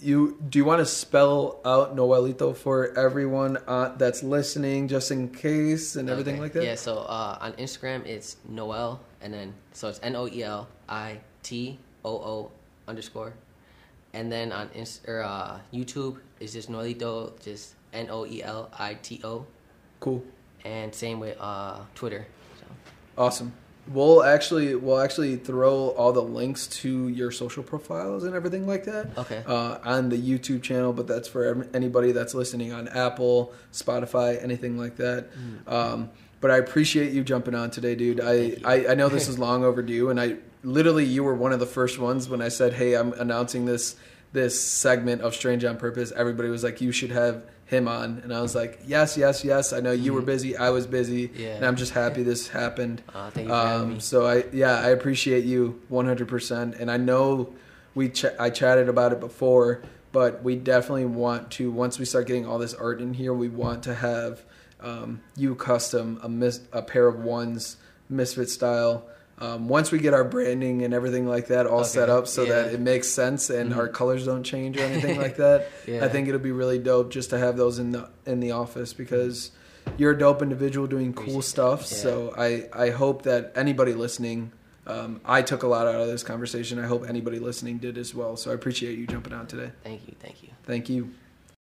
you 0.00 0.40
do 0.48 0.58
you 0.58 0.64
want 0.64 0.80
to 0.80 0.86
spell 0.86 1.60
out 1.64 1.94
Noelito 1.94 2.56
for 2.56 2.96
everyone 2.98 3.58
uh, 3.68 3.94
that's 3.96 4.22
listening, 4.22 4.88
just 4.88 5.10
in 5.10 5.28
case, 5.28 5.96
and 5.96 6.08
everything 6.08 6.34
Okay. 6.36 6.42
like 6.42 6.52
that? 6.54 6.64
Yeah, 6.64 6.74
so 6.76 6.98
uh, 7.00 7.38
on 7.40 7.52
Instagram 7.54 8.06
it's 8.06 8.36
Noel 8.48 9.00
and 9.20 9.32
then 9.34 9.54
so 9.72 9.88
it's 9.88 10.00
N 10.02 10.16
O 10.16 10.26
E 10.28 10.42
L 10.42 10.66
I 10.88 11.18
T 11.42 11.78
O 12.04 12.10
O 12.16 12.50
underscore. 12.88 13.34
And 14.14 14.32
then 14.32 14.52
on 14.52 14.70
Inst- 14.74 15.06
or, 15.08 15.22
uh, 15.22 15.58
YouTube 15.72 16.18
it's 16.40 16.52
just 16.52 16.70
Noelito, 16.70 17.32
just 17.42 17.74
N 17.92 18.08
O 18.10 18.24
E 18.26 18.42
L 18.42 18.70
I 18.78 18.94
T 18.94 19.20
O. 19.24 19.44
Cool, 20.00 20.22
And 20.64 20.94
same 20.94 21.18
with 21.20 21.36
uh, 21.40 21.80
Twitter. 21.94 22.26
So 22.60 22.66
awesome. 23.16 23.52
We'll 23.88 24.22
actually 24.22 24.74
we'll 24.74 25.00
actually 25.00 25.36
throw 25.36 25.88
all 25.90 26.12
the 26.12 26.22
links 26.22 26.66
to 26.82 27.08
your 27.08 27.30
social 27.32 27.62
profiles 27.62 28.22
and 28.24 28.34
everything 28.34 28.66
like 28.66 28.84
that. 28.84 29.16
Okay. 29.18 29.42
uh, 29.46 29.78
on 29.84 30.10
the 30.10 30.16
YouTube 30.18 30.62
channel, 30.62 30.92
but 30.92 31.06
that's 31.06 31.26
for 31.26 31.66
anybody 31.74 32.12
that's 32.12 32.34
listening 32.34 32.72
on 32.72 32.86
Apple, 32.88 33.52
Spotify, 33.72 34.42
anything 34.44 34.76
like 34.78 34.96
that. 34.96 35.28
Um, 35.66 36.10
but 36.40 36.50
I 36.50 36.58
appreciate 36.58 37.12
you 37.12 37.24
jumping 37.24 37.54
on 37.54 37.70
today, 37.70 37.94
dude. 37.96 38.20
I, 38.20 38.34
Mm. 38.50 38.66
I, 38.66 38.92
I 38.92 38.94
know 38.94 39.08
this 39.08 39.26
is 39.32 39.38
long 39.38 39.64
overdue, 39.64 40.10
and 40.10 40.20
I 40.20 40.36
literally 40.62 41.04
you 41.04 41.22
were 41.24 41.34
one 41.34 41.52
of 41.52 41.60
the 41.60 41.66
first 41.66 41.98
ones 41.98 42.28
when 42.28 42.40
I 42.42 42.48
said, 42.48 42.74
"Hey, 42.74 42.94
I'm 42.94 43.12
announcing 43.14 43.64
this 43.66 43.96
this 44.32 44.60
segment 44.60 45.22
of 45.22 45.34
Strange 45.34 45.64
on 45.64 45.76
Purpose." 45.76 46.12
Everybody 46.14 46.48
was 46.48 46.62
like, 46.64 46.80
"You 46.80 46.92
should 46.92 47.10
have 47.10 47.44
him 47.66 47.86
on," 47.88 48.20
and 48.24 48.32
I 48.34 48.40
was 48.40 48.54
like, 48.54 48.80
"Yes, 48.86 49.16
yes, 49.16 49.44
yes." 49.44 49.72
I 49.72 49.80
know 49.80 49.92
you 49.92 50.12
were 50.14 50.22
busy, 50.22 50.56
I 50.56 50.70
was 50.70 50.86
busy, 50.86 51.28
Mm-hmm. 51.28 51.40
Yeah. 51.42 51.48
and 51.56 51.66
I'm 51.66 51.76
just 51.76 51.92
happy 51.92 52.22
this 52.22 52.48
happened. 52.48 53.02
uh, 53.14 53.30
thank 53.30 53.48
you 53.48 53.54
Um, 53.54 54.00
so 54.00 54.26
I 54.26 54.44
yeah 54.52 54.78
I 54.80 54.88
appreciate 54.88 55.44
you 55.44 55.80
100% 55.90 56.78
and 56.80 56.90
I 56.90 56.96
know 56.96 57.52
we 57.94 58.08
ch- 58.10 58.24
I 58.38 58.50
chatted 58.50 58.88
about 58.88 59.12
it 59.12 59.20
before 59.20 59.82
but 60.12 60.42
we 60.42 60.56
definitely 60.56 61.04
want 61.04 61.50
to 61.52 61.70
once 61.70 61.98
we 61.98 62.04
start 62.06 62.26
getting 62.26 62.46
all 62.46 62.58
this 62.58 62.72
art 62.74 63.00
in 63.00 63.12
here 63.14 63.34
we 63.34 63.48
want 63.48 63.82
to 63.84 63.94
have 63.94 64.42
um, 64.80 65.20
you 65.36 65.54
custom 65.54 66.18
a 66.22 66.28
mis- 66.28 66.60
a 66.72 66.80
pair 66.82 67.06
of 67.08 67.18
ones 67.22 67.76
misfit 68.08 68.48
style 68.48 69.06
um, 69.40 69.68
once 69.68 69.92
we 69.92 69.98
get 69.98 70.14
our 70.14 70.24
branding 70.24 70.82
and 70.82 70.92
everything 70.92 71.26
like 71.26 71.46
that 71.48 71.66
all 71.66 71.80
Okay, 71.80 71.88
set 71.88 72.08
up 72.10 72.26
so 72.26 72.44
that 72.44 72.48
yeah. 72.50 72.62
Mm-hmm. 72.66 72.74
it 72.74 72.80
makes 72.80 73.08
sense 73.08 73.50
and 73.50 73.72
our 73.72 73.86
colors 73.88 74.24
don't 74.26 74.42
change 74.42 74.76
or 74.76 74.80
anything 74.82 75.16
like 75.18 75.36
that 75.44 75.68
Yeah. 75.86 76.04
I 76.04 76.08
think 76.08 76.26
it'll 76.28 76.40
be 76.40 76.50
really 76.52 76.78
dope 76.78 77.10
just 77.10 77.30
to 77.30 77.38
have 77.38 77.56
those 77.56 77.78
in 77.78 77.92
the 77.92 78.08
in 78.26 78.40
the 78.40 78.50
office 78.52 78.92
because 78.92 79.52
you're 79.96 80.12
a 80.12 80.18
dope 80.18 80.42
individual 80.42 80.86
doing 80.86 81.12
cool 81.14 81.40
stuff. 81.40 81.80
Yeah. 81.82 81.96
so 81.98 82.34
I, 82.36 82.68
I 82.74 82.90
hope 82.90 83.22
that 83.22 83.52
anybody 83.56 83.94
listening, 83.94 84.52
um, 84.86 85.20
I 85.24 85.40
took 85.42 85.62
a 85.62 85.66
lot 85.68 85.86
out 85.86 85.94
of 86.00 86.08
this 86.08 86.22
conversation. 86.22 86.78
I 86.78 86.86
hope 86.86 87.08
anybody 87.08 87.38
listening 87.38 87.78
did 87.78 87.96
as 87.96 88.14
well. 88.14 88.36
So 88.36 88.50
I 88.50 88.54
appreciate 88.54 88.98
you 88.98 89.06
jumping 89.06 89.32
on 89.32 89.46
today. 89.46 89.70
Thank 89.84 90.06
you, 90.08 90.14
thank 90.20 90.42
you. 90.42 90.50
Thank 90.64 90.88
you. 90.88 91.10